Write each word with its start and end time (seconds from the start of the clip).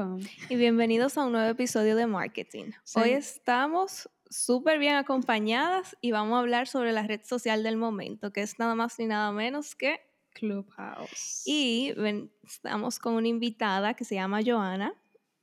Welcome. 0.00 0.26
Y 0.48 0.56
bienvenidos 0.56 1.18
a 1.18 1.26
un 1.26 1.32
nuevo 1.32 1.48
episodio 1.48 1.94
de 1.94 2.06
Marketing. 2.06 2.70
Hoy 2.94 3.10
estamos 3.10 4.08
súper 4.30 4.78
bien 4.78 4.94
acompañadas 4.94 5.94
y 6.00 6.10
vamos 6.10 6.36
a 6.36 6.38
hablar 6.40 6.68
sobre 6.68 6.92
la 6.92 7.02
red 7.02 7.20
social 7.22 7.62
del 7.62 7.76
momento, 7.76 8.32
que 8.32 8.40
es 8.40 8.58
nada 8.58 8.74
más 8.74 8.98
ni 8.98 9.06
nada 9.06 9.30
menos 9.30 9.74
que 9.74 10.00
Clubhouse. 10.32 11.42
Y 11.44 11.92
estamos 12.44 12.98
con 12.98 13.14
una 13.14 13.28
invitada 13.28 13.92
que 13.92 14.04
se 14.04 14.14
llama 14.14 14.40
Joana 14.44 14.94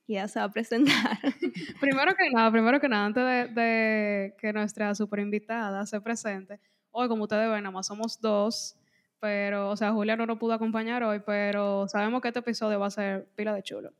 y 0.07 0.13
ella 0.13 0.27
se 0.27 0.39
va 0.39 0.45
a 0.45 0.51
presentar. 0.51 1.19
primero 1.79 2.15
que 2.15 2.31
nada, 2.31 2.51
primero 2.51 2.79
que 2.79 2.89
nada, 2.89 3.05
antes 3.05 3.53
de, 3.53 4.33
que 4.39 4.53
nuestra 4.53 4.95
super 4.95 5.19
invitada 5.19 5.85
se 5.85 6.01
presente, 6.01 6.59
hoy 6.89 7.07
como 7.07 7.23
ustedes 7.23 7.47
ven, 7.47 7.63
nada 7.63 7.71
más 7.71 7.85
somos 7.85 8.19
dos, 8.19 8.75
pero, 9.19 9.69
o 9.69 9.77
sea, 9.77 9.91
Julia 9.91 10.15
no 10.15 10.25
nos 10.25 10.39
pudo 10.39 10.53
acompañar 10.53 11.03
hoy, 11.03 11.21
pero 11.23 11.87
sabemos 11.87 12.21
que 12.21 12.29
este 12.29 12.39
episodio 12.39 12.79
va 12.79 12.87
a 12.87 12.91
ser 12.91 13.27
pila 13.35 13.53
de 13.53 13.61
chulo. 13.61 13.93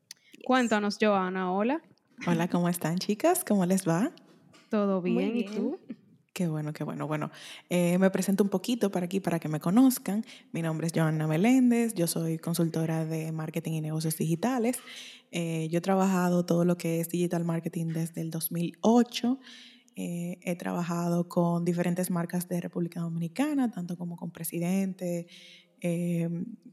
Cuéntanos, 0.48 0.98
Joana, 0.98 1.52
hola. 1.52 1.82
Hola, 2.26 2.48
¿cómo 2.48 2.70
están 2.70 3.00
chicas? 3.00 3.44
¿Cómo 3.44 3.66
les 3.66 3.86
va? 3.86 4.14
Todo 4.70 5.02
bien, 5.02 5.36
¿y 5.36 5.44
tú? 5.44 5.78
Qué 6.32 6.48
bueno, 6.48 6.72
qué 6.72 6.86
bueno. 6.86 7.06
Bueno, 7.06 7.32
eh, 7.70 7.98
me 7.98 8.10
presento 8.12 8.46
un 8.46 8.50
poquito 8.50 8.90
para 8.90 9.08
aquí, 9.08 9.20
para 9.20 9.40
que 9.40 9.50
me 9.50 9.60
conozcan. 9.60 10.24
Mi 10.54 10.62
nombre 10.62 10.88
es 10.88 10.94
Joana 10.96 11.28
Meléndez, 11.28 11.96
yo 11.96 12.08
soy 12.08 12.38
consultora 12.38 13.04
de 13.04 13.34
marketing 13.34 13.74
y 13.74 13.82
negocios 13.82 14.16
digitales. 14.16 14.80
Eh, 15.32 15.68
yo 15.70 15.80
he 15.80 15.82
trabajado 15.82 16.46
todo 16.46 16.64
lo 16.64 16.78
que 16.78 17.02
es 17.02 17.10
digital 17.10 17.44
marketing 17.44 17.88
desde 17.88 18.22
el 18.22 18.32
2008. 18.32 19.40
Eh, 19.98 20.40
he 20.44 20.56
trabajado 20.56 21.28
con 21.28 21.66
diferentes 21.66 22.10
marcas 22.10 22.48
de 22.48 22.62
República 22.62 23.02
Dominicana, 23.02 23.70
tanto 23.70 23.98
como 23.98 24.16
con 24.16 24.32
Presidente, 24.32 25.28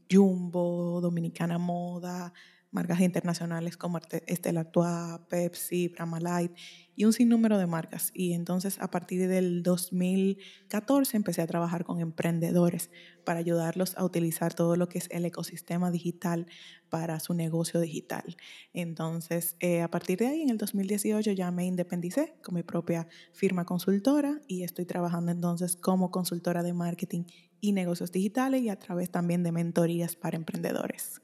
Jumbo, 0.09 1.01
Dominicana 1.01 1.57
Moda, 1.57 2.31
marcas 2.75 2.99
internacionales 2.99 3.77
como 3.77 3.99
Estela 4.27 4.59
Artois, 4.59 5.21
Pepsi, 5.29 5.91
Light 6.19 6.51
y 6.95 7.05
un 7.05 7.13
sinnúmero 7.13 7.57
de 7.57 7.65
marcas. 7.65 8.11
Y 8.13 8.33
entonces 8.33 8.77
a 8.79 8.91
partir 8.91 9.27
del 9.27 9.63
2014 9.63 11.17
empecé 11.17 11.41
a 11.41 11.47
trabajar 11.47 11.85
con 11.85 12.01
emprendedores 12.01 12.91
para 13.23 13.39
ayudarlos 13.39 13.97
a 13.97 14.03
utilizar 14.03 14.53
todo 14.53 14.75
lo 14.75 14.89
que 14.89 14.99
es 14.99 15.07
el 15.09 15.25
ecosistema 15.25 15.89
digital 15.89 16.47
para 16.89 17.19
su 17.19 17.33
negocio 17.33 17.79
digital. 17.79 18.35
Entonces 18.73 19.55
eh, 19.61 19.81
a 19.81 19.89
partir 19.89 20.19
de 20.19 20.27
ahí, 20.27 20.41
en 20.41 20.49
el 20.49 20.57
2018 20.57 21.31
ya 21.31 21.49
me 21.51 21.65
independicé 21.65 22.35
con 22.43 22.55
mi 22.55 22.63
propia 22.63 23.07
firma 23.31 23.65
consultora 23.65 24.41
y 24.47 24.63
estoy 24.63 24.85
trabajando 24.85 25.31
entonces 25.31 25.77
como 25.77 26.11
consultora 26.11 26.61
de 26.61 26.73
marketing 26.73 27.23
y 27.61 27.71
negocios 27.71 28.11
digitales 28.11 28.61
y 28.61 28.69
a 28.69 28.77
través 28.77 29.09
también 29.09 29.43
de 29.43 29.53
mentorías 29.53 30.15
para 30.17 30.35
emprendedores. 30.35 31.21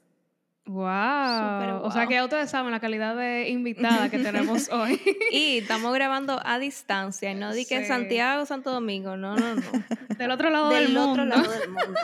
Wow. 0.64 1.82
O 1.82 1.90
sea 1.90 2.06
que 2.06 2.14
ya 2.14 2.24
ustedes 2.24 2.48
saben 2.48 2.70
la 2.70 2.78
calidad 2.78 3.16
de 3.16 3.48
invitada 3.48 4.08
que 4.08 4.18
tenemos 4.20 4.68
hoy. 4.72 5.00
y 5.32 5.58
estamos 5.58 5.92
grabando 5.92 6.40
a 6.44 6.60
distancia, 6.60 7.34
no 7.34 7.52
di 7.52 7.66
que 7.66 7.84
Santiago, 7.84 8.46
Santo 8.46 8.70
Domingo, 8.70 9.16
no, 9.16 9.36
no, 9.36 9.56
no. 9.56 9.62
Del 10.18 10.30
otro 10.30 10.50
lado 10.50 10.70
del, 10.70 10.92
mundo. 10.92 11.10
Otro 11.10 11.24
lado 11.24 11.50
del 11.50 11.68
mundo. 11.68 12.00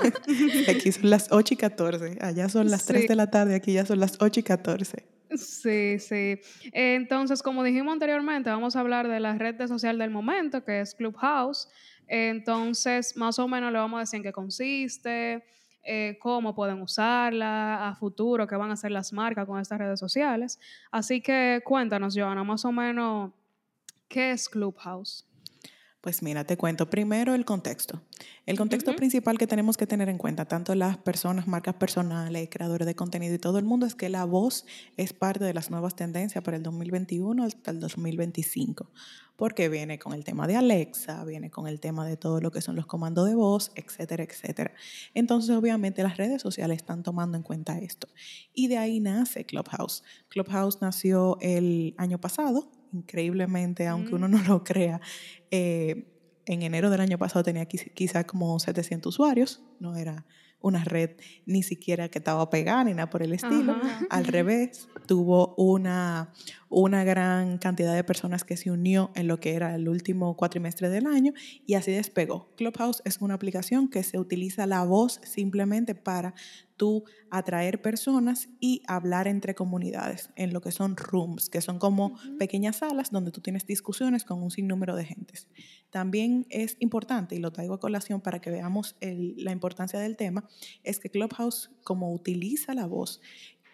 aquí 0.70 0.90
son 0.90 1.08
las 1.08 1.30
8 1.30 1.54
y 1.54 1.56
14, 1.56 2.18
allá 2.20 2.48
son 2.48 2.68
las 2.68 2.84
3 2.84 3.06
de 3.06 3.14
la 3.14 3.30
tarde, 3.30 3.54
aquí 3.54 3.74
ya 3.74 3.86
son 3.86 4.00
las 4.00 4.16
8 4.20 4.40
y 4.40 4.42
14. 4.42 5.04
Sí, 5.36 5.98
sí. 6.00 6.40
Entonces, 6.72 7.42
como 7.42 7.62
dijimos 7.62 7.92
anteriormente, 7.92 8.50
vamos 8.50 8.74
a 8.74 8.80
hablar 8.80 9.06
de 9.06 9.20
la 9.20 9.34
red 9.34 9.54
social 9.68 9.98
del 9.98 10.10
momento, 10.10 10.64
que 10.64 10.80
es 10.80 10.94
Clubhouse. 10.94 11.68
Entonces, 12.08 13.16
más 13.16 13.38
o 13.38 13.46
menos 13.46 13.70
le 13.70 13.78
vamos 13.78 13.98
a 13.98 14.00
decir 14.00 14.16
en 14.16 14.22
qué 14.24 14.32
consiste, 14.32 15.44
eh, 15.90 16.18
cómo 16.20 16.54
pueden 16.54 16.82
usarla 16.82 17.88
a 17.88 17.94
futuro, 17.94 18.46
qué 18.46 18.56
van 18.56 18.70
a 18.70 18.74
hacer 18.74 18.90
las 18.90 19.12
marcas 19.12 19.46
con 19.46 19.58
estas 19.58 19.78
redes 19.78 19.98
sociales. 19.98 20.60
Así 20.90 21.22
que 21.22 21.62
cuéntanos, 21.64 22.14
Joana, 22.14 22.44
más 22.44 22.64
o 22.66 22.72
menos, 22.72 23.32
¿qué 24.06 24.32
es 24.32 24.48
Clubhouse? 24.50 25.27
Pues 26.00 26.22
mira, 26.22 26.44
te 26.44 26.56
cuento 26.56 26.88
primero 26.88 27.34
el 27.34 27.44
contexto. 27.44 28.00
El 28.46 28.56
contexto 28.56 28.94
principal 28.94 29.36
que 29.36 29.48
tenemos 29.48 29.76
que 29.76 29.84
tener 29.84 30.08
en 30.08 30.16
cuenta, 30.16 30.44
tanto 30.44 30.76
las 30.76 30.96
personas, 30.96 31.48
marcas 31.48 31.74
personales, 31.74 32.48
creadores 32.52 32.86
de 32.86 32.94
contenido 32.94 33.34
y 33.34 33.38
todo 33.40 33.58
el 33.58 33.64
mundo, 33.64 33.84
es 33.84 33.96
que 33.96 34.08
la 34.08 34.24
voz 34.24 34.64
es 34.96 35.12
parte 35.12 35.44
de 35.44 35.52
las 35.52 35.72
nuevas 35.72 35.96
tendencias 35.96 36.44
para 36.44 36.56
el 36.56 36.62
2021 36.62 37.42
hasta 37.42 37.72
el 37.72 37.80
2025, 37.80 38.92
porque 39.34 39.68
viene 39.68 39.98
con 39.98 40.12
el 40.12 40.22
tema 40.22 40.46
de 40.46 40.54
Alexa, 40.54 41.24
viene 41.24 41.50
con 41.50 41.66
el 41.66 41.80
tema 41.80 42.06
de 42.06 42.16
todo 42.16 42.40
lo 42.40 42.52
que 42.52 42.60
son 42.60 42.76
los 42.76 42.86
comandos 42.86 43.28
de 43.28 43.34
voz, 43.34 43.72
etcétera, 43.74 44.22
etcétera. 44.22 44.72
Entonces, 45.14 45.50
obviamente, 45.56 46.04
las 46.04 46.16
redes 46.16 46.40
sociales 46.40 46.76
están 46.76 47.02
tomando 47.02 47.36
en 47.36 47.42
cuenta 47.42 47.76
esto. 47.80 48.06
Y 48.54 48.68
de 48.68 48.78
ahí 48.78 49.00
nace 49.00 49.44
Clubhouse. 49.44 50.04
Clubhouse 50.28 50.80
nació 50.80 51.38
el 51.40 51.96
año 51.98 52.20
pasado, 52.20 52.70
increíblemente, 52.92 53.86
aunque 53.86 54.14
uno 54.14 54.28
mm. 54.28 54.30
no 54.30 54.42
lo 54.44 54.64
crea, 54.64 55.00
eh, 55.50 56.06
en 56.46 56.62
enero 56.62 56.90
del 56.90 57.00
año 57.00 57.18
pasado 57.18 57.42
tenía 57.42 57.66
quizás 57.66 58.24
como 58.24 58.58
700 58.58 59.14
usuarios, 59.14 59.62
no 59.80 59.96
era 59.96 60.26
una 60.60 60.84
red 60.84 61.10
ni 61.46 61.62
siquiera 61.62 62.08
que 62.08 62.18
estaba 62.18 62.50
pegada 62.50 62.84
ni 62.84 62.92
nada 62.92 63.10
por 63.10 63.22
el 63.22 63.32
estilo. 63.32 63.76
Al 64.10 64.24
revés, 64.26 64.88
tuvo 65.06 65.54
una, 65.56 66.32
una 66.68 67.04
gran 67.04 67.58
cantidad 67.58 67.94
de 67.94 68.04
personas 68.04 68.44
que 68.44 68.56
se 68.56 68.70
unió 68.70 69.10
en 69.14 69.28
lo 69.28 69.40
que 69.40 69.54
era 69.54 69.74
el 69.74 69.88
último 69.88 70.36
cuatrimestre 70.36 70.88
del 70.88 71.06
año 71.06 71.32
y 71.66 71.74
así 71.74 71.92
despegó. 71.92 72.50
Clubhouse 72.56 73.02
es 73.04 73.18
una 73.20 73.34
aplicación 73.34 73.88
que 73.88 74.02
se 74.02 74.18
utiliza 74.18 74.66
la 74.66 74.84
voz 74.84 75.20
simplemente 75.24 75.94
para 75.94 76.34
tú 76.76 77.04
atraer 77.30 77.82
personas 77.82 78.48
y 78.60 78.82
hablar 78.86 79.28
entre 79.28 79.54
comunidades 79.54 80.30
en 80.36 80.52
lo 80.52 80.60
que 80.60 80.72
son 80.72 80.96
rooms, 80.96 81.50
que 81.50 81.60
son 81.60 81.78
como 81.78 82.16
pequeñas 82.38 82.76
salas 82.76 83.10
donde 83.10 83.32
tú 83.32 83.40
tienes 83.42 83.66
discusiones 83.66 84.24
con 84.24 84.42
un 84.42 84.50
sinnúmero 84.50 84.96
de 84.96 85.04
gentes. 85.04 85.48
También 85.90 86.46
es 86.50 86.76
importante, 86.80 87.34
y 87.34 87.38
lo 87.38 87.50
traigo 87.50 87.74
a 87.74 87.80
colación 87.80 88.20
para 88.20 88.40
que 88.40 88.50
veamos 88.50 88.96
la 89.00 89.52
importancia 89.52 89.98
del 89.98 90.16
tema, 90.16 90.48
es 90.82 90.98
que 90.98 91.10
Clubhouse, 91.10 91.70
como 91.82 92.12
utiliza 92.12 92.74
la 92.74 92.86
voz, 92.86 93.20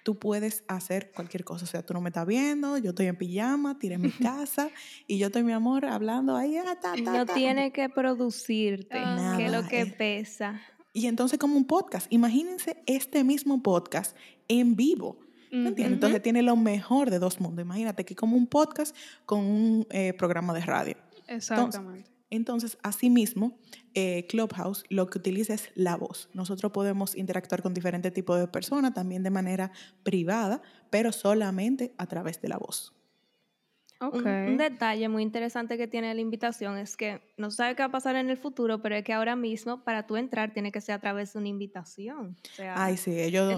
tú 0.04 0.18
puedes 0.18 0.64
hacer 0.68 1.10
cualquier 1.12 1.44
cosa. 1.44 1.64
O 1.64 1.66
sea, 1.66 1.84
tú 1.84 1.92
no 1.94 2.00
me 2.00 2.10
estás 2.10 2.26
viendo, 2.26 2.78
yo 2.78 2.90
estoy 2.90 3.06
en 3.06 3.16
pijama, 3.16 3.78
tiré 3.78 3.98
mi 3.98 4.10
casa 4.10 4.70
y 5.08 5.18
yo 5.18 5.26
estoy, 5.26 5.42
mi 5.42 5.52
amor, 5.52 5.86
hablando 5.86 6.36
ahí. 6.36 6.56
Ah, 6.58 6.76
no 7.02 7.26
tiene 7.26 7.72
que 7.72 7.88
producirte, 7.88 9.02
que 9.36 9.46
es 9.46 9.52
lo 9.52 9.66
que 9.66 9.86
pesa. 9.86 10.60
Y 10.92 11.06
entonces 11.08 11.40
como 11.40 11.56
un 11.56 11.64
podcast, 11.64 12.06
imagínense 12.12 12.76
este 12.86 13.24
mismo 13.24 13.62
podcast 13.62 14.16
en 14.46 14.76
vivo. 14.76 15.18
¿Me 15.50 15.68
entiendes? 15.68 15.94
Entonces 15.94 16.20
tiene 16.20 16.42
lo 16.42 16.56
mejor 16.56 17.10
de 17.10 17.20
dos 17.20 17.40
mundos. 17.40 17.64
Imagínate 17.64 18.04
que 18.04 18.16
como 18.16 18.36
un 18.36 18.48
podcast 18.48 18.96
con 19.24 19.38
un 19.38 19.86
eh, 19.90 20.12
programa 20.12 20.52
de 20.52 20.60
radio. 20.60 20.96
Exactamente. 21.36 22.14
Entonces, 22.30 22.78
asimismo, 22.82 23.58
eh, 23.94 24.26
Clubhouse 24.28 24.84
lo 24.88 25.08
que 25.08 25.18
utiliza 25.18 25.54
es 25.54 25.70
la 25.74 25.96
voz. 25.96 26.28
Nosotros 26.32 26.72
podemos 26.72 27.16
interactuar 27.16 27.62
con 27.62 27.74
diferentes 27.74 28.12
tipos 28.12 28.38
de 28.40 28.48
personas, 28.48 28.92
también 28.92 29.22
de 29.22 29.30
manera 29.30 29.70
privada, 30.02 30.60
pero 30.90 31.12
solamente 31.12 31.94
a 31.96 32.06
través 32.06 32.40
de 32.40 32.48
la 32.48 32.58
voz. 32.58 32.92
Un, 34.00 34.56
detalle 34.58 35.08
muy 35.08 35.22
interesante 35.22 35.78
que 35.78 35.86
tiene 35.86 36.12
la 36.14 36.20
invitación 36.20 36.76
es 36.76 36.96
que 36.96 37.22
no 37.38 37.50
sabe 37.50 37.74
qué 37.74 37.82
va 37.82 37.86
a 37.86 37.92
pasar 37.92 38.16
en 38.16 38.28
el 38.28 38.36
futuro, 38.36 38.82
pero 38.82 38.96
es 38.96 39.04
que 39.04 39.12
ahora 39.12 39.36
mismo 39.36 39.82
para 39.82 40.06
tú 40.06 40.16
entrar 40.16 40.52
tiene 40.52 40.72
que 40.72 40.80
ser 40.80 40.96
a 40.96 40.98
través 40.98 41.32
de 41.32 41.38
una 41.38 41.48
invitación. 41.48 42.36
Ay, 42.74 42.96
sí, 42.96 43.18
ellos, 43.18 43.54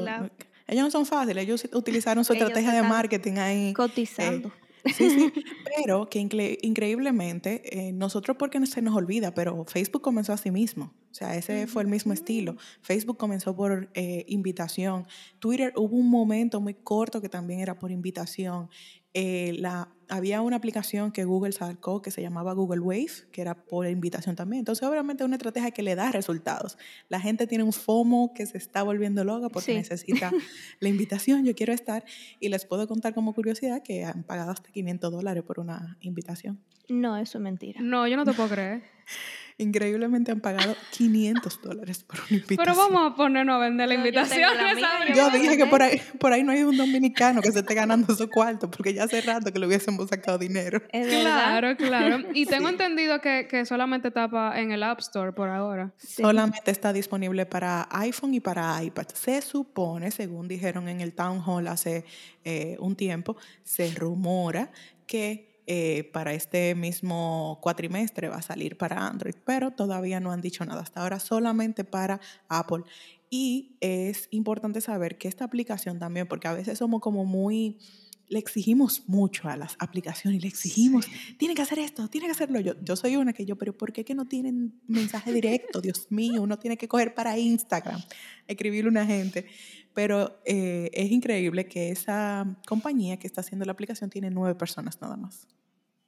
ellos 0.69 0.85
no 0.85 0.91
son 0.91 1.07
fáciles, 1.07 1.43
ellos 1.43 1.67
utilizaron 1.73 2.25
su 2.25 2.35
estrategia 2.35 2.73
de 2.73 2.83
marketing 2.83 3.39
ahí. 3.39 3.73
Cotizando. 3.73 4.53
Sí, 4.95 5.11
sí, 5.11 5.33
pero 5.77 6.09
que 6.09 6.19
increíblemente, 6.19 7.89
eh, 7.89 7.93
nosotros 7.93 8.37
porque 8.39 8.65
se 8.67 8.83
nos 8.83 8.95
olvida, 8.95 9.35
pero 9.35 9.65
Facebook 9.65 10.03
comenzó 10.03 10.33
a 10.33 10.37
sí 10.37 10.51
mismo. 10.51 10.93
O 11.11 11.15
sea, 11.15 11.37
ese 11.37 11.67
fue 11.67 11.83
el 11.83 11.89
mismo 11.89 12.13
estilo. 12.13 12.57
Facebook 12.83 13.17
comenzó 13.17 13.57
por 13.57 13.91
eh, 13.95 14.25
invitación. 14.29 15.07
Twitter 15.39 15.73
hubo 15.77 15.97
un 15.97 16.11
momento 16.11 16.61
muy 16.61 16.75
corto 16.75 17.21
que 17.21 17.29
también 17.29 17.61
era 17.61 17.79
por 17.79 17.91
invitación. 17.91 18.69
Eh, 19.15 19.55
la, 19.59 19.96
había 20.09 20.41
una 20.41 20.57
aplicación 20.57 21.13
que 21.13 21.25
Google 21.25 21.53
sacó 21.53 22.03
que 22.03 22.11
se 22.11 22.23
llamaba 22.23 22.53
Google 22.53 22.81
Wave, 22.81 23.29
que 23.33 23.41
era 23.41 23.55
por 23.55 23.87
invitación 23.87 24.37
también. 24.37 24.61
Entonces, 24.61 24.87
obviamente, 24.87 25.23
es 25.23 25.27
una 25.27 25.37
estrategia 25.37 25.71
que 25.71 25.83
le 25.83 25.95
da 25.95 26.11
resultados. 26.11 26.79
La 27.09 27.21
gente 27.21 27.47
tiene 27.47 27.65
un 27.65 27.73
FOMO 27.73 28.33
que 28.35 28.47
se 28.47 28.59
está 28.59 28.83
volviendo 28.83 29.25
loca 29.25 29.49
porque 29.49 29.75
necesita 29.75 30.31
la 30.81 30.89
invitación. 30.89 31.45
Yo 31.45 31.55
quiero 31.55 31.73
estar. 31.73 32.05
Y 32.41 32.49
les 32.49 32.67
puedo 32.67 32.87
contar 32.87 33.15
como 33.15 33.35
curiosidad 33.35 33.83
que 33.83 34.05
han 34.05 34.23
pagado 34.23 34.51
hasta 34.51 34.71
500 34.71 35.13
dólares 35.13 35.43
por 35.43 35.61
una 35.61 35.97
invitación. 36.01 36.61
No, 36.89 37.17
eso 37.17 37.39
es 37.39 37.43
mentira. 37.43 37.81
No, 37.83 38.07
yo 38.07 38.17
no 38.17 38.25
te 38.25 38.33
puedo 38.33 38.49
creer. 38.49 38.83
Increíblemente 39.59 40.31
han 40.33 40.41
pagado 40.41 40.77
500 40.91 41.63
dólares 41.63 42.05
por 42.05 42.19
una 42.21 42.27
invitación. 42.39 42.59
Pero 42.59 42.75
vamos 42.77 43.13
a 43.13 43.17
ponernos 43.17 43.55
a 43.57 43.59
vender 43.59 43.89
la 43.89 43.95
No, 43.95 44.01
yo 44.03 44.07
invitación. 44.07 44.51
¿sabes? 44.81 45.17
Yo 45.17 45.31
dije 45.31 45.57
que 45.57 45.65
por 45.67 45.83
ahí, 45.83 45.99
por 46.21 46.33
ahí 46.35 46.43
no 46.45 46.53
hay 46.53 46.63
un 46.63 46.77
dominicano 46.77 47.41
que 47.41 47.51
se 47.53 47.61
esté 47.61 47.75
ganando 47.75 48.15
su 48.15 48.29
cuarto, 48.29 48.71
porque 48.71 48.93
ya 48.93 49.05
hace 49.05 49.21
rato 49.23 49.51
que 49.51 49.59
le 49.59 49.67
hubiésemos 49.67 50.11
sacado 50.11 50.37
dinero. 50.37 50.83
Claro, 50.91 51.75
claro. 51.77 52.19
Y 52.35 52.45
tengo 52.45 52.69
Sí. 52.69 52.75
entendido 52.75 53.21
que, 53.23 53.47
que 53.49 53.65
solamente 53.65 54.11
tapa 54.11 54.61
en 54.61 54.73
el 54.73 54.83
App 54.83 55.01
Store 55.01 55.33
por 55.33 55.49
ahora. 55.49 55.93
Sí. 55.97 56.21
Solamente 56.23 56.71
está 56.71 56.93
disponible 56.93 57.47
para 57.47 57.89
iPhone 57.93 58.35
y 58.35 58.41
para 58.41 58.83
iPad. 58.83 59.07
Se 59.15 59.41
supone, 59.41 60.11
según 60.11 60.49
dijeron 60.49 60.89
en 60.89 61.01
el 61.01 61.15
Town 61.15 61.41
Hall 61.47 61.67
hace 61.69 62.05
eh, 62.45 62.77
un 62.79 62.95
tiempo, 62.95 63.37
se 63.65 63.91
rumora 63.95 64.71
que 65.07 65.56
eh, 65.67 66.11
para 66.13 66.33
este 66.33 66.75
mismo 66.75 67.59
cuatrimestre 67.61 68.29
va 68.29 68.37
a 68.37 68.43
salir 68.43 68.79
para 68.79 69.07
Android, 69.07 69.35
pero 69.45 69.73
todavía 69.73 70.21
no 70.21 70.31
han 70.33 70.41
dicho 70.41 70.65
nada. 70.65 70.83
Hasta 70.83 71.03
ahora 71.03 71.19
solamente 71.19 71.85
para 71.85 72.21
Apple. 72.49 72.85
Y 73.31 73.77
es 73.81 74.29
importante 74.31 74.81
saber 74.81 75.19
que 75.19 75.29
esta 75.29 75.45
aplicación 75.45 75.99
también, 75.99 76.29
porque 76.29 76.49
a 76.49 76.53
veces 76.53 76.79
somos 76.79 77.01
como 77.01 77.25
muy 77.25 77.79
le 78.29 78.39
exigimos 78.39 79.05
mucho 79.07 79.49
a 79.49 79.57
las 79.57 79.77
aplicaciones 79.79 80.43
le 80.43 80.49
exigimos, 80.49 81.07
tienen 81.39 81.57
que 81.57 81.63
hacer 81.63 81.79
esto, 81.79 82.09
tienen 82.09 82.29
que 82.29 82.33
hacerlo. 82.33 82.61
Yo, 82.61 82.75
yo 82.83 82.97
soy 82.97 83.17
una 83.17 83.33
que 83.33 83.45
yo, 83.45 83.57
pero 83.57 83.77
¿por 83.77 83.93
qué 83.93 84.05
que 84.05 84.15
no 84.15 84.27
tienen 84.27 84.81
mensaje 84.87 85.33
directo? 85.33 85.81
Dios 85.81 86.07
mío, 86.11 86.43
uno 86.43 86.59
tiene 86.59 86.77
que 86.77 86.89
coger 86.89 87.15
para 87.15 87.39
Instagram, 87.39 88.01
escribirle 88.47 88.89
a 88.89 88.91
una 88.91 89.07
gente. 89.07 89.47
Pero 89.95 90.41
eh, 90.45 90.91
es 90.93 91.11
increíble 91.11 91.67
que 91.67 91.91
esa 91.91 92.47
compañía 92.67 93.19
que 93.19 93.27
está 93.27 93.41
haciendo 93.41 93.65
la 93.65 93.73
aplicación 93.73 94.11
tiene 94.11 94.31
nueve 94.31 94.55
personas 94.55 95.01
nada 95.01 95.17
más. 95.17 95.47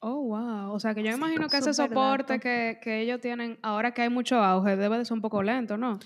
Oh, 0.00 0.22
wow. 0.22 0.72
O 0.72 0.78
sea, 0.78 0.94
que 0.94 1.02
yo 1.02 1.06
me 1.06 1.12
Sí, 1.12 1.18
imagino 1.18 1.48
que 1.48 1.56
ese 1.56 1.74
soporte 1.74 2.38
que, 2.38 2.78
que 2.82 3.00
ellos 3.00 3.20
tienen, 3.20 3.58
ahora 3.62 3.94
que 3.94 4.02
hay 4.02 4.10
mucho 4.10 4.36
auge, 4.36 4.76
debe 4.76 4.98
de 4.98 5.04
ser 5.04 5.14
un 5.14 5.22
poco 5.22 5.42
lento, 5.42 5.76
¿no? 5.76 5.98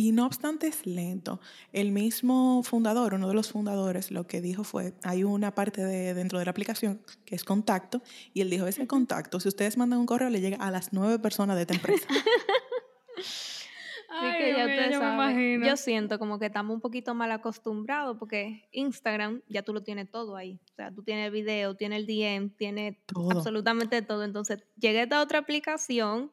Y 0.00 0.12
no 0.12 0.24
obstante 0.24 0.66
es 0.66 0.86
lento. 0.86 1.40
El 1.74 1.92
mismo 1.92 2.62
fundador, 2.62 3.12
uno 3.12 3.28
de 3.28 3.34
los 3.34 3.52
fundadores, 3.52 4.10
lo 4.10 4.26
que 4.26 4.40
dijo 4.40 4.64
fue, 4.64 4.94
hay 5.02 5.24
una 5.24 5.54
parte 5.54 5.84
de, 5.84 6.14
dentro 6.14 6.38
de 6.38 6.46
la 6.46 6.52
aplicación 6.52 7.02
que 7.26 7.34
es 7.34 7.44
contacto, 7.44 8.00
y 8.32 8.40
él 8.40 8.48
dijo, 8.48 8.66
ese 8.66 8.86
contacto, 8.86 9.40
si 9.40 9.48
ustedes 9.48 9.76
mandan 9.76 9.98
un 9.98 10.06
correo, 10.06 10.30
le 10.30 10.40
llega 10.40 10.56
a 10.56 10.70
las 10.70 10.94
nueve 10.94 11.18
personas 11.18 11.56
de 11.56 11.62
esta 11.62 11.74
empresa. 11.74 12.08
Así 14.08 14.38
que 14.38 14.52
ya 14.56 14.64
ustedes 14.64 14.92
yo 14.92 15.00
saben. 15.00 15.62
Yo 15.64 15.76
siento 15.76 16.18
como 16.18 16.38
que 16.38 16.46
estamos 16.46 16.74
un 16.74 16.80
poquito 16.80 17.14
mal 17.14 17.30
acostumbrados 17.30 18.16
porque 18.18 18.68
Instagram 18.72 19.42
ya 19.48 19.62
tú 19.62 19.74
lo 19.74 19.82
tienes 19.82 20.10
todo 20.10 20.34
ahí. 20.34 20.58
O 20.72 20.74
sea, 20.76 20.92
tú 20.92 21.02
tienes 21.02 21.26
el 21.26 21.32
video, 21.32 21.76
tienes 21.76 22.00
el 22.00 22.06
DM, 22.06 22.56
tienes 22.56 22.96
Todo. 23.04 23.30
absolutamente 23.32 24.00
todo. 24.00 24.24
Entonces, 24.24 24.64
llega 24.78 25.02
esta 25.02 25.20
otra 25.20 25.40
aplicación 25.40 26.32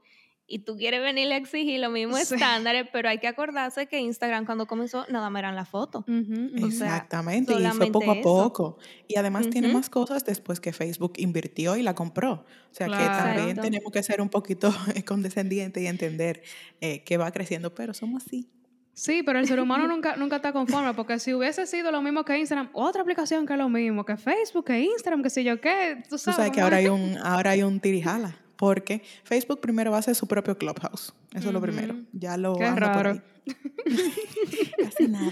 y 0.49 0.59
tú 0.59 0.77
quieres 0.77 1.01
venirle 1.01 1.33
a 1.33 1.37
exigir 1.37 1.79
los 1.81 1.91
mismos 1.91 2.21
Sí. 2.21 2.35
estándares, 2.35 2.87
pero 2.93 3.09
hay 3.09 3.17
que 3.19 3.27
acordarse 3.27 3.87
que 3.87 3.99
Instagram 3.99 4.45
cuando 4.45 4.65
comenzó 4.65 5.05
nada 5.09 5.29
más 5.29 5.41
eran 5.41 5.55
las 5.55 5.67
fotos. 5.67 6.03
Ujú, 6.07 6.17
ujú. 6.55 6.65
O 6.67 6.71
sea, 6.71 6.87
Exactamente, 6.87 7.53
y 7.53 7.67
fue 7.67 7.91
poco 7.91 8.11
a 8.11 8.13
eso. 8.15 8.23
poco. 8.23 8.77
Y 9.07 9.17
además 9.17 9.49
tiene 9.49 9.67
más 9.67 9.89
cosas 9.89 10.23
después 10.23 10.59
que 10.61 10.71
Facebook 10.71 11.13
invirtió 11.17 11.75
y 11.75 11.83
la 11.83 11.93
compró. 11.95 12.31
O 12.71 12.73
sea 12.73 12.87
que 12.87 12.93
también 12.93 13.57
tenemos 13.57 13.91
que 13.91 14.01
ser 14.03 14.21
un 14.21 14.29
poquito 14.29 14.71
condescendientes 15.05 15.83
y 15.83 15.87
entender 15.87 16.41
eh, 16.81 17.03
que 17.03 17.17
va 17.17 17.29
creciendo, 17.31 17.75
pero 17.75 17.93
somos 17.93 18.23
así. 18.25 18.47
Sí, 18.93 19.21
pero 19.23 19.37
el 19.39 19.47
ser 19.47 19.59
humano 19.59 19.85
nunca, 19.87 20.15
nunca 20.15 20.37
está 20.37 20.53
conforme, 20.53 20.93
porque 20.93 21.19
si 21.19 21.33
hubiese 21.33 21.67
sido 21.67 21.91
lo 21.91 22.01
mismo 22.01 22.23
que 22.23 22.37
Instagram, 22.37 22.69
otra 22.73 23.01
aplicación 23.03 23.45
que 23.45 23.53
es 23.53 23.59
lo 23.59 23.69
mismo, 23.69 24.05
que 24.05 24.17
Facebook, 24.17 24.65
que 24.65 24.79
Instagram, 24.79 25.21
que 25.23 25.29
sé 25.29 25.43
yo 25.43 25.61
qué, 25.61 25.97
tú 26.03 26.11
Tú 26.11 26.17
sabes. 26.17 26.35
sabes 26.37 26.51
que 26.51 26.61
ahora 26.61 26.77
hay 26.77 26.87
un, 26.87 27.17
ahora 27.17 27.51
hay 27.51 27.61
un 27.63 27.79
tirijala, 27.79 28.35
porque 28.57 29.03
Facebook 29.23 29.61
primero 29.61 29.91
va 29.91 29.97
a 29.97 29.99
hacer 29.99 30.15
su 30.15 30.27
propio 30.27 30.57
Clubhouse. 30.57 31.13
Eso 31.33 31.47
es 31.47 31.53
lo 31.53 31.61
primero. 31.61 31.95
Ya 32.11 32.37
lo 32.37 32.55
Qué 32.55 32.65
anda 32.65 32.93
por 32.93 33.05
raro. 33.05 33.21
ahí. 33.45 33.53
Casi 34.83 35.07
nada. 35.07 35.31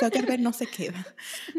Zuckerberg 0.00 0.40
no 0.40 0.52
se 0.52 0.66
queda. 0.66 1.06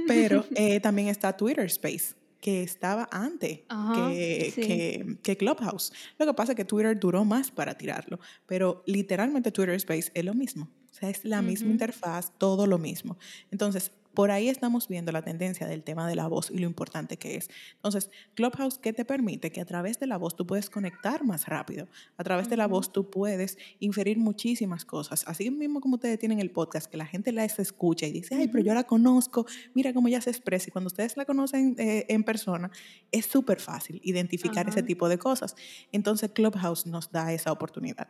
Pero 0.08 0.46
eh, 0.56 0.80
también 0.80 1.10
está 1.10 1.36
Twitter 1.36 1.66
Space, 1.66 2.16
que 2.42 2.64
estaba 2.64 3.08
antes 3.12 3.60
que, 3.96 4.52
sí. 4.56 4.62
que, 4.62 5.18
que 5.22 5.38
Clubhouse. 5.38 5.92
Lo 6.18 6.26
que 6.26 6.34
pasa 6.34 6.54
es 6.54 6.56
que 6.56 6.66
Twitter 6.66 6.98
duró 6.98 7.26
más 7.26 7.52
para 7.52 7.78
tirarlo, 7.78 8.20
pero 8.46 8.84
literalmente 8.86 9.52
Twitter 9.52 9.76
Space 9.76 10.12
es 10.14 10.26
lo 10.26 10.34
mismo. 10.34 10.70
O 10.90 10.94
sea, 11.00 11.10
es 11.10 11.24
la 11.26 11.44
misma 11.44 11.70
interfaz, 11.70 12.32
todo 12.40 12.66
lo 12.66 12.80
mismo. 12.80 13.18
Entonces, 13.52 13.92
por 14.18 14.32
ahí 14.32 14.50
estamos 14.50 14.88
viendo 14.88 15.12
la 15.12 15.22
tendencia 15.22 15.68
del 15.68 15.84
tema 15.84 16.10
de 16.10 16.16
la 16.16 16.26
voz 16.26 16.50
y 16.50 16.58
lo 16.58 16.66
importante 16.66 17.18
que 17.18 17.36
es. 17.36 17.52
Entonces, 17.76 18.10
Clubhouse, 18.34 18.80
¿qué 18.80 18.92
te 18.92 19.06
permite? 19.06 19.52
Que 19.52 19.62
a 19.62 19.66
través 19.66 20.00
de 20.00 20.08
la 20.08 20.18
voz 20.18 20.36
tú 20.36 20.48
puedes 20.48 20.72
conectar 20.72 21.24
más 21.24 21.46
rápido. 21.46 21.88
A 22.18 22.24
través 22.24 22.50
de 22.50 22.58
la 22.58 22.66
voz 22.66 22.92
tú 22.92 23.12
puedes 23.12 23.60
inferir 23.80 24.18
muchísimas 24.18 24.86
cosas. 24.86 25.24
Así 25.28 25.52
mismo 25.52 25.82
como 25.82 25.98
ustedes 25.98 26.18
tienen 26.18 26.40
el 26.40 26.50
podcast, 26.50 26.90
que 26.90 26.98
la 26.98 27.06
gente 27.06 27.32
la 27.32 27.46
escucha 27.46 28.08
y 28.08 28.12
dice, 28.12 28.34
ay, 28.34 28.48
pero 28.48 28.64
yo 28.64 28.74
la 28.74 28.86
conozco, 28.86 29.46
mira 29.76 29.94
cómo 29.94 30.08
ella 30.08 30.20
se 30.20 30.32
expresa. 30.32 30.70
Y 30.70 30.72
cuando 30.72 30.88
ustedes 30.88 31.16
la 31.16 31.26
conocen 31.26 31.76
eh, 31.78 32.08
en 32.10 32.24
persona, 32.24 32.72
es 33.12 33.28
súper 33.28 33.60
fácil 33.60 34.02
identificar 34.04 34.68
ese 34.68 34.82
tipo 34.82 35.10
de 35.10 35.20
cosas. 35.20 35.56
Entonces, 35.92 36.32
Clubhouse 36.32 36.88
nos 36.88 37.12
da 37.12 37.34
esa 37.34 37.52
oportunidad. 37.52 38.08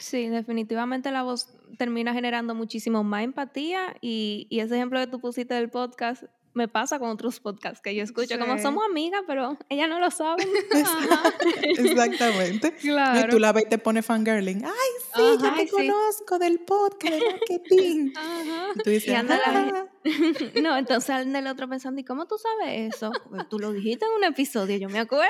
Sí, 0.00 0.28
definitivamente 0.28 1.10
la 1.12 1.22
voz 1.22 1.48
termina 1.78 2.12
generando 2.12 2.54
muchísimo 2.54 3.04
más 3.04 3.22
empatía 3.22 3.94
y, 4.00 4.46
y 4.50 4.60
ese 4.60 4.74
ejemplo 4.76 4.98
que 4.98 5.06
tú 5.06 5.20
pusiste 5.20 5.54
del 5.54 5.70
podcast 5.70 6.24
me 6.52 6.66
pasa 6.66 6.98
con 6.98 7.10
otros 7.10 7.38
podcasts 7.38 7.80
que 7.80 7.94
yo 7.94 8.02
escucho, 8.02 8.36
como 8.36 8.58
somos 8.58 8.82
amigas, 8.84 9.22
pero 9.24 9.56
ella 9.68 9.86
no 9.86 10.00
lo 10.00 10.10
sabe. 10.10 10.44
Exactamente. 11.78 12.70
No, 12.70 12.76
y 12.76 12.80
Claro. 12.90 13.30
tú 13.30 13.38
la 13.38 13.52
ves 13.52 13.64
y 13.66 13.68
te 13.68 13.78
pone 13.78 14.02
fangirling. 14.02 14.64
Ay, 14.64 14.72
sí, 15.14 15.22
yo 15.42 15.54
te 15.54 15.66
sí. 15.66 15.68
conozco 15.70 16.38
del 16.38 16.58
podcast 16.60 17.14
de 17.14 17.20
marketing. 17.20 18.12
Ajá. 18.16 18.66
Y 18.74 18.78
tú 18.82 18.90
dices, 18.90 19.08
Y 19.10 19.14
anda 19.14 19.36
la 19.38 19.44
"Ah". 19.46 19.86
no, 20.62 20.76
entonces 20.76 21.10
anda 21.10 21.38
el 21.38 21.46
otro 21.46 21.68
pensando, 21.68 22.00
¿y 22.00 22.04
cómo 22.04 22.26
tú 22.26 22.36
sabes 22.38 22.94
eso? 22.94 23.12
Pues 23.28 23.48
tú 23.48 23.58
lo 23.58 23.72
dijiste 23.72 24.06
en 24.06 24.12
un 24.12 24.24
episodio, 24.24 24.76
yo 24.76 24.88
me 24.88 24.98
acuerdo. 24.98 25.28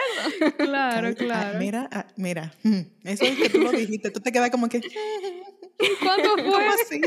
Claro, 0.57 1.09
Ay, 1.09 1.15
ah, 1.15 1.19
claro. 1.19 1.59
mira, 1.59 1.89
ah, 1.93 2.07
mira, 2.17 2.53
mm, 2.63 2.81
eso 3.05 3.25
es 3.25 3.37
que 3.39 3.51
tú 3.51 3.59
lo 3.59 3.73
dijiste, 3.73 4.11
tú 4.11 4.21
te 4.21 4.31
quedas 4.31 4.51
como 4.51 4.69
que, 4.69 4.81
¿Cuánto 6.03 6.31
¿cómo 6.37 6.53
fue? 6.53 6.67
así? 6.67 7.01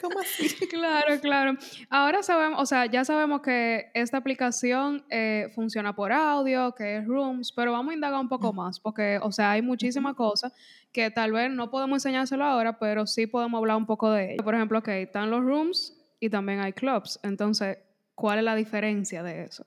¿Cómo 0.00 0.20
así? 0.20 0.66
Claro, 0.66 1.20
claro. 1.20 1.58
Ahora 1.88 2.22
sabemos, 2.22 2.60
o 2.60 2.66
sea, 2.66 2.86
ya 2.86 3.04
sabemos 3.04 3.42
que 3.42 3.90
esta 3.94 4.18
aplicación 4.18 5.04
eh, 5.10 5.50
funciona 5.54 5.94
por 5.94 6.12
audio, 6.12 6.74
que 6.74 6.98
es 6.98 7.06
Rooms, 7.06 7.52
pero 7.52 7.72
vamos 7.72 7.92
a 7.92 7.94
indagar 7.94 8.20
un 8.20 8.28
poco 8.28 8.52
más, 8.52 8.80
porque, 8.80 9.18
o 9.22 9.32
sea, 9.32 9.52
hay 9.52 9.62
muchísimas 9.62 10.14
cosas 10.14 10.52
que 10.92 11.10
tal 11.10 11.32
vez 11.32 11.50
no 11.50 11.70
podemos 11.70 11.96
enseñárselo 11.96 12.44
ahora, 12.44 12.78
pero 12.78 13.06
sí 13.06 13.26
podemos 13.26 13.58
hablar 13.58 13.76
un 13.76 13.86
poco 13.86 14.10
de 14.10 14.34
ello. 14.34 14.44
Por 14.44 14.54
ejemplo, 14.54 14.78
ok, 14.78 14.88
están 14.88 15.30
los 15.30 15.42
Rooms 15.42 15.96
y 16.22 16.30
también 16.30 16.60
hay 16.60 16.72
Clubs. 16.72 17.18
Entonces, 17.24 17.78
¿cuál 18.14 18.38
es 18.38 18.44
la 18.44 18.54
diferencia 18.54 19.24
de 19.24 19.42
eso? 19.42 19.66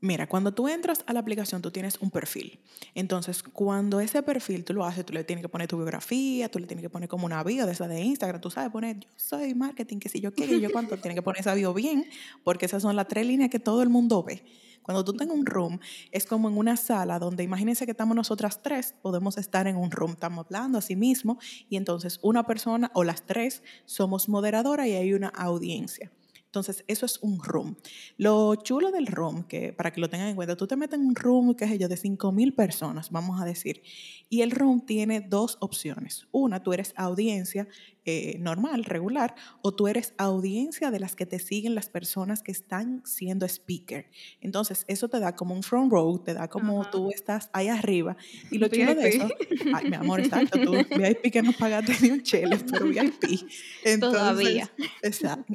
Mira, 0.00 0.26
cuando 0.26 0.54
tú 0.54 0.68
entras 0.68 1.04
a 1.06 1.12
la 1.12 1.20
aplicación, 1.20 1.60
tú 1.60 1.70
tienes 1.70 1.98
un 2.00 2.10
perfil. 2.10 2.60
Entonces, 2.94 3.42
cuando 3.42 4.00
ese 4.00 4.22
perfil 4.22 4.64
tú 4.64 4.72
lo 4.72 4.86
haces, 4.86 5.04
tú 5.04 5.12
le 5.12 5.22
tienes 5.22 5.42
que 5.42 5.50
poner 5.50 5.68
tu 5.68 5.76
biografía, 5.76 6.50
tú 6.50 6.58
le 6.58 6.66
tienes 6.66 6.82
que 6.82 6.88
poner 6.88 7.10
como 7.10 7.26
una 7.26 7.42
bio 7.44 7.66
de 7.66 7.72
esa 7.72 7.86
de 7.86 8.00
Instagram, 8.00 8.40
tú 8.40 8.50
sabes 8.50 8.70
poner, 8.70 9.00
yo 9.00 9.08
soy 9.16 9.54
marketing, 9.54 9.98
que 9.98 10.08
si 10.08 10.20
yo 10.20 10.32
que 10.32 10.60
yo 10.60 10.72
cuánto, 10.72 10.96
tienes 11.00 11.14
que 11.14 11.22
poner 11.22 11.40
esa 11.40 11.52
bio 11.52 11.74
bien, 11.74 12.06
porque 12.42 12.64
esas 12.64 12.80
son 12.80 12.96
las 12.96 13.06
tres 13.06 13.26
líneas 13.26 13.50
que 13.50 13.58
todo 13.58 13.82
el 13.82 13.90
mundo 13.90 14.22
ve. 14.22 14.42
Cuando 14.84 15.02
tú 15.02 15.14
tengas 15.14 15.34
un 15.34 15.46
room, 15.46 15.80
es 16.12 16.26
como 16.26 16.48
en 16.48 16.58
una 16.58 16.76
sala 16.76 17.18
donde 17.18 17.42
imagínense 17.42 17.86
que 17.86 17.92
estamos 17.92 18.14
nosotras 18.14 18.60
tres, 18.62 18.94
podemos 19.00 19.38
estar 19.38 19.66
en 19.66 19.76
un 19.76 19.90
room, 19.90 20.12
estamos 20.12 20.44
hablando 20.44 20.76
a 20.76 20.82
sí 20.82 20.94
mismo, 20.94 21.38
y 21.70 21.76
entonces 21.76 22.20
una 22.22 22.46
persona 22.46 22.90
o 22.94 23.02
las 23.02 23.24
tres 23.24 23.62
somos 23.86 24.28
moderadora 24.28 24.86
y 24.86 24.92
hay 24.92 25.14
una 25.14 25.28
audiencia. 25.28 26.12
Entonces, 26.54 26.84
eso 26.86 27.04
es 27.04 27.18
un 27.20 27.42
room. 27.42 27.74
Lo 28.16 28.54
chulo 28.54 28.92
del 28.92 29.08
room, 29.08 29.42
que 29.42 29.72
para 29.72 29.92
que 29.92 30.00
lo 30.00 30.08
tengan 30.08 30.28
en 30.28 30.36
cuenta, 30.36 30.54
tú 30.54 30.68
te 30.68 30.76
metes 30.76 31.00
en 31.00 31.06
un 31.06 31.16
room, 31.16 31.56
qué 31.56 31.66
sé 31.66 31.78
yo, 31.78 31.88
de 31.88 31.96
5.000 31.96 32.54
personas, 32.54 33.10
vamos 33.10 33.42
a 33.42 33.44
decir, 33.44 33.82
y 34.28 34.42
el 34.42 34.52
room 34.52 34.86
tiene 34.86 35.20
dos 35.20 35.56
opciones. 35.60 36.28
Una, 36.30 36.62
tú 36.62 36.72
eres 36.72 36.94
audiencia 36.96 37.66
eh, 38.04 38.36
normal, 38.38 38.84
regular, 38.84 39.34
o 39.62 39.74
tú 39.74 39.88
eres 39.88 40.14
audiencia 40.16 40.92
de 40.92 41.00
las 41.00 41.16
que 41.16 41.26
te 41.26 41.40
siguen 41.40 41.74
las 41.74 41.88
personas 41.88 42.42
que 42.42 42.52
están 42.52 43.02
siendo 43.04 43.46
speaker. 43.46 44.10
Entonces, 44.40 44.84
eso 44.86 45.08
te 45.08 45.18
da 45.18 45.34
como 45.34 45.56
un 45.56 45.64
front 45.64 45.90
row, 45.90 46.22
te 46.22 46.34
da 46.34 46.46
como 46.46 46.82
Ajá. 46.82 46.90
tú 46.92 47.10
estás 47.10 47.50
ahí 47.52 47.66
arriba. 47.66 48.16
Y 48.52 48.58
lo 48.58 48.68
chulo 48.68 48.94
de 48.94 49.08
eso, 49.08 49.28
ay, 49.74 49.90
mi 49.90 49.96
amor, 49.96 50.20
exacto, 50.20 50.60
tú 50.60 50.72
VIP 50.72 51.32
que 51.32 51.42
no 51.42 51.52
pagaste 51.52 51.94
ni 52.00 52.10
un 52.10 52.22
chele, 52.22 52.58
pero 52.70 52.86
VIP. 52.86 53.40
Entonces, 53.84 54.20
Todavía. 54.20 54.70
Exacto. 55.02 55.52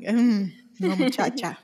No, 0.80 0.96
muchacha. 0.98 1.60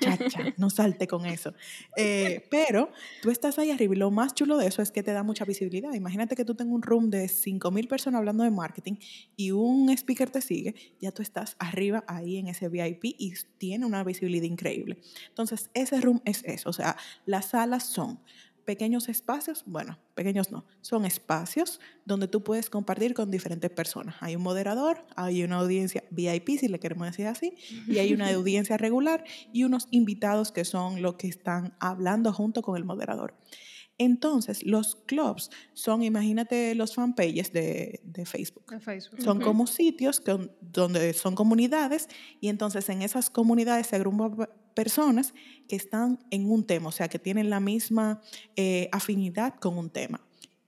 Chacha, 0.00 0.54
no 0.56 0.70
salte 0.70 1.06
con 1.06 1.26
eso. 1.26 1.52
Eh, 1.96 2.46
pero 2.50 2.90
tú 3.20 3.30
estás 3.30 3.58
ahí 3.58 3.70
arriba 3.70 3.94
y 3.94 3.98
lo 3.98 4.10
más 4.10 4.34
chulo 4.34 4.56
de 4.56 4.66
eso 4.66 4.80
es 4.80 4.90
que 4.90 5.02
te 5.02 5.12
da 5.12 5.22
mucha 5.22 5.44
visibilidad. 5.44 5.92
Imagínate 5.92 6.36
que 6.36 6.44
tú 6.44 6.54
tengas 6.54 6.74
un 6.74 6.82
room 6.82 7.10
de 7.10 7.26
5.000 7.26 7.86
personas 7.86 8.18
hablando 8.18 8.44
de 8.44 8.50
marketing 8.50 8.94
y 9.36 9.50
un 9.50 9.90
speaker 9.90 10.30
te 10.30 10.40
sigue, 10.40 10.74
ya 11.00 11.12
tú 11.12 11.20
estás 11.20 11.56
arriba 11.58 12.02
ahí 12.08 12.38
en 12.38 12.48
ese 12.48 12.68
VIP 12.68 13.04
y 13.18 13.34
tiene 13.58 13.84
una 13.84 14.02
visibilidad 14.04 14.44
increíble. 14.44 14.98
Entonces, 15.28 15.68
ese 15.74 16.00
room 16.00 16.22
es 16.24 16.42
eso. 16.44 16.70
O 16.70 16.72
sea, 16.72 16.96
las 17.26 17.50
salas 17.50 17.84
son 17.84 18.20
pequeños 18.64 19.08
espacios, 19.08 19.62
bueno, 19.66 19.98
pequeños 20.14 20.50
no, 20.50 20.64
son 20.80 21.04
espacios 21.04 21.80
donde 22.04 22.28
tú 22.28 22.42
puedes 22.42 22.70
compartir 22.70 23.14
con 23.14 23.30
diferentes 23.30 23.70
personas. 23.70 24.16
Hay 24.20 24.36
un 24.36 24.42
moderador, 24.42 25.04
hay 25.16 25.42
una 25.44 25.56
audiencia 25.56 26.04
VIP, 26.10 26.58
si 26.58 26.68
le 26.68 26.80
queremos 26.80 27.06
decir 27.06 27.26
así, 27.26 27.54
y 27.86 27.98
hay 27.98 28.12
una 28.12 28.28
audiencia 28.34 28.76
regular 28.76 29.24
y 29.52 29.64
unos 29.64 29.88
invitados 29.90 30.52
que 30.52 30.64
son 30.64 31.02
los 31.02 31.14
que 31.14 31.28
están 31.28 31.74
hablando 31.78 32.32
junto 32.32 32.62
con 32.62 32.76
el 32.76 32.84
moderador. 32.84 33.34
Entonces, 33.98 34.64
los 34.64 34.96
clubs 34.96 35.50
son, 35.72 36.02
imagínate 36.02 36.74
los 36.74 36.94
fanpages 36.94 37.52
de, 37.52 38.00
de 38.02 38.26
Facebook. 38.26 38.64
Son 39.22 39.40
como 39.40 39.66
sitios 39.66 40.22
donde 40.60 41.12
son 41.12 41.36
comunidades 41.36 42.08
y 42.40 42.48
entonces 42.48 42.88
en 42.88 43.02
esas 43.02 43.30
comunidades 43.30 43.86
se 43.86 43.96
agrupan 43.96 44.48
personas 44.74 45.32
que 45.68 45.76
están 45.76 46.18
en 46.30 46.50
un 46.50 46.66
tema, 46.66 46.88
o 46.88 46.92
sea, 46.92 47.08
que 47.08 47.20
tienen 47.20 47.50
la 47.50 47.60
misma 47.60 48.20
eh, 48.56 48.88
afinidad 48.90 49.54
con 49.54 49.78
un 49.78 49.90
tema. 49.90 50.20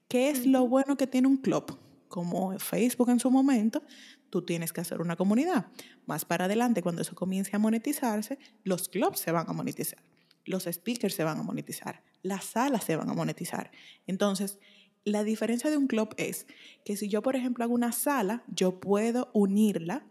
¿Qué 0.06 0.30
es 0.30 0.46
lo 0.46 0.68
bueno 0.68 0.96
que 0.96 1.08
tiene 1.08 1.26
un 1.26 1.38
club? 1.38 1.78
Como 2.06 2.56
Facebook 2.60 3.10
en 3.10 3.18
su 3.18 3.32
momento, 3.32 3.82
tú 4.30 4.42
tienes 4.42 4.72
que 4.72 4.80
hacer 4.80 5.00
una 5.00 5.16
comunidad. 5.16 5.66
Más 6.06 6.24
para 6.24 6.44
adelante, 6.44 6.80
cuando 6.80 7.02
eso 7.02 7.16
comience 7.16 7.54
a 7.56 7.58
monetizarse, 7.58 8.38
los 8.62 8.88
clubs 8.88 9.18
se 9.18 9.32
van 9.32 9.50
a 9.50 9.52
monetizar 9.52 9.98
los 10.46 10.64
speakers 10.64 11.14
se 11.14 11.24
van 11.24 11.38
a 11.38 11.42
monetizar, 11.42 12.02
las 12.22 12.44
salas 12.44 12.84
se 12.84 12.96
van 12.96 13.10
a 13.10 13.14
monetizar. 13.14 13.70
Entonces, 14.06 14.58
la 15.04 15.22
diferencia 15.22 15.70
de 15.70 15.76
un 15.76 15.86
club 15.86 16.14
es 16.16 16.46
que 16.84 16.96
si 16.96 17.08
yo, 17.08 17.22
por 17.22 17.36
ejemplo, 17.36 17.64
hago 17.64 17.74
una 17.74 17.92
sala, 17.92 18.42
yo 18.48 18.80
puedo 18.80 19.30
unirla 19.34 20.06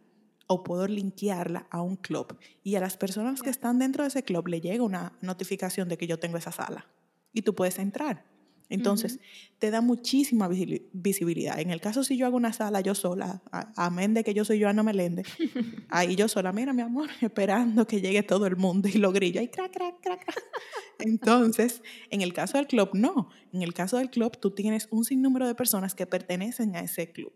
o 0.47 0.63
puedo 0.63 0.87
linkearla 0.87 1.67
a 1.69 1.81
un 1.81 1.95
club. 1.97 2.37
Y 2.63 2.75
a 2.75 2.79
las 2.79 2.97
personas 2.97 3.41
que 3.41 3.49
están 3.49 3.79
dentro 3.79 4.03
de 4.03 4.09
ese 4.09 4.23
club 4.23 4.47
le 4.47 4.61
llega 4.61 4.83
una 4.83 5.17
notificación 5.21 5.89
de 5.89 5.97
que 5.97 6.07
yo 6.07 6.19
tengo 6.19 6.37
esa 6.37 6.51
sala. 6.51 6.87
Y 7.33 7.41
tú 7.41 7.55
puedes 7.55 7.79
entrar. 7.79 8.23
Entonces, 8.69 9.19
te 9.59 9.69
da 9.69 9.81
muchísima 9.81 10.47
visibilidad. 10.47 11.59
En 11.59 11.69
el 11.69 11.81
caso 11.81 12.03
si 12.03 12.17
yo 12.17 12.25
hago 12.25 12.37
una 12.37 12.53
sala 12.53 12.81
yo 12.81 12.95
sola, 12.95 13.41
amén 13.75 14.13
de 14.13 14.23
que 14.23 14.33
yo 14.33 14.43
soy 14.43 14.61
Joana 14.61 14.83
Meléndez, 14.83 15.27
ahí 15.89 16.15
yo 16.15 16.27
sola, 16.27 16.51
mira 16.51 16.73
mi 16.73 16.81
amor, 16.81 17.09
esperando 17.21 17.85
que 17.85 18.01
llegue 18.01 18.23
todo 18.23 18.47
el 18.47 18.55
mundo 18.55 18.87
y 18.87 18.93
lo 18.93 19.11
grillo, 19.11 19.41
y 19.41 19.47
crack, 19.47 19.71
crack, 19.71 20.01
crack, 20.01 20.23
crack. 20.23 20.43
Entonces, 20.99 21.81
en 22.09 22.21
el 22.21 22.33
caso 22.33 22.57
del 22.57 22.67
club, 22.67 22.89
no. 22.93 23.29
En 23.53 23.61
el 23.61 23.73
caso 23.73 23.97
del 23.97 24.09
club, 24.09 24.37
tú 24.39 24.51
tienes 24.51 24.87
un 24.91 25.03
sinnúmero 25.03 25.47
de 25.47 25.55
personas 25.55 25.93
que 25.93 26.05
pertenecen 26.05 26.75
a 26.75 26.79
ese 26.79 27.11
club. 27.11 27.33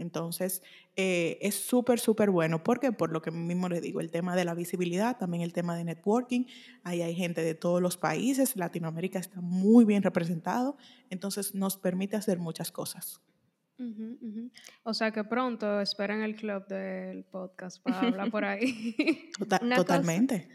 Entonces, 0.00 0.62
eh, 0.96 1.38
es 1.42 1.54
súper, 1.54 2.00
súper 2.00 2.30
bueno. 2.30 2.62
porque 2.64 2.92
Por 2.92 3.12
lo 3.12 3.22
que 3.22 3.30
mismo 3.30 3.68
le 3.68 3.80
digo, 3.80 4.00
el 4.00 4.10
tema 4.10 4.34
de 4.34 4.44
la 4.44 4.54
visibilidad, 4.54 5.18
también 5.18 5.42
el 5.42 5.52
tema 5.52 5.76
de 5.76 5.84
networking. 5.84 6.46
Ahí 6.82 7.02
hay 7.02 7.14
gente 7.14 7.42
de 7.42 7.54
todos 7.54 7.80
los 7.80 7.96
países. 7.96 8.56
Latinoamérica 8.56 9.18
está 9.18 9.40
muy 9.40 9.84
bien 9.84 10.02
representado. 10.02 10.76
Entonces, 11.10 11.54
nos 11.54 11.76
permite 11.76 12.16
hacer 12.16 12.38
muchas 12.38 12.72
cosas. 12.72 13.20
O 14.82 14.94
sea 14.94 15.10
que 15.10 15.24
pronto 15.24 15.80
esperen 15.80 16.22
el 16.22 16.36
club 16.36 16.66
del 16.66 17.24
podcast 17.24 17.82
para 17.82 18.00
hablar 18.00 18.30
por 18.30 18.44
ahí. 18.44 19.30
Tota, 19.38 19.58
totalmente. 19.76 20.48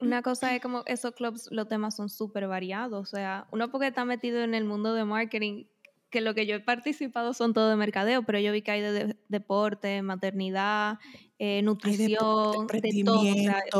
una 0.00 0.22
cosa 0.22 0.54
es 0.54 0.60
como 0.60 0.82
esos 0.86 1.14
clubs, 1.14 1.48
los 1.52 1.68
temas 1.68 1.94
son 1.94 2.08
súper 2.08 2.48
variados. 2.48 3.00
O 3.00 3.04
sea, 3.04 3.46
uno 3.52 3.70
porque 3.70 3.88
está 3.88 4.04
metido 4.04 4.42
en 4.42 4.54
el 4.54 4.64
mundo 4.64 4.94
de 4.94 5.04
marketing 5.04 5.66
que 6.10 6.20
lo 6.20 6.34
que 6.34 6.46
yo 6.46 6.56
he 6.56 6.60
participado 6.60 7.34
son 7.34 7.52
todo 7.52 7.70
de 7.70 7.76
mercadeo, 7.76 8.22
pero 8.24 8.38
yo 8.38 8.52
vi 8.52 8.62
que 8.62 8.70
hay 8.70 8.80
de, 8.80 9.16
deporte, 9.28 10.02
maternidad, 10.02 10.98
eh, 11.38 11.62
nutrición, 11.62 12.08
de, 12.08 12.16
todo, 12.16 12.66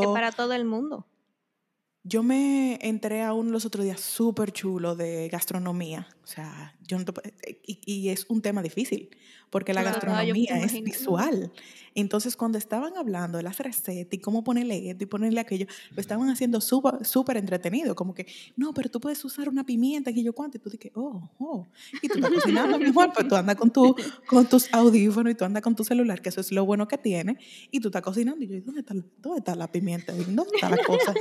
es 0.03 0.09
para 0.09 0.33
todo 0.33 0.53
el 0.53 0.65
mundo. 0.65 1.07
Yo 2.03 2.23
me 2.23 2.79
entré 2.83 3.23
a 3.23 3.33
uno 3.33 3.51
los 3.51 3.65
otros 3.65 3.85
días 3.85 4.01
súper 4.01 4.53
chulo 4.53 4.95
de 4.95 5.29
gastronomía. 5.29 6.07
O 6.27 6.29
sea, 6.29 6.75
yo 6.89 6.99
eh, 6.99 7.61
y, 7.65 8.09
es 8.09 8.27
un 8.29 8.43
tema 8.43 8.61
difícil, 8.61 9.11
porque 9.49 9.73
la 9.73 9.85
gastronomía 9.85 10.59
es 10.59 10.83
visual. 10.83 11.53
Entonces, 11.95 12.37
cuando 12.37 12.59
estaban 12.59 12.97
hablando 12.97 13.39
de 13.39 13.45
las 13.45 13.59
recetas 13.59 14.13
y 14.13 14.19
cómo 14.19 14.43
ponerle 14.43 14.91
esto 14.91 15.05
y 15.05 15.07
ponerle 15.07 15.39
aquello, 15.41 15.67
lo 15.95 16.01
estaban 16.01 16.29
haciendo 16.29 16.61
súper 16.61 17.37
entretenido. 17.37 17.95
Como 17.95 18.13
que, 18.13 18.27
no, 18.57 18.75
pero 18.75 18.91
tú 18.91 19.01
puedes 19.01 19.25
usar 19.25 19.49
una 19.49 19.65
pimienta, 19.65 20.13
que 20.13 20.23
yo 20.23 20.35
cuánto. 20.35 20.59
Y 20.59 20.61
tú 20.61 20.69
dices, 20.69 20.91
oh, 20.95 21.31
oh. 21.39 21.67
Y 22.03 22.09
tú 22.09 22.17
estás 22.17 22.31
cocinando, 22.33 22.77
mi 22.79 22.87
amor, 22.87 23.13
pues 23.15 23.29
tú 23.29 23.37
andas 23.37 23.55
con, 23.55 23.71
tu, 23.71 23.95
con 24.27 24.47
tus 24.47 24.69
audífonos 24.75 25.33
y 25.33 25.37
tú 25.37 25.45
andas 25.45 25.63
con 25.63 25.77
tu 25.77 25.85
celular, 25.85 26.21
que 26.21 26.29
eso 26.29 26.41
es 26.41 26.51
lo 26.51 26.67
bueno 26.67 26.89
que 26.89 26.99
tiene. 26.99 27.39
Y 27.71 27.79
tú 27.79 27.89
estás 27.89 28.03
cocinando. 28.03 28.45
Y 28.45 28.49
yo, 28.49 28.61
¿dónde 28.63 28.81
está, 28.81 28.95
dónde 29.23 29.39
está 29.39 29.55
la 29.55 29.71
pimienta? 29.71 30.13
¿Dónde 30.13 30.43
está 30.55 30.69
la 30.69 30.79
cosa? 30.79 31.15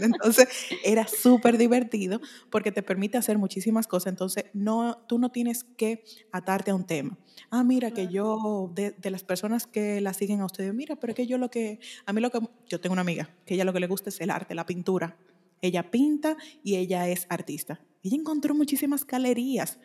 Entonces, 0.00 0.48
era 0.84 1.06
súper 1.08 1.58
divertido 1.58 2.20
porque 2.48 2.72
te 2.72 2.82
permite 2.82 3.18
hacer 3.18 3.36
muchísimas 3.36 3.86
cosas. 3.86 4.12
Entonces, 4.12 4.46
no, 4.54 4.98
tú 5.08 5.18
no 5.18 5.30
tienes 5.30 5.64
que 5.64 6.04
atarte 6.30 6.70
a 6.70 6.74
un 6.74 6.84
tema. 6.84 7.18
Ah, 7.50 7.64
mira, 7.64 7.90
que 7.90 8.08
yo, 8.08 8.70
de, 8.74 8.92
de 8.92 9.10
las 9.10 9.24
personas 9.24 9.66
que 9.66 10.00
la 10.00 10.14
siguen 10.14 10.40
a 10.40 10.46
ustedes, 10.46 10.72
mira, 10.74 10.96
pero 10.96 11.12
es 11.12 11.16
que 11.16 11.26
yo 11.26 11.38
lo 11.38 11.50
que, 11.50 11.80
a 12.06 12.12
mí 12.12 12.20
lo 12.20 12.30
que, 12.30 12.40
yo 12.68 12.80
tengo 12.80 12.92
una 12.92 13.02
amiga, 13.02 13.30
que 13.46 13.54
ella 13.54 13.64
lo 13.64 13.72
que 13.72 13.80
le 13.80 13.86
gusta 13.86 14.10
es 14.10 14.20
el 14.20 14.30
arte, 14.30 14.54
la 14.54 14.66
pintura. 14.66 15.16
Ella 15.60 15.90
pinta 15.90 16.36
y 16.62 16.76
ella 16.76 17.08
es 17.08 17.26
artista. 17.30 17.80
Ella 18.02 18.16
encontró 18.16 18.54
muchísimas 18.54 19.06
galerías. 19.06 19.78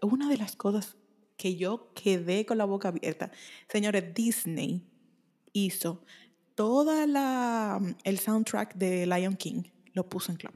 Una 0.00 0.28
de 0.28 0.38
las 0.38 0.56
cosas 0.56 0.96
que 1.36 1.56
yo 1.56 1.92
quedé 1.94 2.46
con 2.46 2.58
la 2.58 2.64
boca 2.64 2.88
abierta, 2.88 3.30
señores, 3.68 4.14
Disney 4.14 4.86
hizo 5.52 6.02
toda 6.54 7.06
la 7.06 7.80
el 8.04 8.18
soundtrack 8.18 8.74
de 8.74 9.06
Lion 9.06 9.36
King 9.36 9.64
lo 9.92 10.08
puso 10.08 10.32
en 10.32 10.38
Club. 10.38 10.54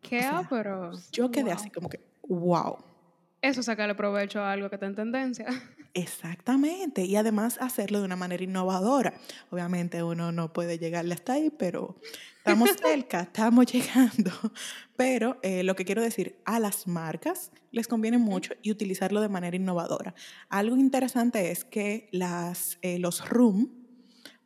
¿Qué? 0.00 0.24
pero 0.48 0.92
yo 1.10 1.30
quedé 1.30 1.50
así 1.50 1.70
como 1.70 1.88
que 1.88 2.05
wow. 2.28 2.78
Eso 3.42 3.62
sacarle 3.62 3.94
provecho 3.94 4.40
a 4.40 4.52
algo 4.52 4.68
que 4.68 4.76
está 4.76 4.86
en 4.86 4.96
tendencia. 4.96 5.46
Exactamente, 5.94 7.04
y 7.04 7.16
además 7.16 7.56
hacerlo 7.60 8.00
de 8.00 8.04
una 8.04 8.16
manera 8.16 8.44
innovadora. 8.44 9.14
Obviamente 9.50 10.02
uno 10.02 10.30
no 10.30 10.52
puede 10.52 10.78
llegarle 10.78 11.14
hasta 11.14 11.34
ahí, 11.34 11.50
pero 11.50 11.96
estamos 12.36 12.68
cerca, 12.82 13.22
estamos 13.22 13.64
llegando. 13.66 14.30
Pero 14.96 15.38
eh, 15.42 15.62
lo 15.62 15.74
que 15.74 15.86
quiero 15.86 16.02
decir, 16.02 16.36
a 16.44 16.60
las 16.60 16.86
marcas 16.86 17.50
les 17.70 17.88
conviene 17.88 18.18
mucho 18.18 18.52
y 18.60 18.72
utilizarlo 18.72 19.22
de 19.22 19.30
manera 19.30 19.56
innovadora. 19.56 20.14
Algo 20.50 20.76
interesante 20.76 21.50
es 21.50 21.64
que 21.64 22.08
las, 22.12 22.78
eh, 22.82 22.98
los 22.98 23.26
room, 23.26 23.70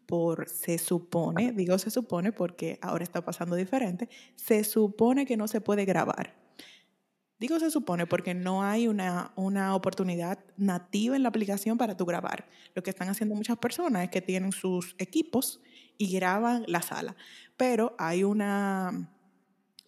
por 0.07 0.49
se 0.49 0.79
supone, 0.79 1.53
digo 1.53 1.79
se 1.79 1.91
supone 1.91 2.33
porque 2.33 2.79
ahora 2.83 3.05
está 3.05 3.25
pasando 3.25 3.57
diferente, 3.57 4.09
se 4.37 4.63
supone 4.65 5.27
que 5.27 5.37
no 5.37 5.49
se 5.49 5.61
puede 5.61 5.85
grabar. 5.85 6.40
Digo 7.41 7.59
se 7.59 7.71
supone 7.71 8.07
porque 8.07 8.35
no 8.35 8.63
hay 8.63 8.87
una, 8.87 9.33
una 9.35 9.75
oportunidad 9.75 10.39
nativa 10.59 11.17
en 11.17 11.23
la 11.23 11.31
aplicación 11.31 11.79
para 11.79 11.97
tú 11.97 12.05
grabar. 12.05 12.47
Lo 12.75 12.83
que 12.83 12.91
están 12.91 13.09
haciendo 13.09 13.35
muchas 13.35 13.57
personas 13.57 14.05
es 14.05 14.11
que 14.11 14.21
tienen 14.21 14.53
sus 14.53 14.95
equipos 14.99 15.63
y 15.97 16.13
graban 16.13 16.65
la 16.67 16.83
sala. 16.83 17.17
Pero 17.57 17.95
hay 17.99 18.25
una, 18.25 19.11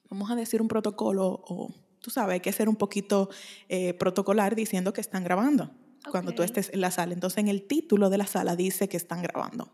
vamos 0.08 0.30
a 0.30 0.34
decir, 0.34 0.62
un 0.62 0.68
protocolo, 0.68 1.44
o 1.46 1.74
tú 2.00 2.10
sabes, 2.10 2.32
hay 2.32 2.40
que 2.40 2.52
ser 2.52 2.70
un 2.70 2.76
poquito 2.76 3.28
eh, 3.68 3.92
protocolar 3.94 4.54
diciendo 4.54 4.94
que 4.94 5.02
están 5.02 5.22
grabando 5.22 5.70
cuando 6.10 6.32
tú 6.32 6.42
estés 6.42 6.70
en 6.72 6.80
la 6.80 6.90
sala. 6.90 7.12
Entonces 7.12 7.38
en 7.38 7.48
el 7.48 7.66
título 7.66 8.08
de 8.08 8.16
la 8.16 8.26
sala 8.26 8.56
dice 8.56 8.88
que 8.88 8.96
están 8.96 9.20
grabando. 9.20 9.70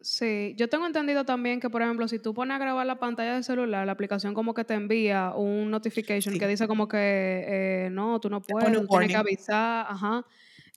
Sí, 0.00 0.54
yo 0.56 0.68
tengo 0.68 0.86
entendido 0.86 1.24
también 1.24 1.58
que, 1.58 1.70
por 1.70 1.82
ejemplo, 1.82 2.06
si 2.06 2.20
tú 2.20 2.32
pones 2.32 2.54
a 2.54 2.58
grabar 2.58 2.86
la 2.86 3.00
pantalla 3.00 3.34
del 3.34 3.42
celular, 3.42 3.84
la 3.84 3.92
aplicación 3.92 4.32
como 4.32 4.54
que 4.54 4.64
te 4.64 4.74
envía 4.74 5.32
un 5.34 5.70
notification 5.72 6.38
que 6.38 6.46
dice 6.46 6.68
como 6.68 6.86
que 6.86 6.96
eh, 6.98 7.88
no, 7.90 8.20
tú 8.20 8.30
no 8.30 8.40
puedes, 8.40 8.86
tienes 8.88 9.08
que 9.08 9.16
avisar, 9.16 9.86
ajá, 9.88 10.24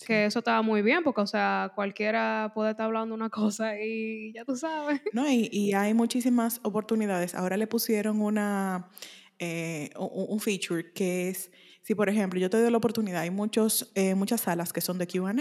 que 0.04 0.26
eso 0.26 0.40
estaba 0.40 0.64
muy 0.64 0.82
bien, 0.82 1.04
porque, 1.04 1.22
o 1.22 1.28
sea, 1.28 1.72
cualquiera 1.76 2.52
puede 2.56 2.72
estar 2.72 2.88
hablando 2.88 3.14
una 3.14 3.30
cosa 3.30 3.80
y 3.80 4.34
ya 4.34 4.44
tú 4.44 4.56
sabes. 4.56 5.02
No, 5.12 5.30
y, 5.30 5.50
y 5.52 5.74
hay 5.74 5.94
muchísimas 5.94 6.60
oportunidades. 6.64 7.36
Ahora 7.36 7.58
le 7.58 7.68
pusieron 7.68 8.22
una, 8.22 8.90
eh, 9.38 9.92
un 9.98 10.40
feature 10.40 10.94
que 10.94 11.30
es 11.30 11.52
si, 11.82 11.96
por 11.96 12.10
ejemplo, 12.10 12.40
yo 12.40 12.50
te 12.50 12.62
doy 12.62 12.70
la 12.70 12.78
oportunidad, 12.78 13.22
hay 13.22 13.32
muchos, 13.32 13.92
eh, 13.96 14.14
muchas 14.14 14.42
salas 14.42 14.72
que 14.72 14.82
son 14.82 14.98
de 14.98 15.08
QA, 15.08 15.34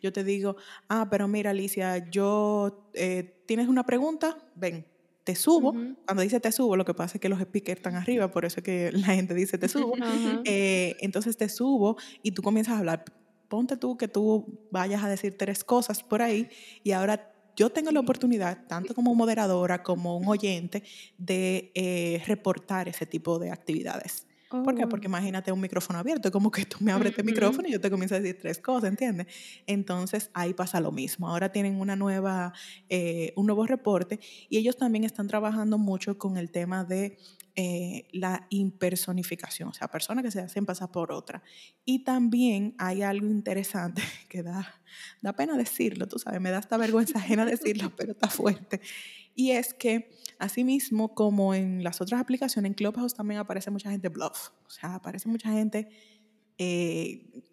yo 0.00 0.12
te 0.12 0.22
digo, 0.22 0.56
ah, 0.88 1.08
pero 1.10 1.26
mira, 1.26 1.50
Alicia, 1.50 2.08
yo, 2.10 2.88
eh, 2.94 3.42
¿tienes 3.46 3.68
una 3.68 3.84
pregunta? 3.84 4.38
Ven, 4.54 4.86
te 5.24 5.34
subo. 5.34 5.72
Cuando 6.04 6.22
dice 6.22 6.40
te 6.40 6.50
subo, 6.52 6.76
lo 6.76 6.84
que 6.84 6.94
pasa 6.94 7.16
es 7.16 7.20
que 7.20 7.28
los 7.28 7.40
speakers 7.40 7.78
están 7.78 7.94
arriba, 7.94 8.30
por 8.30 8.44
eso 8.44 8.60
es 8.60 8.64
que 8.64 8.92
la 8.92 9.06
gente 9.06 9.34
dice 9.34 9.58
te 9.58 9.68
subo. 9.68 9.94
Eh, 10.44 10.96
entonces 11.00 11.36
te 11.36 11.48
subo 11.48 11.96
y 12.22 12.32
tú 12.32 12.42
comienzas 12.42 12.74
a 12.74 12.78
hablar. 12.78 13.04
Ponte 13.48 13.76
tú 13.76 13.96
que 13.96 14.08
tú 14.08 14.66
vayas 14.70 15.04
a 15.04 15.08
decir 15.08 15.36
tres 15.36 15.62
cosas 15.62 16.02
por 16.02 16.22
ahí 16.22 16.48
y 16.82 16.92
ahora 16.92 17.32
yo 17.54 17.70
tengo 17.70 17.90
la 17.90 18.00
oportunidad, 18.00 18.66
tanto 18.66 18.94
como 18.94 19.14
moderadora 19.14 19.82
como 19.82 20.16
un 20.16 20.26
oyente, 20.26 20.82
de 21.18 22.22
reportar 22.26 22.88
ese 22.88 23.04
tipo 23.04 23.38
de 23.38 23.50
actividades. 23.50 24.26
¿Por 24.60 24.74
qué? 24.74 24.86
Porque 24.86 25.06
imagínate 25.06 25.50
un 25.52 25.60
micrófono 25.60 25.98
abierto, 25.98 26.30
como 26.30 26.50
que 26.50 26.66
tú 26.66 26.78
me 26.80 26.92
abres 26.92 27.10
este 27.12 27.22
micrófono 27.22 27.68
y 27.68 27.72
yo 27.72 27.80
te 27.80 27.90
comienzo 27.90 28.14
a 28.16 28.20
decir 28.20 28.38
tres 28.40 28.58
cosas, 28.58 28.90
¿entiendes? 28.90 29.26
Entonces 29.66 30.30
ahí 30.34 30.52
pasa 30.52 30.80
lo 30.80 30.92
mismo. 30.92 31.28
Ahora 31.28 31.50
tienen 31.50 31.80
una 31.80 31.96
nueva, 31.96 32.52
eh, 32.88 33.32
un 33.36 33.46
nuevo 33.46 33.66
reporte 33.66 34.20
y 34.48 34.58
ellos 34.58 34.76
también 34.76 35.04
están 35.04 35.28
trabajando 35.28 35.78
mucho 35.78 36.18
con 36.18 36.36
el 36.36 36.50
tema 36.50 36.84
de 36.84 37.18
eh, 37.54 38.08
la 38.12 38.46
impersonificación, 38.48 39.68
o 39.68 39.74
sea, 39.74 39.86
personas 39.88 40.24
que 40.24 40.30
se 40.30 40.40
hacen 40.40 40.64
pasar 40.64 40.90
por 40.90 41.12
otra. 41.12 41.42
Y 41.84 42.02
también 42.02 42.74
hay 42.78 43.02
algo 43.02 43.26
interesante 43.26 44.02
que 44.30 44.42
da, 44.42 44.80
da 45.20 45.34
pena 45.34 45.56
decirlo, 45.58 46.08
tú 46.08 46.18
sabes, 46.18 46.40
me 46.40 46.50
da 46.50 46.58
esta 46.58 46.78
vergüenza 46.78 47.18
ajena 47.18 47.44
decirlo, 47.46 47.92
pero 47.94 48.12
está 48.12 48.28
fuerte. 48.28 48.80
Y 49.34 49.52
es 49.52 49.74
que, 49.74 50.10
asimismo, 50.38 51.14
como 51.14 51.54
en 51.54 51.82
las 51.82 52.00
otras 52.00 52.20
aplicaciones, 52.20 52.70
en 52.70 52.74
Clubhouse 52.74 53.14
también 53.14 53.40
aparece 53.40 53.70
mucha 53.70 53.90
gente 53.90 54.08
bluff. 54.08 54.50
O 54.66 54.70
sea, 54.70 54.94
aparece 54.96 55.28
mucha 55.28 55.50
gente 55.52 55.88
eh, 56.58 57.44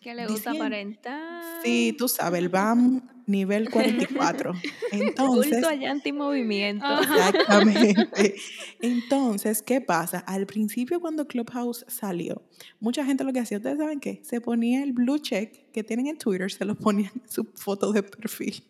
que 0.00 0.14
le 0.14 0.26
gusta 0.26 0.52
aparentar. 0.52 1.42
Sí, 1.64 1.94
tú 1.98 2.08
sabes, 2.08 2.40
el 2.40 2.48
BAM 2.48 3.02
nivel 3.26 3.68
44. 3.70 4.52
Entonces. 4.92 5.52
Culto 5.52 5.68
allá 5.68 5.90
antimovimiento. 5.90 6.86
Exactamente. 7.00 8.36
Entonces, 8.80 9.62
¿qué 9.62 9.80
pasa? 9.80 10.20
Al 10.20 10.46
principio, 10.46 11.00
cuando 11.00 11.26
Clubhouse 11.26 11.84
salió, 11.88 12.42
mucha 12.78 13.04
gente 13.04 13.24
lo 13.24 13.32
que 13.32 13.40
hacía, 13.40 13.58
¿ustedes 13.58 13.78
saben 13.78 14.00
qué? 14.00 14.20
Se 14.22 14.40
ponía 14.40 14.82
el 14.82 14.92
blue 14.92 15.18
check 15.18 15.70
que 15.72 15.82
tienen 15.82 16.06
en 16.06 16.18
Twitter, 16.18 16.50
se 16.50 16.64
lo 16.64 16.76
ponían 16.76 17.12
en 17.14 17.28
su 17.28 17.44
foto 17.54 17.92
de 17.92 18.02
perfil 18.02 18.62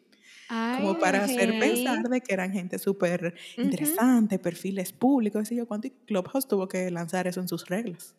como 0.49 0.99
para 0.99 1.25
hacer 1.25 1.59
pensar 1.59 2.03
de 2.09 2.21
que 2.21 2.35
eran 2.35 2.53
gente 2.53 2.79
súper 2.79 3.35
interesante, 3.57 4.39
perfiles 4.39 4.93
públicos, 4.93 5.51
y 5.53 5.57
yo 5.57 5.67
cuánto, 5.67 5.89
y 5.89 5.91
Clubhouse 5.91 6.47
tuvo 6.47 6.69
que 6.69 6.91
lanzar 6.91 7.27
eso 7.27 7.41
en 7.41 7.49
sus 7.49 7.67
reglas. 7.67 8.15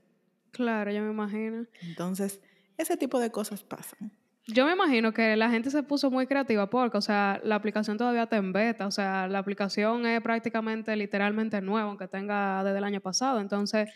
Claro, 0.51 0.91
yo 0.91 1.01
me 1.01 1.11
imagino. 1.11 1.65
Entonces, 1.81 2.39
ese 2.77 2.97
tipo 2.97 3.19
de 3.19 3.31
cosas 3.31 3.63
pasan. 3.63 4.11
Yo 4.49 4.65
me 4.65 4.71
imagino 4.71 5.13
que 5.13 5.35
la 5.35 5.49
gente 5.49 5.69
se 5.69 5.83
puso 5.83 6.09
muy 6.09 6.25
creativa 6.25 6.69
porque, 6.69 6.97
o 6.97 7.01
sea, 7.01 7.41
la 7.43 7.55
aplicación 7.55 7.97
todavía 7.97 8.23
está 8.23 8.37
en 8.37 8.53
beta, 8.53 8.87
o 8.87 8.91
sea, 8.91 9.27
la 9.27 9.39
aplicación 9.39 10.05
es 10.05 10.21
prácticamente, 10.21 10.95
literalmente 10.95 11.59
nueva, 11.59 11.89
aunque 11.89 12.07
tenga 12.07 12.63
desde 12.63 12.77
el 12.77 12.85
año 12.85 13.01
pasado. 13.01 13.41
Entonces, 13.41 13.89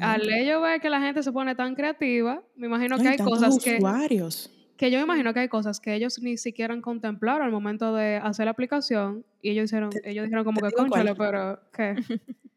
al 0.00 0.30
ello 0.30 0.62
ver 0.62 0.80
que 0.80 0.88
la 0.88 1.02
gente 1.02 1.22
se 1.22 1.30
pone 1.30 1.54
tan 1.54 1.74
creativa, 1.74 2.42
me 2.56 2.68
imagino 2.68 2.96
que 2.96 3.06
hay 3.06 3.18
cosas 3.18 3.54
usuarios 3.54 4.48
que 4.48 4.57
yo 4.78 4.98
me 4.98 5.04
imagino 5.04 5.34
que 5.34 5.40
hay 5.40 5.48
cosas 5.48 5.80
que 5.80 5.94
ellos 5.94 6.20
ni 6.20 6.36
siquiera 6.36 6.80
contemplaron 6.80 7.46
al 7.46 7.52
momento 7.52 7.94
de 7.94 8.16
hacer 8.16 8.44
la 8.44 8.52
aplicación 8.52 9.24
y 9.42 9.50
ellos 9.50 9.66
hicieron, 9.66 9.90
ellos 10.04 10.24
dijeron 10.24 10.44
como 10.44 10.60
que 10.60 10.70
conchale, 10.70 11.14
pero 11.14 11.60
¿qué? 11.72 11.96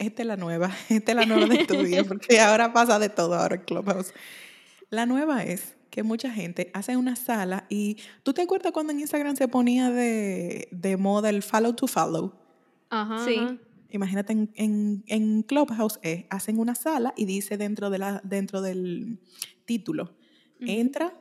Esta 0.00 0.22
es 0.22 0.26
la 0.26 0.36
nueva, 0.36 0.70
esta 0.88 1.12
es 1.12 1.16
la 1.16 1.26
nueva 1.26 1.46
de 1.46 1.64
tu 1.64 1.82
día, 1.82 2.02
porque 2.04 2.40
ahora 2.40 2.72
pasa 2.72 2.98
de 2.98 3.08
todo 3.08 3.34
ahora 3.34 3.56
en 3.56 3.62
Clubhouse. 3.62 4.12
La 4.90 5.06
nueva 5.06 5.44
es 5.44 5.76
que 5.90 6.02
mucha 6.02 6.30
gente 6.30 6.70
hace 6.74 6.96
una 6.96 7.14
sala 7.14 7.66
y 7.68 7.98
¿tú 8.22 8.32
te 8.32 8.42
acuerdas 8.42 8.72
cuando 8.72 8.92
en 8.92 9.00
Instagram 9.00 9.36
se 9.36 9.48
ponía 9.48 9.90
de, 9.90 10.68
de 10.70 10.96
moda 10.96 11.30
el 11.30 11.42
follow 11.42 11.72
to 11.74 11.86
follow? 11.86 12.34
Ajá. 12.90 13.24
Sí. 13.24 13.38
Imagínate 13.90 14.32
en, 14.32 14.50
en, 14.54 15.04
en 15.06 15.42
Clubhouse 15.42 15.98
eh, 16.02 16.26
hacen 16.30 16.58
una 16.58 16.74
sala 16.74 17.14
y 17.16 17.24
dice 17.24 17.56
dentro, 17.56 17.90
de 17.90 17.98
la, 17.98 18.20
dentro 18.24 18.60
del 18.60 19.20
título, 19.64 20.17
Entra, 20.60 21.14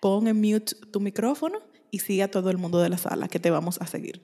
pon 0.00 0.28
en 0.28 0.40
mute 0.40 0.74
tu 0.92 1.00
micrófono 1.00 1.60
y 1.90 2.00
sigue 2.00 2.22
a 2.22 2.30
todo 2.30 2.50
el 2.50 2.58
mundo 2.58 2.80
de 2.80 2.88
la 2.88 2.98
sala 2.98 3.28
que 3.28 3.38
te 3.38 3.50
vamos 3.50 3.80
a 3.80 3.86
seguir. 3.86 4.22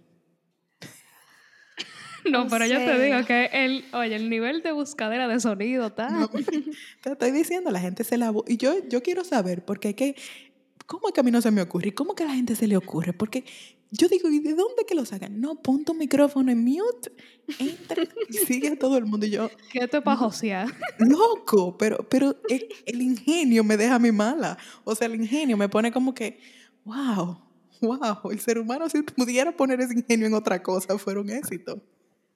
No, 2.30 2.46
pero 2.48 2.64
yo 2.64 2.78
te 2.78 2.98
digo 3.02 3.22
que 3.26 3.50
el, 3.52 3.84
oye, 3.92 4.16
el 4.16 4.30
nivel 4.30 4.62
de 4.62 4.72
buscadera 4.72 5.28
de 5.28 5.38
sonido 5.40 5.88
está. 5.88 6.26
te 7.02 7.12
estoy 7.12 7.30
diciendo, 7.32 7.70
la 7.70 7.80
gente 7.80 8.02
se 8.02 8.16
la. 8.16 8.32
Y 8.46 8.56
yo, 8.56 8.76
yo 8.88 9.02
quiero 9.02 9.24
saber, 9.24 9.62
porque 9.62 9.88
hay 9.88 9.94
que. 9.94 10.16
¿Cómo 10.86 11.08
es 11.08 11.12
que 11.12 11.20
a 11.20 11.22
mí 11.22 11.30
no 11.30 11.42
se 11.42 11.50
me 11.50 11.60
ocurre? 11.60 11.88
¿Y 11.88 11.92
cómo 11.92 12.14
que 12.14 12.22
a 12.22 12.26
la 12.26 12.34
gente 12.34 12.56
se 12.56 12.66
le 12.66 12.78
ocurre? 12.78 13.12
Porque 13.12 13.44
yo 13.96 14.08
digo, 14.08 14.28
¿y 14.28 14.40
de 14.40 14.54
dónde 14.54 14.84
que 14.86 14.94
lo 14.94 15.04
sacan? 15.04 15.40
No, 15.40 15.54
pon 15.62 15.84
tu 15.84 15.94
micrófono 15.94 16.50
en 16.50 16.64
mute, 16.64 17.12
entra 17.60 18.02
y 18.28 18.32
sigue 18.38 18.68
a 18.70 18.78
todo 18.78 18.98
el 18.98 19.06
mundo. 19.06 19.24
Y 19.24 19.30
yo, 19.30 19.48
¿Qué 19.70 19.86
te 19.86 20.02
para 20.02 20.16
josear? 20.16 20.68
Loco, 20.98 21.78
pero, 21.78 22.08
pero 22.08 22.36
el, 22.48 23.00
ingenio 23.00 23.62
me 23.62 23.76
deja 23.76 23.94
a 23.94 23.98
mí 24.00 24.10
mala. 24.10 24.58
O 24.82 24.96
sea, 24.96 25.06
el 25.06 25.14
ingenio 25.14 25.56
me 25.56 25.68
pone 25.68 25.92
como 25.92 26.12
que, 26.12 26.40
wow, 26.84 27.38
wow, 27.82 28.30
el 28.32 28.40
ser 28.40 28.58
humano 28.58 28.88
si 28.88 29.00
pudiera 29.02 29.56
poner 29.56 29.80
ese 29.80 29.94
ingenio 29.94 30.26
en 30.26 30.34
otra 30.34 30.61
cosa 30.61 30.98
fuera 30.98 31.20
un 31.20 31.30
éxito. 31.30 31.80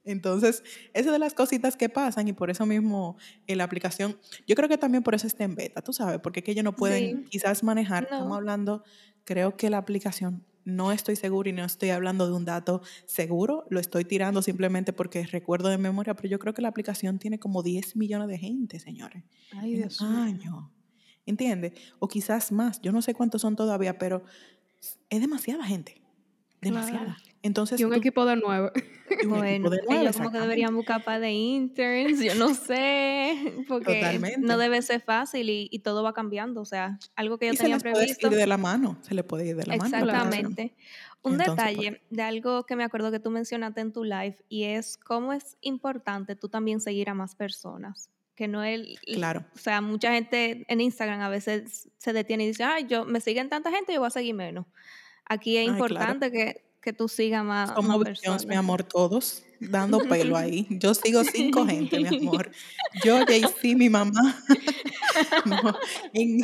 Entonces, 0.04 0.62
esa 0.94 1.10
de 1.10 1.18
las 1.18 1.34
cositas 1.34 1.76
que 1.76 1.88
pasan 1.88 2.28
y 2.28 2.32
por 2.32 2.50
eso 2.50 2.66
mismo 2.66 3.16
en 3.48 3.58
la 3.58 3.64
aplicación, 3.64 4.16
yo 4.46 4.54
creo 4.54 4.68
que 4.68 4.78
también 4.78 5.02
por 5.02 5.16
eso 5.16 5.26
está 5.26 5.42
en 5.42 5.56
beta, 5.56 5.82
tú 5.82 5.92
sabes, 5.92 6.20
porque 6.20 6.38
es 6.40 6.44
que 6.44 6.52
ellos 6.52 6.64
no 6.64 6.76
pueden 6.76 7.24
quizás 7.24 7.64
manejar, 7.64 8.04
estamos 8.04 8.34
hablando, 8.34 8.84
creo 9.24 9.56
que 9.56 9.68
la 9.68 9.76
aplicación 9.78 10.46
no 10.68 10.92
estoy 10.92 11.16
seguro 11.16 11.48
y 11.48 11.52
no 11.52 11.64
estoy 11.64 11.90
hablando 11.90 12.26
de 12.26 12.34
un 12.34 12.44
dato 12.44 12.82
seguro, 13.06 13.64
lo 13.70 13.80
estoy 13.80 14.04
tirando 14.04 14.42
simplemente 14.42 14.92
porque 14.92 15.26
recuerdo 15.26 15.68
de 15.68 15.78
memoria, 15.78 16.14
pero 16.14 16.28
yo 16.28 16.38
creo 16.38 16.52
que 16.52 16.62
la 16.62 16.68
aplicación 16.68 17.18
tiene 17.18 17.38
como 17.38 17.62
10 17.62 17.96
millones 17.96 18.28
de 18.28 18.38
gente, 18.38 18.78
señores. 18.78 19.24
Ay, 19.52 19.76
Dios 19.76 20.00
año. 20.02 20.70
¿Entiendes? 21.26 21.72
O 21.98 22.08
quizás 22.08 22.52
más, 22.52 22.80
yo 22.80 22.92
no 22.92 23.02
sé 23.02 23.14
cuántos 23.14 23.42
son 23.42 23.56
todavía, 23.56 23.98
pero 23.98 24.22
es 25.10 25.20
demasiada 25.20 25.64
gente. 25.64 26.00
Demasiada. 26.60 27.16
Entonces, 27.42 27.80
y 27.80 27.84
un 27.84 27.94
equipo 27.94 28.24
de 28.26 28.36
nueve. 28.36 28.72
bueno, 29.26 29.70
ellos 29.88 30.16
como 30.16 30.30
que 30.30 30.38
deberían 30.38 30.74
buscar 30.74 31.04
para 31.04 31.20
de 31.20 31.32
interns, 31.32 32.20
yo 32.20 32.34
no 32.34 32.54
sé, 32.54 33.54
porque 33.68 34.20
no 34.38 34.58
debe 34.58 34.82
ser 34.82 35.00
fácil 35.00 35.48
y, 35.48 35.78
todo 35.78 36.02
va 36.02 36.12
cambiando, 36.12 36.60
o 36.60 36.64
sea, 36.64 36.98
algo 37.14 37.38
que 37.38 37.46
yo 37.46 37.54
tenía 37.54 37.78
se 37.78 37.86
les 37.86 37.94
previsto. 37.94 38.28
Puede 38.28 38.34
ir 38.34 38.40
de 38.40 38.46
la 38.46 38.58
mano, 38.58 38.98
se 39.02 39.14
le 39.14 39.22
puede 39.22 39.46
ir 39.46 39.56
de 39.56 39.66
la 39.66 39.76
mano. 39.76 39.96
Exactamente. 39.96 40.74
Un 41.22 41.36
pues 41.36 41.48
detalle 41.48 42.02
de 42.10 42.22
algo 42.22 42.64
que 42.64 42.76
me 42.76 42.84
acuerdo 42.84 43.10
que 43.10 43.20
tú 43.20 43.30
mencionaste 43.30 43.80
en 43.80 43.92
tu 43.92 44.04
live 44.04 44.36
y 44.48 44.64
es 44.64 44.96
cómo 44.96 45.32
es 45.32 45.56
importante 45.60 46.36
tú 46.36 46.48
también 46.48 46.80
seguir 46.80 47.10
a 47.10 47.14
más 47.14 47.34
personas 47.34 48.10
que 48.36 48.46
no 48.46 48.62
el 48.62 48.96
claro 49.14 49.44
o 49.52 49.58
sea 49.58 49.80
mucha 49.80 50.12
gente 50.12 50.64
en 50.68 50.80
Instagram 50.80 51.20
a 51.22 51.28
veces 51.28 51.90
se 51.98 52.12
detiene 52.12 52.44
y 52.44 52.46
dice 52.46 52.62
ay 52.62 52.86
yo 52.86 53.04
me 53.04 53.20
siguen 53.20 53.48
tanta 53.48 53.72
gente 53.72 53.92
yo 53.92 53.98
voy 53.98 54.06
a 54.06 54.10
seguir 54.10 54.36
menos 54.36 54.64
aquí 55.24 55.56
es 55.56 55.66
importante 55.66 56.30
que 56.30 56.67
que 56.88 56.94
tú 56.94 57.06
sigas 57.06 57.44
más. 57.44 57.68
Somos 57.74 58.02
personas. 58.02 58.46
mi 58.46 58.54
amor, 58.54 58.82
todos 58.82 59.42
dando 59.60 59.98
pelo 59.98 60.38
ahí. 60.38 60.66
Yo 60.70 60.94
sigo 60.94 61.22
cinco 61.22 61.66
gente, 61.66 61.98
mi 61.98 62.06
amor. 62.06 62.50
Yo, 63.04 63.26
JC, 63.26 63.76
mi 63.76 63.90
mamá. 63.90 64.42
en, 66.14 66.40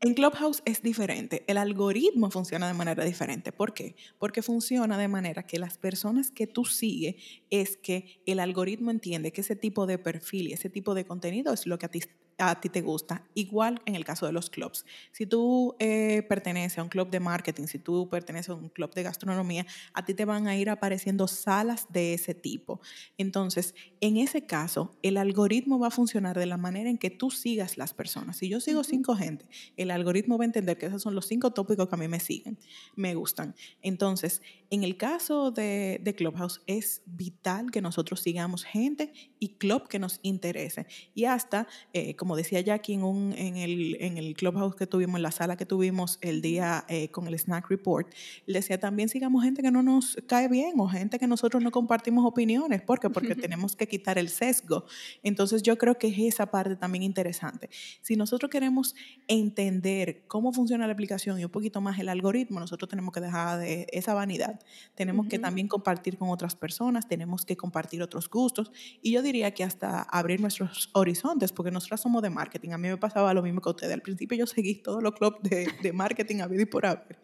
en 0.00 0.14
Clubhouse 0.14 0.62
es 0.64 0.82
diferente. 0.82 1.42
El 1.48 1.56
algoritmo 1.56 2.30
funciona 2.30 2.68
de 2.68 2.74
manera 2.74 3.04
diferente. 3.04 3.50
¿Por 3.50 3.74
qué? 3.74 3.96
Porque 4.20 4.40
funciona 4.40 4.96
de 4.96 5.08
manera 5.08 5.44
que 5.44 5.58
las 5.58 5.78
personas 5.78 6.30
que 6.30 6.46
tú 6.46 6.64
sigues 6.64 7.16
es 7.50 7.76
que 7.76 8.22
el 8.24 8.38
algoritmo 8.38 8.92
entiende 8.92 9.32
que 9.32 9.40
ese 9.40 9.56
tipo 9.56 9.86
de 9.86 9.98
perfil 9.98 10.46
y 10.46 10.52
ese 10.52 10.70
tipo 10.70 10.94
de 10.94 11.04
contenido 11.04 11.52
es 11.52 11.66
lo 11.66 11.76
que 11.76 11.86
a 11.86 11.90
ti 11.90 12.02
a 12.38 12.60
ti 12.60 12.68
te 12.68 12.80
gusta. 12.80 13.24
Igual 13.34 13.80
en 13.86 13.94
el 13.94 14.04
caso 14.04 14.26
de 14.26 14.32
los 14.32 14.50
clubs. 14.50 14.84
Si 15.12 15.26
tú 15.26 15.76
eh, 15.78 16.22
perteneces 16.28 16.78
a 16.78 16.82
un 16.82 16.88
club 16.88 17.10
de 17.10 17.20
marketing, 17.20 17.66
si 17.66 17.78
tú 17.78 18.08
perteneces 18.08 18.50
a 18.50 18.54
un 18.54 18.68
club 18.68 18.92
de 18.94 19.02
gastronomía, 19.02 19.66
a 19.92 20.04
ti 20.04 20.14
te 20.14 20.24
van 20.24 20.46
a 20.46 20.56
ir 20.56 20.70
apareciendo 20.70 21.28
salas 21.28 21.86
de 21.90 22.14
ese 22.14 22.34
tipo. 22.34 22.80
Entonces, 23.18 23.74
en 24.00 24.16
ese 24.16 24.46
caso, 24.46 24.96
el 25.02 25.16
algoritmo 25.16 25.78
va 25.78 25.88
a 25.88 25.90
funcionar 25.90 26.38
de 26.38 26.46
la 26.46 26.56
manera 26.56 26.90
en 26.90 26.98
que 26.98 27.10
tú 27.10 27.30
sigas 27.30 27.78
las 27.78 27.94
personas. 27.94 28.36
Si 28.36 28.48
yo 28.48 28.60
sigo 28.60 28.84
cinco 28.84 29.14
gente, 29.14 29.46
el 29.76 29.90
algoritmo 29.90 30.38
va 30.38 30.44
a 30.44 30.46
entender 30.46 30.78
que 30.78 30.86
esos 30.86 31.02
son 31.02 31.14
los 31.14 31.26
cinco 31.26 31.52
tópicos 31.52 31.88
que 31.88 31.94
a 31.94 31.98
mí 31.98 32.08
me 32.08 32.20
siguen, 32.20 32.58
me 32.96 33.14
gustan. 33.14 33.54
Entonces, 33.82 34.42
en 34.70 34.84
el 34.84 34.96
caso 34.96 35.50
de, 35.50 36.00
de 36.02 36.14
Clubhouse, 36.14 36.62
es 36.66 37.02
vital 37.06 37.70
que 37.70 37.82
nosotros 37.82 38.20
sigamos 38.20 38.64
gente 38.64 39.12
y 39.38 39.56
club 39.56 39.88
que 39.88 39.98
nos 39.98 40.18
interese. 40.22 40.86
Y 41.14 41.24
hasta, 41.24 41.66
eh, 41.92 42.14
como 42.22 42.36
decía 42.36 42.60
Jackie 42.60 42.92
en, 42.92 43.02
un, 43.02 43.34
en, 43.36 43.56
el, 43.56 43.96
en 43.98 44.16
el 44.16 44.36
clubhouse 44.36 44.76
que 44.76 44.86
tuvimos, 44.86 45.16
en 45.16 45.24
la 45.24 45.32
sala 45.32 45.56
que 45.56 45.66
tuvimos 45.66 46.18
el 46.20 46.40
día 46.40 46.84
eh, 46.88 47.08
con 47.08 47.26
el 47.26 47.36
Snack 47.36 47.68
Report, 47.68 48.06
decía 48.46 48.78
también 48.78 49.08
sigamos 49.08 49.42
gente 49.42 49.60
que 49.60 49.72
no 49.72 49.82
nos 49.82 50.16
cae 50.28 50.46
bien 50.46 50.78
o 50.78 50.86
gente 50.86 51.18
que 51.18 51.26
nosotros 51.26 51.60
no 51.64 51.72
compartimos 51.72 52.24
opiniones. 52.24 52.80
¿Por 52.80 53.00
qué? 53.00 53.10
Porque 53.10 53.34
tenemos 53.34 53.74
que 53.74 53.88
quitar 53.88 54.18
el 54.18 54.28
sesgo. 54.28 54.84
Entonces 55.24 55.64
yo 55.64 55.76
creo 55.78 55.98
que 55.98 56.06
es 56.06 56.34
esa 56.34 56.46
parte 56.46 56.76
también 56.76 57.02
interesante. 57.02 57.68
Si 58.02 58.14
nosotros 58.14 58.52
queremos 58.52 58.94
entender 59.26 60.22
cómo 60.28 60.52
funciona 60.52 60.86
la 60.86 60.92
aplicación 60.92 61.40
y 61.40 61.44
un 61.44 61.50
poquito 61.50 61.80
más 61.80 61.98
el 61.98 62.08
algoritmo, 62.08 62.60
nosotros 62.60 62.88
tenemos 62.88 63.12
que 63.12 63.20
dejar 63.20 63.58
de 63.58 63.88
esa 63.90 64.14
vanidad. 64.14 64.60
Tenemos 64.94 65.26
que 65.26 65.40
también 65.40 65.66
compartir 65.66 66.18
con 66.18 66.28
otras 66.28 66.54
personas, 66.54 67.08
tenemos 67.08 67.44
que 67.44 67.56
compartir 67.56 68.00
otros 68.00 68.30
gustos. 68.30 68.70
Y 69.02 69.10
yo 69.10 69.22
diría 69.22 69.50
que 69.54 69.64
hasta 69.64 70.02
abrir 70.02 70.40
nuestros 70.40 70.88
horizontes, 70.92 71.50
porque 71.50 71.72
nosotros 71.72 72.00
somos 72.00 72.11
de 72.20 72.30
marketing. 72.30 72.70
A 72.70 72.78
mí 72.78 72.88
me 72.88 72.96
pasaba 72.96 73.32
lo 73.32 73.42
mismo 73.42 73.60
que 73.60 73.68
a 73.68 73.72
ustedes. 73.72 73.92
Al 73.92 74.02
principio 74.02 74.36
yo 74.36 74.46
seguí 74.46 74.82
todos 74.82 75.02
los 75.02 75.12
clubs 75.12 75.38
de, 75.42 75.68
de 75.82 75.92
marketing 75.92 76.40
a 76.40 76.46
vida 76.46 76.62
y 76.62 76.66
por 76.66 76.86
haber. 76.86 77.18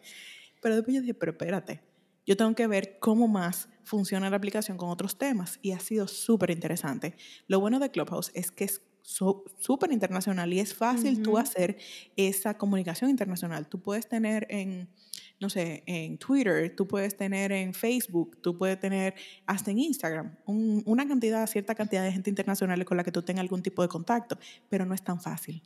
Pero 0.61 0.75
después 0.75 0.95
yo 0.95 1.01
dije, 1.01 1.13
pero 1.13 1.31
espérate, 1.31 1.81
yo 2.25 2.37
tengo 2.37 2.53
que 2.53 2.67
ver 2.67 2.97
cómo 2.99 3.27
más 3.27 3.69
funciona 3.83 4.29
la 4.29 4.37
aplicación 4.37 4.77
con 4.77 4.89
otros 4.89 5.17
temas 5.17 5.59
y 5.61 5.71
ha 5.71 5.79
sido 5.79 6.07
súper 6.07 6.51
interesante. 6.51 7.15
Lo 7.47 7.59
bueno 7.59 7.79
de 7.79 7.89
Clubhouse 7.89 8.31
es 8.35 8.51
que 8.51 8.65
es 8.65 8.81
súper 9.09 9.91
internacional 9.91 10.53
y 10.53 10.59
es 10.59 10.73
fácil 10.73 11.21
tú 11.23 11.37
hacer 11.37 11.77
esa 12.15 12.57
comunicación 12.57 13.09
internacional. 13.09 13.67
Tú 13.67 13.81
puedes 13.81 14.07
tener 14.07 14.45
en, 14.49 14.87
no 15.39 15.49
sé, 15.49 15.83
en 15.87 16.17
Twitter, 16.19 16.75
tú 16.75 16.87
puedes 16.87 17.17
tener 17.17 17.51
en 17.51 17.73
Facebook, 17.73 18.37
tú 18.41 18.55
puedes 18.57 18.79
tener 18.79 19.15
hasta 19.47 19.71
en 19.71 19.79
Instagram 19.79 20.37
una 20.45 21.07
cantidad, 21.07 21.45
cierta 21.47 21.73
cantidad 21.73 22.03
de 22.03 22.11
gente 22.11 22.29
internacional 22.29 22.85
con 22.85 22.97
la 22.97 23.03
que 23.03 23.11
tú 23.11 23.23
tengas 23.23 23.41
algún 23.41 23.63
tipo 23.63 23.81
de 23.81 23.87
contacto, 23.87 24.37
pero 24.69 24.85
no 24.85 24.93
es 24.93 25.03
tan 25.03 25.19
fácil. 25.19 25.63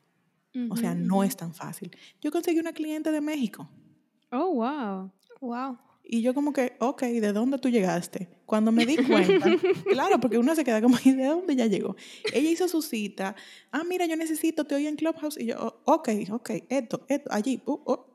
o 0.69 0.77
sea, 0.77 0.95
no 0.95 1.23
es 1.23 1.35
tan 1.35 1.53
fácil. 1.53 1.91
Yo 2.21 2.31
conseguí 2.31 2.59
una 2.59 2.73
cliente 2.73 3.11
de 3.11 3.19
México. 3.19 3.69
Oh, 4.31 4.53
wow. 4.53 5.11
Wow. 5.41 5.77
Y 6.05 6.21
yo 6.21 6.33
como 6.33 6.51
que, 6.51 6.75
ok, 6.79 7.01
¿de 7.03 7.31
dónde 7.31 7.57
tú 7.57 7.69
llegaste? 7.69 8.27
Cuando 8.45 8.71
me 8.71 8.85
di 8.85 8.97
cuenta, 8.97 9.47
claro, 9.89 10.19
porque 10.19 10.37
uno 10.37 10.53
se 10.53 10.63
queda 10.63 10.81
como, 10.81 10.97
¿y 11.03 11.11
de 11.11 11.25
dónde 11.25 11.55
ya 11.55 11.65
llegó? 11.65 11.95
Ella 12.33 12.49
hizo 12.49 12.67
su 12.67 12.81
cita, 12.81 13.35
ah, 13.71 13.83
mira, 13.87 14.05
yo 14.05 14.17
necesito, 14.17 14.65
te 14.65 14.75
oí 14.75 14.85
en 14.85 14.97
Clubhouse, 14.97 15.39
y 15.39 15.45
yo, 15.45 15.57
oh, 15.59 15.93
ok, 15.93 16.09
ok, 16.31 16.49
esto, 16.69 17.05
esto, 17.07 17.31
allí, 17.31 17.61
uh, 17.65 17.79
oh. 17.85 18.07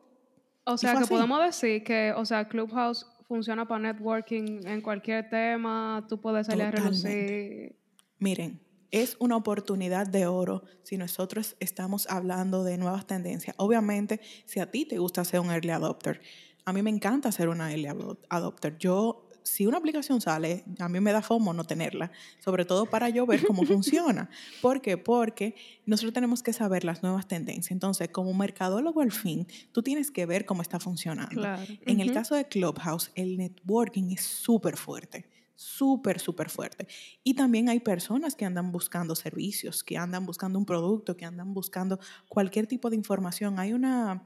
O 0.65 0.77
sea, 0.77 0.99
que 0.99 1.07
podemos 1.07 1.43
decir 1.43 1.83
que, 1.83 2.13
o 2.15 2.27
sea, 2.27 2.47
Clubhouse 2.47 3.07
funciona 3.27 3.67
para 3.67 3.81
networking 3.81 4.67
en 4.67 4.83
cualquier 4.83 5.29
tema, 5.31 6.05
tú 6.09 6.21
puedes 6.21 6.47
salir 6.47 6.65
a 6.65 6.71
relucir. 6.71 7.75
Miren, 8.19 8.61
es 8.91 9.17
una 9.19 9.37
oportunidad 9.37 10.07
de 10.07 10.27
oro 10.27 10.63
si 10.83 10.97
nosotros 10.97 11.57
estamos 11.61 12.07
hablando 12.09 12.65
de 12.65 12.79
nuevas 12.79 13.07
tendencias. 13.07 13.55
Obviamente, 13.59 14.21
si 14.47 14.61
a 14.61 14.71
ti 14.71 14.87
te 14.87 14.99
gusta 14.99 15.25
ser 15.25 15.41
un 15.41 15.51
early 15.51 15.71
adopter, 15.71 16.21
a 16.69 16.73
mí 16.75 16.83
me 16.83 16.91
encanta 16.91 17.33
ser 17.33 17.49
una 17.49 17.73
early 17.73 17.89
adopter. 18.29 18.77
Yo, 18.77 19.27
si 19.43 19.67
una 19.67 19.79
aplicación 19.79 20.21
sale, 20.21 20.65
a 20.79 20.87
mí 20.91 21.01
me 21.01 21.13
da 21.13 21.23
fomo 21.23 21.55
no 21.55 21.65
tenerla, 21.65 22.13
sobre 22.41 22.67
todo 22.67 22.85
para 22.85 23.09
yo 23.09 23.25
ver 23.25 23.47
cómo 23.47 23.63
funciona. 23.65 24.29
¿Por 24.61 24.83
qué? 24.83 24.99
Porque 24.99 25.55
nosotros 25.87 26.13
tenemos 26.13 26.43
que 26.43 26.53
saber 26.53 26.85
las 26.85 27.03
nuevas 27.03 27.27
tendencias. 27.27 27.71
Entonces, 27.71 28.11
como 28.11 28.35
mercadólogo 28.35 29.01
al 29.01 29.13
fin, 29.13 29.47
tú 29.73 29.83
tienes 29.83 30.11
que 30.11 30.27
ver 30.27 30.45
cómo 30.45 30.61
está 30.61 30.79
funcionando. 30.79 31.43
En 31.87 32.01
el 32.01 32.13
caso 32.13 32.35
de 32.35 32.47
Clubhouse, 32.47 33.13
el 33.15 33.39
networking 33.39 34.11
es 34.11 34.25
súper 34.25 34.77
fuerte 34.77 35.27
súper, 35.61 36.21
súper 36.21 36.51
fuerte. 36.51 36.87
Y 37.25 37.35
también 37.35 37.69
hay 37.69 37.81
personas 37.81 38.37
que 38.37 38.45
andan 38.45 38.71
buscando 38.71 39.17
servicios, 39.17 39.83
que 39.83 39.97
andan 39.97 40.25
buscando 40.25 40.57
un 40.57 40.65
producto, 40.65 41.17
que 41.17 41.25
andan 41.25 41.53
buscando 41.53 41.99
cualquier 42.29 42.69
tipo 42.69 42.91
de 42.91 42.95
información. 42.95 43.59
Hay 43.59 43.73
una, 43.73 44.23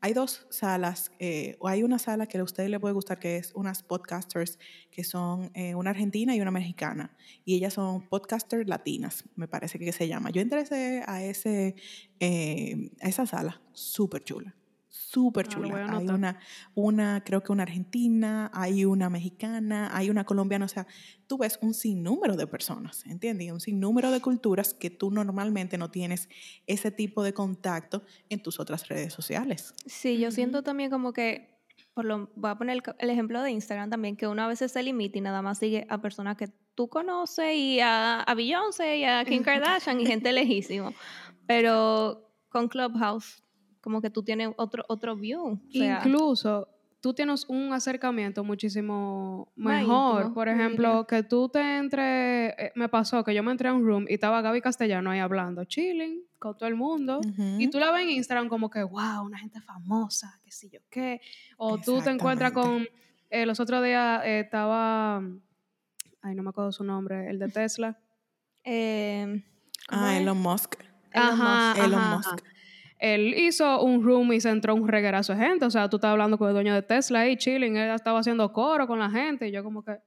hay 0.00 0.14
dos 0.14 0.46
salas, 0.50 1.12
eh, 1.18 1.56
o 1.60 1.68
hay 1.68 1.82
una 1.82 1.98
sala 1.98 2.26
que 2.26 2.38
a 2.38 2.42
ustedes 2.42 2.70
les 2.70 2.80
puede 2.80 2.94
gustar, 2.94 3.18
que 3.18 3.36
es 3.36 3.52
unas 3.54 3.82
podcasters 3.82 4.58
que 4.90 5.04
son 5.04 5.50
eh, 5.54 5.74
una 5.74 5.90
argentina 5.90 6.34
y 6.34 6.40
una 6.40 6.50
mexicana. 6.50 7.16
Y 7.44 7.56
ellas 7.56 7.74
son 7.74 8.08
podcasters 8.08 8.66
latinas, 8.66 9.24
me 9.36 9.46
parece 9.46 9.78
que 9.78 9.92
se 9.92 10.08
llama. 10.08 10.30
Yo 10.30 10.40
entré 10.40 10.60
a, 11.06 11.22
ese, 11.22 11.74
eh, 12.18 12.90
a 13.00 13.08
esa 13.08 13.26
sala, 13.26 13.60
súper 13.72 14.24
chula 14.24 14.54
súper 14.90 15.46
ah, 15.46 15.48
chula. 15.48 15.96
hay 15.96 16.08
una, 16.08 16.38
una, 16.74 17.22
creo 17.24 17.42
que 17.42 17.52
una 17.52 17.62
argentina, 17.62 18.50
hay 18.52 18.84
una 18.84 19.08
mexicana, 19.08 19.96
hay 19.96 20.10
una 20.10 20.24
colombiana, 20.24 20.64
o 20.64 20.68
sea, 20.68 20.86
tú 21.26 21.38
ves 21.38 21.58
un 21.62 21.74
sinnúmero 21.74 22.36
de 22.36 22.46
personas, 22.46 23.06
¿entiendes? 23.06 23.52
Un 23.52 23.60
sinnúmero 23.60 24.10
de 24.10 24.20
culturas 24.20 24.74
que 24.74 24.90
tú 24.90 25.10
normalmente 25.10 25.78
no 25.78 25.90
tienes 25.90 26.28
ese 26.66 26.90
tipo 26.90 27.22
de 27.22 27.32
contacto 27.32 28.02
en 28.28 28.42
tus 28.42 28.58
otras 28.58 28.88
redes 28.88 29.12
sociales. 29.12 29.72
Sí, 29.86 30.18
yo 30.18 30.32
siento 30.32 30.62
también 30.62 30.90
como 30.90 31.12
que, 31.12 31.56
por 31.94 32.04
lo, 32.04 32.30
voy 32.34 32.50
a 32.50 32.56
poner 32.56 32.82
el, 32.98 33.10
ejemplo 33.10 33.42
de 33.42 33.52
Instagram 33.52 33.90
también, 33.90 34.16
que 34.16 34.26
uno 34.26 34.42
a 34.42 34.48
veces 34.48 34.72
se 34.72 34.82
limita 34.82 35.18
y 35.18 35.20
nada 35.20 35.40
más 35.40 35.58
sigue 35.58 35.86
a 35.88 36.02
personas 36.02 36.36
que 36.36 36.48
tú 36.74 36.88
conoces 36.88 37.54
y 37.54 37.78
a, 37.78 38.22
a 38.22 38.34
Beyoncé 38.34 38.98
y 38.98 39.04
a 39.04 39.24
Kim 39.24 39.42
Kardashian 39.44 40.00
y 40.00 40.06
gente 40.06 40.32
lejísimo. 40.32 40.92
Pero 41.46 42.28
con 42.48 42.68
Clubhouse 42.68 43.44
como 43.80 44.00
que 44.00 44.10
tú 44.10 44.22
tienes 44.22 44.50
otro, 44.56 44.84
otro 44.88 45.16
view. 45.16 45.60
Incluso 45.70 46.68
tú 47.00 47.14
tienes 47.14 47.46
un 47.48 47.72
acercamiento 47.72 48.44
muchísimo 48.44 49.50
mejor. 49.56 50.32
Por 50.34 50.48
ejemplo, 50.48 51.06
que 51.06 51.22
tú 51.22 51.48
te 51.48 51.78
entres, 51.78 52.54
eh, 52.58 52.72
me 52.74 52.88
pasó 52.88 53.24
que 53.24 53.34
yo 53.34 53.42
me 53.42 53.50
entré 53.50 53.68
a 53.68 53.74
un 53.74 53.84
room 53.84 54.04
y 54.08 54.14
estaba 54.14 54.42
Gaby 54.42 54.60
Castellano 54.60 55.10
ahí 55.10 55.18
hablando, 55.18 55.64
chilling 55.64 56.22
con 56.38 56.56
todo 56.56 56.68
el 56.68 56.74
mundo, 56.74 57.20
y 57.58 57.68
tú 57.68 57.78
la 57.78 57.90
ves 57.92 58.04
en 58.04 58.10
Instagram 58.10 58.48
como 58.48 58.70
que, 58.70 58.82
wow, 58.82 59.22
una 59.22 59.38
gente 59.38 59.60
famosa, 59.60 60.40
qué 60.42 60.50
sé 60.50 60.70
yo 60.70 60.80
qué, 60.88 61.20
o 61.58 61.76
tú 61.76 62.00
te 62.00 62.08
encuentras 62.08 62.52
con, 62.52 62.86
eh, 63.28 63.44
los 63.44 63.60
otros 63.60 63.84
días 63.84 64.22
eh, 64.24 64.40
estaba, 64.40 65.18
ay, 66.22 66.34
no 66.34 66.42
me 66.42 66.48
acuerdo 66.48 66.72
su 66.72 66.82
nombre, 66.82 67.28
el 67.28 67.38
de 67.38 67.48
Tesla. 67.48 67.98
ah, 69.90 70.16
Elon 70.16 70.38
Musk. 70.38 70.76
Ajá, 71.12 71.74
Elon 71.84 72.10
Musk 72.16 72.42
él 73.00 73.34
hizo 73.34 73.82
un 73.82 74.02
room 74.04 74.32
y 74.32 74.40
se 74.40 74.50
entró 74.50 74.74
un 74.74 74.86
reguerazo 74.86 75.34
de 75.34 75.40
gente. 75.40 75.64
O 75.64 75.70
sea, 75.70 75.88
tú 75.88 75.96
estabas 75.96 76.12
hablando 76.12 76.38
con 76.38 76.48
el 76.48 76.54
dueño 76.54 76.74
de 76.74 76.82
Tesla 76.82 77.20
ahí, 77.20 77.36
chilling, 77.36 77.76
él 77.76 77.90
estaba 77.94 78.20
haciendo 78.20 78.52
coro 78.52 78.86
con 78.86 78.98
la 78.98 79.10
gente. 79.10 79.48
Y 79.48 79.52
yo, 79.52 79.64
como 79.64 79.82
que, 79.82 79.98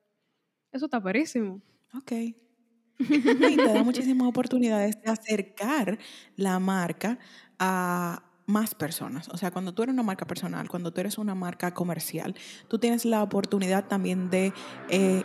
eso 0.71 0.85
está 0.85 1.01
perísimo. 1.01 1.61
Ok. 1.95 2.11
y 2.99 3.55
te 3.57 3.73
da 3.73 3.83
muchísimas 3.83 4.27
oportunidades 4.27 5.01
de 5.01 5.11
acercar 5.11 5.97
la 6.35 6.59
marca 6.59 7.17
a 7.57 8.23
más 8.45 8.75
personas. 8.75 9.29
O 9.29 9.37
sea, 9.37 9.51
cuando 9.51 9.73
tú 9.73 9.83
eres 9.83 9.93
una 9.93 10.03
marca 10.03 10.25
personal, 10.25 10.69
cuando 10.69 10.91
tú 10.91 11.01
eres 11.01 11.17
una 11.17 11.33
marca 11.33 11.73
comercial, 11.73 12.35
tú 12.67 12.77
tienes 12.77 13.05
la 13.05 13.23
oportunidad 13.23 13.87
también 13.87 14.29
de 14.29 14.53
eh, 14.89 15.23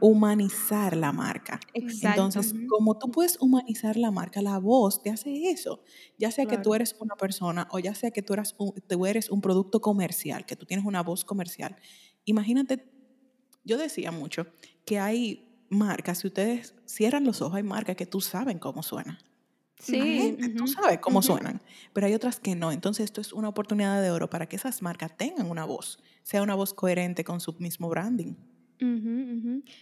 humanizar 0.00 0.96
la 0.96 1.12
marca. 1.12 1.60
Entonces, 1.74 2.54
como 2.68 2.98
tú 2.98 3.10
puedes 3.10 3.38
humanizar 3.40 3.96
la 3.96 4.10
marca, 4.10 4.42
la 4.42 4.58
voz 4.58 5.02
te 5.02 5.10
hace 5.10 5.50
eso. 5.50 5.82
Ya 6.18 6.30
sea 6.30 6.46
que 6.46 6.58
tú 6.58 6.74
eres 6.74 6.96
una 6.98 7.14
persona 7.16 7.68
o 7.70 7.78
ya 7.78 7.94
sea 7.94 8.10
que 8.10 8.22
tú 8.22 8.34
eres, 8.34 8.54
un, 8.58 8.72
tú 8.88 9.06
eres 9.06 9.30
un 9.30 9.40
producto 9.40 9.80
comercial, 9.80 10.46
que 10.46 10.56
tú 10.56 10.66
tienes 10.66 10.86
una 10.86 11.02
voz 11.02 11.24
comercial. 11.24 11.76
Imagínate, 12.24 12.90
yo 13.64 13.78
decía 13.78 14.10
mucho 14.10 14.46
que 14.84 14.98
hay 14.98 15.46
marcas, 15.68 16.18
si 16.18 16.26
ustedes 16.26 16.74
cierran 16.86 17.24
los 17.24 17.42
ojos, 17.42 17.56
hay 17.56 17.62
marcas 17.62 17.96
que 17.96 18.06
tú 18.06 18.20
saben 18.20 18.58
cómo 18.58 18.82
suenan. 18.82 19.18
Sí, 19.78 20.36
tú 20.58 20.66
sabes 20.66 20.98
cómo 20.98 21.22
suenan, 21.22 21.62
pero 21.94 22.06
hay 22.06 22.12
otras 22.12 22.38
que 22.38 22.54
no. 22.54 22.70
Entonces, 22.70 23.04
esto 23.06 23.22
es 23.22 23.32
una 23.32 23.48
oportunidad 23.48 24.02
de 24.02 24.10
oro 24.10 24.28
para 24.28 24.46
que 24.46 24.56
esas 24.56 24.82
marcas 24.82 25.16
tengan 25.16 25.50
una 25.50 25.64
voz, 25.64 25.98
sea 26.22 26.42
una 26.42 26.54
voz 26.54 26.74
coherente 26.74 27.24
con 27.24 27.40
su 27.40 27.54
mismo 27.54 27.88
branding. 27.88 28.34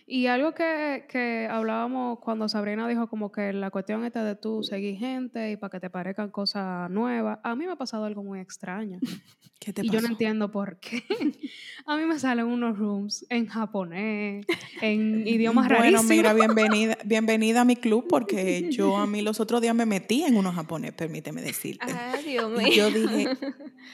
Y 0.06 0.26
algo 0.26 0.52
que, 0.52 1.04
que, 1.08 1.48
hablábamos 1.50 2.18
cuando 2.18 2.48
Sabrina 2.48 2.88
dijo 2.88 3.08
como 3.08 3.30
que 3.30 3.52
la 3.52 3.70
cuestión 3.70 4.04
esta 4.04 4.24
de 4.24 4.34
tú 4.34 4.62
seguir 4.62 4.98
gente 4.98 5.52
y 5.52 5.56
para 5.56 5.70
que 5.70 5.80
te 5.80 5.90
parezcan 5.90 6.30
cosas 6.30 6.90
nuevas, 6.90 7.38
a 7.42 7.54
mí 7.54 7.66
me 7.66 7.72
ha 7.72 7.76
pasado 7.76 8.04
algo 8.04 8.22
muy 8.22 8.40
extraño. 8.40 8.98
¿Qué 9.60 9.72
te 9.72 9.84
y 9.84 9.90
yo 9.90 10.00
no 10.00 10.06
entiendo 10.08 10.52
por 10.52 10.78
qué. 10.78 11.02
a 11.86 11.96
mí 11.96 12.04
me 12.04 12.18
salen 12.18 12.46
unos 12.46 12.78
rooms 12.78 13.26
en 13.28 13.46
japonés, 13.46 14.46
en 14.80 15.26
idiomas 15.26 15.68
rarísimos. 15.68 16.06
Bueno, 16.06 16.22
mira, 16.22 16.32
bienvenida, 16.32 16.98
bienvenida 17.04 17.62
a 17.62 17.64
mi 17.64 17.74
club 17.74 18.06
porque 18.08 18.68
yo 18.70 18.96
a 18.96 19.06
mí 19.06 19.20
los 19.20 19.40
otros 19.40 19.60
días 19.60 19.74
me 19.74 19.84
metí 19.84 20.22
en 20.22 20.36
unos 20.36 20.54
japonés, 20.54 20.92
permíteme 20.92 21.42
decirte. 21.42 21.86
Ah, 21.90 22.14
Dios 22.24 22.50
mío. 22.50 22.68
Y 22.68 22.76
yo 22.76 22.90
dije, 22.90 23.36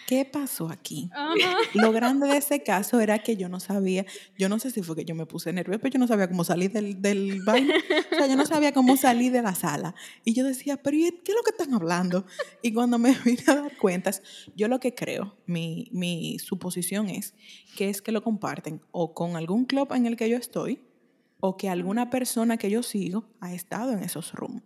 ¿qué 0.07 0.27
pasó 0.27 0.69
aquí? 0.69 1.09
Lo 1.73 1.93
grande 1.93 2.29
de 2.29 2.37
ese 2.37 2.63
caso 2.63 3.01
era 3.01 3.21
que 3.21 3.37
yo 3.37 3.49
no 3.49 3.59
sabía, 3.59 4.05
yo 4.37 4.51
no 4.51 4.59
sé 4.59 4.71
si 4.71 4.83
fue 4.83 4.94
que 4.95 5.05
yo 5.05 5.15
me 5.15 5.27
puse 5.27 5.53
nerviosa, 5.53 5.81
pero 5.81 5.93
yo 5.95 5.99
no 5.99 6.07
sabía 6.07 6.29
cómo 6.29 6.45
salir 6.45 6.73
del, 6.73 7.01
del 7.01 7.43
baño. 7.45 7.73
O 8.13 8.17
sea, 8.17 8.27
yo 8.27 8.37
no 8.37 8.47
sabía 8.47 8.73
cómo 8.73 8.97
salir 8.97 9.33
de 9.33 9.43
la 9.43 9.55
sala. 9.55 9.95
Y 10.25 10.35
yo 10.35 10.45
decía, 10.45 10.77
pero 10.77 10.97
¿qué 10.97 11.33
es 11.33 11.35
lo 11.35 11.43
que 11.43 11.51
están 11.51 11.75
hablando? 11.75 12.27
Y 12.63 12.73
cuando 12.73 12.99
me 12.99 13.15
vine 13.25 13.43
a 13.47 13.55
dar 13.55 13.77
cuentas, 13.77 14.23
yo 14.57 14.69
lo 14.69 14.81
que 14.81 14.95
creo, 14.95 15.37
mi, 15.47 15.89
mi 15.93 16.39
suposición 16.39 17.09
es 17.09 17.35
que 17.77 17.89
es 17.89 18.03
que 18.03 18.13
lo 18.13 18.23
comparten 18.23 18.81
o 18.93 19.15
con 19.15 19.37
algún 19.37 19.65
club 19.65 19.93
en 19.93 20.07
el 20.07 20.17
que 20.17 20.29
yo 20.29 20.37
estoy, 20.37 20.81
o 21.41 21.57
que 21.57 21.69
alguna 21.69 22.11
persona 22.11 22.57
que 22.57 22.71
yo 22.71 22.83
sigo 22.83 23.25
ha 23.41 23.53
estado 23.53 23.93
en 23.93 24.01
esos 24.01 24.33
rooms. 24.33 24.63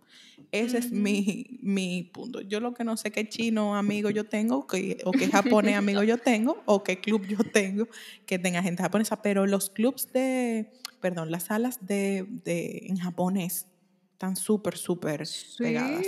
Ese 0.51 0.79
es 0.79 0.91
mi, 0.91 1.59
mi, 1.61 2.03
punto. 2.03 2.41
Yo 2.41 2.59
lo 2.59 2.73
que 2.73 2.83
no 2.83 2.97
sé 2.97 3.11
qué 3.11 3.27
chino 3.29 3.75
amigo 3.75 4.09
yo 4.09 4.23
tengo, 4.23 4.65
que, 4.65 4.97
o 5.05 5.11
qué 5.11 5.27
japonés 5.27 5.75
amigo 5.75 6.01
yo 6.03 6.17
tengo, 6.17 6.63
o 6.65 6.83
qué 6.83 6.99
club 6.99 7.25
yo 7.27 7.37
tengo 7.53 7.87
que 8.25 8.39
tenga 8.39 8.63
gente 8.63 8.81
japonesa, 8.81 9.21
pero 9.21 9.45
los 9.45 9.69
clubs 9.69 10.11
de, 10.11 10.71
perdón, 11.01 11.29
las 11.29 11.43
salas 11.43 11.85
de, 11.85 12.25
de 12.43 12.85
en 12.87 12.97
japonés 12.97 13.67
están 14.13 14.35
súper, 14.35 14.77
súper 14.77 15.27
sí. 15.27 15.55
pegadas. 15.59 16.05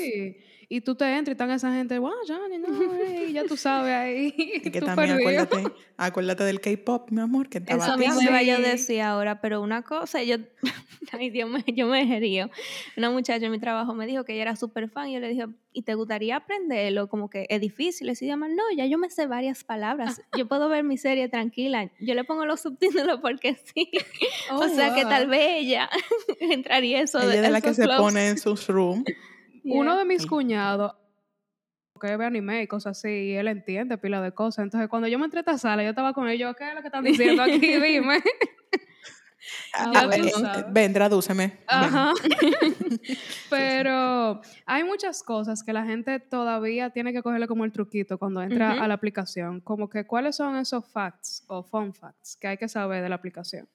Y 0.73 0.79
tú 0.79 0.95
te 0.95 1.03
entras 1.03 1.27
y 1.27 1.31
están 1.33 1.51
esa 1.51 1.73
gente, 1.73 1.99
wow, 1.99 2.13
ya, 2.25 2.37
no, 2.37 2.47
ya 3.33 3.43
tú 3.43 3.57
sabes 3.57 3.93
ahí. 3.93 4.33
Y 4.37 4.71
que 4.71 4.79
también 4.79 5.11
acuérdate, 5.19 5.63
acuérdate 5.97 6.43
del 6.45 6.61
K-pop, 6.61 7.11
mi 7.11 7.19
amor, 7.19 7.49
que 7.49 7.57
estaba 7.57 7.83
Eso 7.83 7.97
mismo 7.97 8.21
iba 8.21 8.41
yo 8.41 8.55
a 8.55 8.59
decir 8.59 9.01
ahora, 9.01 9.41
pero 9.41 9.59
una 9.61 9.81
cosa, 9.81 10.23
yo, 10.23 10.37
ay 11.11 11.29
Dios 11.29 11.49
mío, 11.49 11.61
yo 11.67 11.87
me 11.87 12.05
río. 12.21 12.49
Una 12.95 13.11
muchacha 13.11 13.47
en 13.47 13.51
mi 13.51 13.59
trabajo 13.59 13.93
me 13.93 14.07
dijo 14.07 14.23
que 14.23 14.31
ella 14.31 14.43
era 14.43 14.55
súper 14.55 14.89
fan 14.89 15.09
y 15.09 15.15
yo 15.15 15.19
le 15.19 15.27
dije, 15.27 15.47
¿y 15.73 15.81
te 15.81 15.93
gustaría 15.95 16.37
aprenderlo? 16.37 17.09
Como 17.09 17.29
que 17.29 17.47
es 17.49 17.59
difícil. 17.59 18.09
Y 18.09 18.25
llama, 18.25 18.47
no, 18.47 18.63
ya 18.73 18.85
yo 18.85 18.97
me 18.97 19.09
sé 19.09 19.27
varias 19.27 19.65
palabras. 19.65 20.21
Yo 20.37 20.47
puedo 20.47 20.69
ver 20.69 20.85
mi 20.85 20.97
serie 20.97 21.27
tranquila. 21.27 21.91
Yo 21.99 22.15
le 22.15 22.23
pongo 22.23 22.45
los 22.45 22.61
subtítulos 22.61 23.19
porque 23.19 23.55
sí. 23.55 23.91
o 24.51 24.55
oh, 24.55 24.69
sea 24.69 24.95
que 24.95 25.03
tal 25.03 25.27
vez 25.27 25.63
ella 25.63 25.89
entraría 26.39 27.01
eso 27.01 27.19
ella 27.19 27.41
de, 27.41 27.49
la 27.49 27.59
que 27.59 27.73
se 27.73 27.85
pone 27.87 28.29
en 28.29 28.37
sus 28.37 28.69
room. 28.69 29.03
Uno 29.63 29.97
de 29.97 30.05
mis 30.05 30.25
cuñados 30.25 30.93
que 32.01 32.17
ve 32.17 32.25
anime 32.25 32.63
y 32.63 32.67
cosas 32.67 32.97
así, 32.97 33.09
y 33.09 33.35
él 33.35 33.47
entiende 33.47 33.97
pila 33.97 34.21
de 34.21 34.31
cosas. 34.31 34.63
Entonces, 34.63 34.89
cuando 34.89 35.07
yo 35.07 35.19
me 35.19 35.25
entré 35.25 35.39
a 35.39 35.41
esta 35.41 35.57
sala, 35.57 35.83
yo 35.83 35.89
estaba 35.89 36.13
con 36.13 36.27
ellos, 36.27 36.55
¿qué 36.57 36.67
es 36.69 36.75
lo 36.75 36.81
que 36.81 36.87
están 36.87 37.03
diciendo 37.03 37.43
aquí? 37.43 37.59
Dime. 37.79 38.21
Ah, 39.73 40.07
ven, 40.69 40.93
tradúceme. 40.93 41.59
Ajá. 41.67 42.13
Pero 43.49 44.41
hay 44.65 44.83
muchas 44.83 45.23
cosas 45.23 45.63
que 45.63 45.73
la 45.73 45.85
gente 45.85 46.19
todavía 46.19 46.89
tiene 46.89 47.13
que 47.13 47.21
cogerle 47.21 47.47
como 47.47 47.65
el 47.65 47.71
truquito 47.71 48.17
cuando 48.17 48.41
entra 48.41 48.83
a 48.83 48.87
la 48.87 48.93
aplicación. 48.93 49.61
Como 49.61 49.89
que 49.89 50.05
cuáles 50.05 50.35
son 50.35 50.57
esos 50.57 50.85
facts 50.85 51.43
o 51.47 51.63
fun 51.63 51.93
facts 51.93 52.35
que 52.35 52.47
hay 52.47 52.57
que 52.57 52.67
saber 52.67 53.01
de 53.03 53.09
la 53.09 53.15
aplicación. 53.15 53.67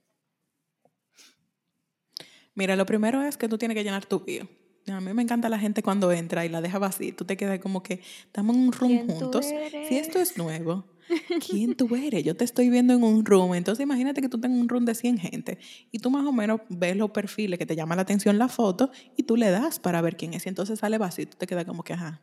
Mira, 2.54 2.74
lo 2.74 2.86
primero 2.86 3.22
es 3.22 3.36
que 3.36 3.48
tú 3.48 3.58
tienes 3.58 3.74
que 3.76 3.84
llenar 3.84 4.06
tu 4.06 4.20
bio. 4.20 4.48
A 4.88 5.00
mí 5.00 5.12
me 5.12 5.22
encanta 5.22 5.48
la 5.48 5.58
gente 5.58 5.82
cuando 5.82 6.12
entra 6.12 6.44
y 6.44 6.48
la 6.48 6.60
deja 6.60 6.78
vacía. 6.78 7.14
Tú 7.14 7.24
te 7.24 7.36
quedas 7.36 7.58
como 7.58 7.82
que 7.82 8.00
estamos 8.24 8.54
en 8.54 8.62
un 8.62 8.72
room 8.72 9.06
juntos. 9.06 9.46
Si 9.88 9.96
esto 9.96 10.20
es 10.20 10.36
nuevo, 10.36 10.84
¿quién 11.48 11.74
tú 11.74 11.94
eres? 11.96 12.22
Yo 12.24 12.36
te 12.36 12.44
estoy 12.44 12.70
viendo 12.70 12.94
en 12.94 13.02
un 13.02 13.24
room. 13.24 13.54
Entonces 13.54 13.82
imagínate 13.82 14.20
que 14.20 14.28
tú 14.28 14.40
tengas 14.40 14.60
un 14.60 14.68
room 14.68 14.84
de 14.84 14.94
100 14.94 15.18
gente 15.18 15.58
y 15.90 15.98
tú 15.98 16.10
más 16.10 16.24
o 16.24 16.32
menos 16.32 16.60
ves 16.68 16.96
los 16.96 17.10
perfiles 17.10 17.58
que 17.58 17.66
te 17.66 17.74
llama 17.74 17.96
la 17.96 18.02
atención 18.02 18.38
la 18.38 18.48
foto 18.48 18.90
y 19.16 19.24
tú 19.24 19.36
le 19.36 19.50
das 19.50 19.78
para 19.80 20.00
ver 20.00 20.16
quién 20.16 20.34
es. 20.34 20.46
Y 20.46 20.48
entonces 20.48 20.78
sale 20.78 20.98
vacío 20.98 21.24
y 21.24 21.26
tú 21.26 21.36
te 21.36 21.46
quedas 21.46 21.64
como 21.64 21.82
que, 21.82 21.94
ajá, 21.94 22.20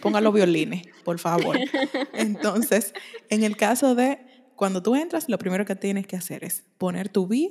ponga 0.00 0.20
los 0.20 0.32
violines, 0.32 0.82
por 1.04 1.18
favor. 1.18 1.56
Entonces, 2.14 2.92
en 3.28 3.44
el 3.44 3.56
caso 3.56 3.94
de 3.94 4.18
cuando 4.56 4.82
tú 4.82 4.94
entras, 4.94 5.28
lo 5.28 5.38
primero 5.38 5.64
que 5.64 5.76
tienes 5.76 6.06
que 6.06 6.16
hacer 6.16 6.44
es 6.44 6.64
poner 6.78 7.08
tu 7.08 7.26
bio 7.26 7.50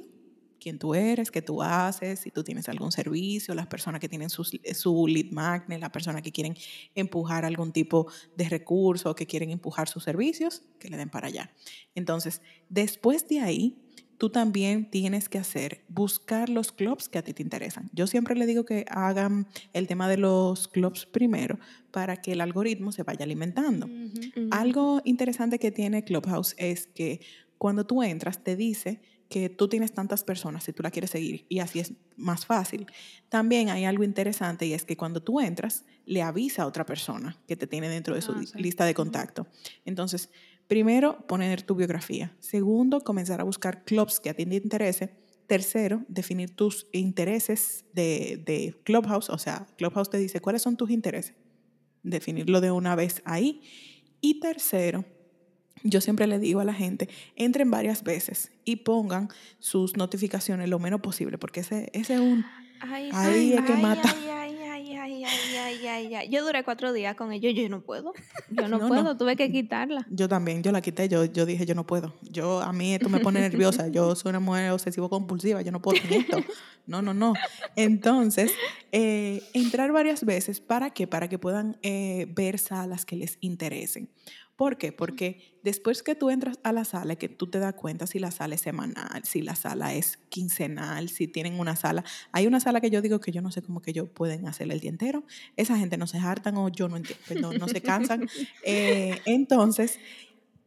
quién 0.59 0.77
tú 0.77 0.93
eres, 0.93 1.31
qué 1.31 1.41
tú 1.41 1.61
haces, 1.61 2.19
si 2.19 2.31
tú 2.31 2.43
tienes 2.43 2.69
algún 2.69 2.91
servicio, 2.91 3.53
las 3.55 3.67
personas 3.67 3.99
que 3.99 4.09
tienen 4.09 4.29
su, 4.29 4.43
su 4.43 5.07
lead 5.07 5.31
magnet, 5.31 5.79
las 5.79 5.89
personas 5.89 6.21
que 6.21 6.31
quieren 6.31 6.55
empujar 6.95 7.45
algún 7.45 7.71
tipo 7.71 8.07
de 8.35 8.49
recurso 8.49 9.09
o 9.11 9.15
que 9.15 9.25
quieren 9.25 9.49
empujar 9.51 9.87
sus 9.87 10.03
servicios, 10.03 10.61
que 10.79 10.89
le 10.89 10.97
den 10.97 11.09
para 11.09 11.27
allá. 11.27 11.51
Entonces, 11.95 12.41
después 12.69 13.27
de 13.27 13.39
ahí, 13.39 13.77
tú 14.19 14.29
también 14.29 14.89
tienes 14.91 15.29
que 15.29 15.37
hacer, 15.37 15.85
buscar 15.87 16.49
los 16.49 16.71
clubs 16.73 17.07
que 17.07 17.17
a 17.17 17.23
ti 17.23 17.33
te 17.33 17.41
interesan. 17.41 17.89
Yo 17.93 18.05
siempre 18.05 18.35
le 18.35 18.45
digo 18.45 18.65
que 18.65 18.85
hagan 18.89 19.47
el 19.73 19.87
tema 19.87 20.09
de 20.09 20.17
los 20.17 20.67
clubs 20.67 21.05
primero 21.05 21.57
para 21.91 22.17
que 22.17 22.33
el 22.33 22.41
algoritmo 22.41 22.91
se 22.91 23.03
vaya 23.03 23.23
alimentando. 23.23 23.89
Algo 24.51 25.01
interesante 25.05 25.57
que 25.57 25.71
tiene 25.71 26.03
Clubhouse 26.03 26.53
es 26.57 26.85
que 26.87 27.21
cuando 27.57 27.85
tú 27.85 28.03
entras 28.03 28.43
te 28.43 28.57
dice 28.57 29.01
que 29.29 29.47
tú 29.47 29.67
tienes 29.67 29.93
tantas 29.93 30.23
personas 30.23 30.63
si 30.63 30.73
tú 30.73 30.81
la 30.81 30.89
quieres 30.89 31.11
seguir 31.11 31.45
y 31.49 31.59
así 31.59 31.79
es 31.79 31.93
más 32.17 32.45
fácil. 32.45 32.87
También 33.29 33.69
hay 33.69 33.85
algo 33.85 34.03
interesante 34.03 34.65
y 34.65 34.73
es 34.73 34.83
que 34.83 34.97
cuando 34.97 35.21
tú 35.21 35.39
entras, 35.39 35.85
le 36.05 36.23
avisa 36.23 36.63
a 36.63 36.65
otra 36.65 36.85
persona 36.85 37.37
que 37.47 37.55
te 37.55 37.67
tiene 37.67 37.89
dentro 37.89 38.15
de 38.15 38.21
su 38.21 38.31
ah, 38.31 38.41
lista 38.55 38.85
de 38.85 38.95
contacto. 38.95 39.47
Entonces, 39.85 40.31
primero, 40.67 41.27
poner 41.27 41.61
tu 41.61 41.75
biografía. 41.75 42.35
Segundo, 42.39 43.01
comenzar 43.01 43.39
a 43.39 43.43
buscar 43.43 43.83
clubs 43.83 44.19
que 44.19 44.31
a 44.31 44.33
ti 44.33 44.45
te 44.47 44.55
interese. 44.55 45.15
Tercero, 45.45 46.03
definir 46.07 46.55
tus 46.55 46.87
intereses 46.91 47.85
de, 47.93 48.41
de 48.43 48.81
Clubhouse. 48.83 49.29
O 49.29 49.37
sea, 49.37 49.67
Clubhouse 49.77 50.09
te 50.09 50.17
dice 50.17 50.41
cuáles 50.41 50.63
son 50.63 50.75
tus 50.75 50.89
intereses. 50.89 51.35
Definirlo 52.01 52.61
de 52.61 52.71
una 52.71 52.95
vez 52.95 53.21
ahí. 53.25 53.61
Y 54.21 54.39
tercero, 54.39 55.05
yo 55.83 56.01
siempre 56.01 56.27
le 56.27 56.39
digo 56.39 56.59
a 56.59 56.65
la 56.65 56.73
gente, 56.73 57.09
entren 57.35 57.71
varias 57.71 58.03
veces 58.03 58.51
y 58.65 58.77
pongan 58.77 59.29
sus 59.59 59.97
notificaciones 59.97 60.69
lo 60.69 60.79
menos 60.79 61.01
posible, 61.01 61.37
porque 61.37 61.61
ese, 61.61 61.89
ese 61.93 62.15
es 62.15 62.19
un... 62.19 62.45
ahí 62.81 63.53
es 63.53 63.61
que 63.61 63.73
mata. 63.73 64.15
Yo 66.29 66.43
duré 66.43 66.63
cuatro 66.63 66.93
días 66.93 67.15
con 67.15 67.31
ellos, 67.31 67.53
yo 67.55 67.69
no 67.69 67.81
puedo. 67.81 68.13
Yo 68.49 68.67
no, 68.67 68.87
puedo, 68.87 69.17
tuve 69.17 69.35
que 69.35 69.51
quitarla. 69.51 70.05
Yo 70.09 70.27
también, 70.27 70.63
yo 70.63 70.71
la 70.71 70.81
quité, 70.81 71.07
yo, 71.07 71.25
yo 71.25 71.45
dije, 71.45 71.65
yo 71.65 71.75
no 71.75 71.85
puedo. 71.85 72.13
Yo, 72.21 72.61
a 72.61 72.73
mí 72.73 72.93
esto 72.93 73.09
me 73.09 73.19
pone 73.19 73.39
nerviosa, 73.41 73.87
yo 73.87 74.15
soy 74.15 74.29
una 74.29 74.39
mujer 74.39 74.71
obsesivo-compulsiva, 74.71 75.61
yo 75.61 75.71
no 75.71 75.81
puedo 75.81 76.01
con 76.01 76.13
esto. 76.13 76.37
No, 76.85 77.01
no, 77.01 77.13
no. 77.13 77.33
Entonces, 77.75 78.51
eh, 78.91 79.43
entrar 79.53 79.91
varias 79.91 80.25
veces, 80.25 80.59
¿para 80.59 80.89
qué? 80.91 81.07
Para 81.07 81.27
que 81.29 81.37
puedan 81.37 81.77
eh, 81.81 82.27
ver 82.29 82.57
salas 82.59 83.05
que 83.05 83.15
les 83.15 83.37
interesen. 83.41 84.09
¿Por 84.59 84.77
qué? 84.77 84.91
Porque 84.91 85.57
después 85.63 86.03
que 86.03 86.15
tú 86.15 86.29
entras 86.29 86.59
a 86.63 86.73
la 86.73 86.83
sala, 86.83 87.15
que 87.15 87.29
tú 87.29 87.47
te 87.47 87.59
das 87.59 87.75
cuenta 87.75 88.07
si 88.07 88.19
la 88.19 88.29
sala 88.29 88.55
es 88.55 88.61
semanal, 88.61 89.23
si 89.23 89.41
la 89.41 89.55
sala 89.55 89.93
es 89.93 90.17
quincenal, 90.27 91.07
si 91.07 91.29
tienen 91.29 91.61
una 91.61 91.77
sala. 91.77 92.03
Hay 92.33 92.45
una 92.45 92.59
sala 92.59 92.81
que 92.81 92.89
yo 92.89 93.01
digo 93.01 93.21
que 93.21 93.31
yo 93.31 93.41
no 93.41 93.51
sé 93.51 93.61
cómo 93.61 93.81
que 93.81 93.91
ellos 93.91 94.09
pueden 94.09 94.49
hacer 94.49 94.69
el 94.69 94.81
día 94.81 94.89
entero. 94.89 95.23
Esa 95.55 95.77
gente 95.77 95.95
no 95.95 96.07
se 96.07 96.17
hartan 96.17 96.57
o 96.57 96.67
yo 96.67 96.89
no 96.89 96.97
entiendo, 96.97 97.23
perdón, 97.25 97.57
no 97.57 97.69
se 97.69 97.79
cansan. 97.79 98.27
Eh, 98.65 99.21
entonces, 99.23 99.97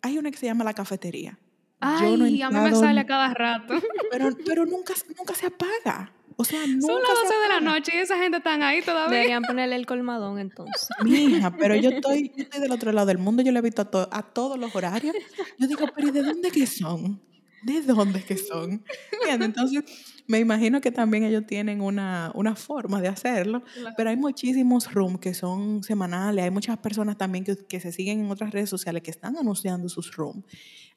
hay 0.00 0.16
una 0.16 0.30
que 0.30 0.38
se 0.38 0.46
llama 0.46 0.64
la 0.64 0.72
cafetería. 0.72 1.38
Ay, 1.78 2.40
a 2.40 2.48
mí 2.48 2.60
me 2.60 2.74
sale 2.74 3.00
a 3.00 3.06
cada 3.06 3.34
rato. 3.34 3.74
Pero, 4.10 4.30
pero 4.46 4.64
nunca, 4.74 4.94
nunca 5.18 5.34
se 5.34 5.46
apaga. 5.46 6.14
O 6.36 6.44
sea, 6.44 6.66
nunca 6.66 6.86
Son 6.86 7.02
las 7.02 7.14
12 7.22 7.34
de 7.34 7.48
la 7.48 7.60
noche 7.60 7.92
y 7.94 7.98
esa 7.98 8.18
gente 8.18 8.38
está 8.38 8.54
ahí 8.66 8.82
todavía. 8.82 9.18
Deberían 9.18 9.42
ponerle 9.42 9.76
el 9.76 9.86
colmadón 9.86 10.38
entonces. 10.38 10.88
Mija, 11.04 11.54
pero 11.56 11.74
yo 11.76 11.90
estoy, 11.90 12.32
estoy 12.36 12.60
del 12.60 12.72
otro 12.72 12.92
lado 12.92 13.06
del 13.06 13.18
mundo, 13.18 13.42
yo 13.42 13.52
le 13.52 13.58
he 13.58 13.62
visto 13.62 13.82
a, 13.82 14.08
a 14.10 14.22
todos 14.22 14.58
los 14.58 14.74
horarios. 14.74 15.14
Yo 15.58 15.66
digo, 15.66 15.86
pero 15.94 16.08
¿y 16.08 16.10
de 16.10 16.22
dónde 16.22 16.50
que 16.50 16.66
son? 16.66 17.20
¿De 17.62 17.80
dónde 17.82 18.22
que 18.22 18.36
son? 18.36 18.84
entonces, 19.28 19.84
me 20.26 20.38
imagino 20.38 20.80
que 20.80 20.90
también 20.90 21.24
ellos 21.24 21.46
tienen 21.46 21.80
una, 21.80 22.30
una 22.34 22.54
forma 22.54 23.00
de 23.00 23.08
hacerlo, 23.08 23.62
pero 23.96 24.10
hay 24.10 24.16
muchísimos 24.16 24.92
rooms 24.92 25.18
que 25.18 25.34
son 25.34 25.82
semanales, 25.82 26.44
hay 26.44 26.50
muchas 26.50 26.78
personas 26.78 27.18
también 27.18 27.44
que, 27.44 27.56
que, 27.56 27.80
se 27.80 27.92
siguen 27.92 28.20
en 28.20 28.30
otras 28.30 28.50
redes 28.52 28.70
sociales 28.70 29.02
que 29.02 29.10
están 29.10 29.36
anunciando 29.36 29.88
sus 29.88 30.14
rooms. 30.16 30.44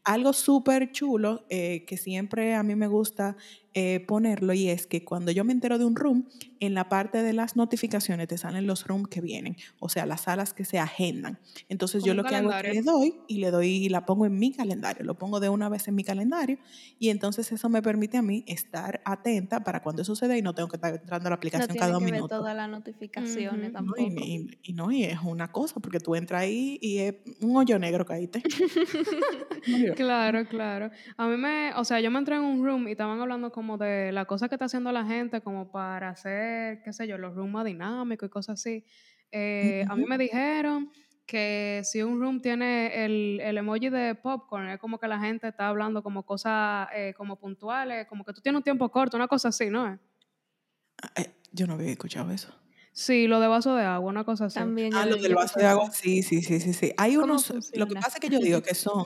Algo 0.06 0.34
súper 0.34 0.92
chulo 0.92 1.46
eh, 1.50 1.84
que 1.88 1.98
siempre 1.98 2.54
a 2.54 2.62
mí 2.62 2.76
me 2.76 2.88
gusta 2.88 3.36
eh, 3.74 4.00
ponerlo 4.08 4.54
y 4.54 4.70
es 4.70 4.88
que 4.88 5.04
cuando 5.04 5.32
yo 5.32 5.44
me 5.44 5.52
entero 5.52 5.78
de 5.78 5.84
un 5.84 5.98
room, 5.98 6.30
en 6.62 6.76
la 6.76 6.88
parte 6.88 7.24
de 7.24 7.34
las 7.34 7.58
notificaciones 7.58 8.28
te 8.28 8.38
salen 8.38 8.68
los 8.68 8.88
rooms 8.88 9.10
que 9.10 9.20
vienen, 9.20 9.58
o 9.80 9.90
sea, 9.90 10.06
las 10.06 10.22
salas 10.22 10.54
que 10.54 10.64
se 10.64 10.80
agendan. 10.80 11.40
Entonces 11.68 12.04
yo 12.04 12.14
lo 12.14 12.24
que 12.24 12.36
hago 12.36 12.54
es 12.54 12.62
que 12.62 12.74
le 12.74 12.82
doy 12.84 13.16
y 13.28 13.40
le 13.40 13.52
doy 13.52 13.68
y 13.68 13.90
la 13.90 14.06
pongo 14.06 14.28
en 14.28 14.38
mi 14.38 14.54
calendario, 14.54 15.04
lo 15.04 15.18
pongo 15.18 15.40
de 15.42 15.50
una 15.50 15.68
vez 15.68 15.88
en 15.90 15.96
mi 15.96 16.06
calendario 16.06 16.58
y 17.00 17.10
entonces 17.10 17.52
eso 17.52 17.68
me 17.68 17.82
permite 17.82 18.16
a 18.16 18.22
mí 18.22 18.46
estar 18.48 19.02
atenta 19.16 19.64
para 19.64 19.82
cuando 19.82 20.02
eso 20.02 20.16
suceda 20.16 20.38
y 20.38 20.42
no 20.42 20.56
tengo 20.56 20.70
que 20.70 20.78
estar 20.78 20.94
entrando 20.94 21.28
a 21.28 21.32
la 21.32 21.36
aplicación 21.36 21.68
no 21.68 21.76
cada 21.76 21.92
dos 21.92 22.02
minutos. 22.02 22.32
No 22.32 22.38
todas 22.38 22.56
las 22.56 22.70
notificaciones 22.70 23.74
tampoco. 23.74 24.00
Y, 24.00 24.58
y, 24.64 24.74
no, 24.74 24.92
y 24.92 25.04
es 25.04 25.20
una 25.22 25.52
cosa, 25.52 25.82
porque 25.82 26.00
tú 26.00 26.16
entras 26.16 26.44
ahí 26.44 26.78
y 26.82 27.00
es 27.00 27.16
un 27.42 27.58
hoyo 27.58 27.78
negro 27.78 28.06
caíste. 28.06 28.42
claro, 29.96 30.48
claro. 30.48 30.92
A 31.18 31.28
mí 31.28 31.36
me, 31.36 31.74
o 31.76 31.84
sea, 31.84 32.00
yo 32.00 32.10
me 32.10 32.20
entré 32.20 32.36
en 32.36 32.44
un 32.44 32.66
room 32.66 32.88
y 32.88 32.92
estaban 32.92 33.20
hablando 33.20 33.52
como 33.52 33.66
como 33.66 33.80
de 33.80 34.12
la 34.12 34.26
cosa 34.26 34.48
que 34.48 34.56
está 34.56 34.66
haciendo 34.66 34.92
la 34.92 35.04
gente 35.06 35.42
como 35.42 35.72
para 35.72 36.10
hacer, 36.10 36.84
qué 36.84 36.94
sé 36.94 37.08
yo, 37.08 37.18
los 37.18 37.34
rooms 37.34 37.52
más 37.52 37.66
dinámicos 37.66 38.28
y 38.28 38.30
cosas 38.30 38.60
así. 38.60 38.86
Eh, 39.32 39.84
a 39.90 39.96
mí 39.96 40.06
me 40.08 40.20
dijeron 40.20 40.92
que 41.26 41.82
si 41.84 42.04
un 42.04 42.20
room 42.20 42.42
tiene 42.42 43.06
el, 43.06 43.40
el, 43.42 43.58
emoji 43.58 43.90
de 43.90 44.16
popcorn, 44.16 44.70
es 44.70 44.80
como 44.80 45.00
que 45.00 45.08
la 45.08 45.20
gente 45.20 45.48
está 45.48 45.68
hablando 45.68 46.04
como 46.04 46.24
cosas 46.24 46.88
eh, 46.96 47.14
como 47.18 47.38
puntuales, 47.38 48.08
como 48.08 48.24
que 48.24 48.34
tú 48.34 48.42
tienes 48.42 48.58
un 48.58 48.64
tiempo 48.64 48.90
corto, 48.90 49.18
una 49.18 49.28
cosa 49.28 49.50
así, 49.50 49.70
¿no? 49.70 49.86
Ah, 49.86 51.12
eh, 51.16 51.32
yo 51.52 51.68
no 51.68 51.74
había 51.74 51.90
escuchado 51.90 52.32
eso. 52.32 52.54
Sí, 52.92 53.28
lo 53.28 53.40
de 53.40 53.48
vaso 53.48 53.76
de 53.76 53.84
agua, 53.84 54.10
una 54.10 54.24
cosa 54.24 54.46
así. 54.46 54.56
También 54.56 54.94
ah, 54.94 55.06
lo 55.06 55.18
del 55.18 55.36
vaso 55.36 55.60
de 55.60 55.66
agua, 55.66 55.92
sí, 55.92 56.24
sí, 56.24 56.42
sí, 56.42 56.60
sí, 56.60 56.74
sí. 56.74 56.94
Hay 56.98 57.18
unos, 57.18 57.54
lo 57.74 57.88
que 57.88 57.96
pasa 57.96 58.14
es 58.16 58.20
que 58.20 58.30
yo 58.30 58.40
digo 58.40 58.62
que 58.62 58.74
son, 58.74 59.06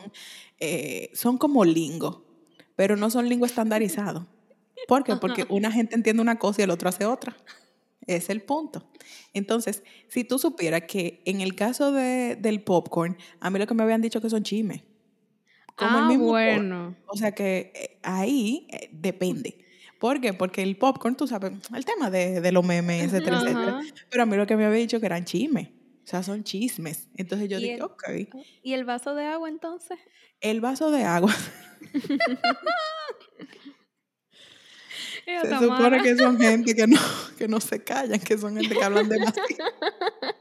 son 1.13 1.38
como 1.38 1.65
lingo, 1.65 2.23
pero 2.75 2.95
no 2.95 3.10
son 3.10 3.27
lingo 3.27 3.45
estandarizado. 3.47 4.27
¿Por 4.88 5.03
qué? 5.03 5.15
Porque 5.15 5.45
una 5.49 5.71
gente 5.71 5.95
entiende 5.95 6.21
una 6.21 6.38
cosa 6.38 6.62
y 6.62 6.63
el 6.65 6.69
otro 6.69 6.89
hace 6.89 7.05
otra. 7.05 7.36
Es 8.15 8.32
el 8.32 8.41
punto. 8.41 8.89
Entonces, 9.34 9.84
si 10.08 10.24
tú 10.24 10.39
supieras 10.39 10.82
que 10.88 11.22
en 11.26 11.41
el 11.41 11.56
caso 11.56 11.91
de, 11.91 12.36
del 12.36 12.63
popcorn, 12.63 13.17
a 13.39 13.52
mí 13.52 13.60
lo 13.60 13.67
que 13.67 13.76
me 13.76 13.84
habían 13.84 14.02
dicho 14.02 14.19
que 14.19 14.32
son 14.32 14.41
chimes. 14.41 14.82
Como 15.76 15.98
ah, 15.98 16.02
el 16.02 16.08
mismo 16.08 16.26
bueno. 16.26 16.95
O 17.06 17.15
sea 17.15 17.34
que 17.34 17.72
eh, 17.76 18.00
ahí 18.02 18.67
eh, 18.72 18.89
depende. 18.91 19.63
¿Por 20.00 20.19
qué? 20.19 20.34
Porque 20.34 20.63
el 20.63 20.76
popcorn, 20.76 21.15
tú 21.15 21.28
sabes, 21.28 21.52
el 21.76 21.86
tema 21.86 22.10
de, 22.10 22.41
de 22.41 22.52
los 22.52 22.65
memes, 22.65 23.04
etcétera, 23.04 23.41
etcétera. 23.41 23.80
Pero 24.10 24.24
a 24.24 24.26
mí 24.26 24.36
lo 24.36 24.48
que 24.48 24.58
me 24.58 24.65
había 24.65 24.80
dicho 24.80 25.00
que 25.00 25.06
eran 25.06 25.26
chismes. 25.26 25.67
O 25.67 26.08
sea, 26.10 26.24
son 26.24 26.43
chismes. 26.43 27.10
Entonces 27.15 27.48
yo 27.48 27.60
dije, 27.60 27.80
ok. 27.84 28.04
¿Y 28.63 28.74
el 28.74 28.86
vaso 28.86 29.13
de 29.13 29.26
agua 29.26 29.50
entonces? 29.50 30.00
El 30.41 30.62
vaso 30.62 30.89
de 30.89 31.04
agua. 31.04 31.36
se 35.42 35.60
supone 35.60 36.02
que 36.02 36.15
son 36.15 36.39
gente 36.39 36.76
que 36.76 36.88
no, 36.88 36.98
que 37.38 37.48
no 37.48 37.60
se 37.60 37.84
callan, 37.84 38.20
que 38.20 38.38
son 38.38 38.58
gente 38.58 38.76
que 38.76 38.84
hablan 38.84 39.10
demasiado. 39.10 39.48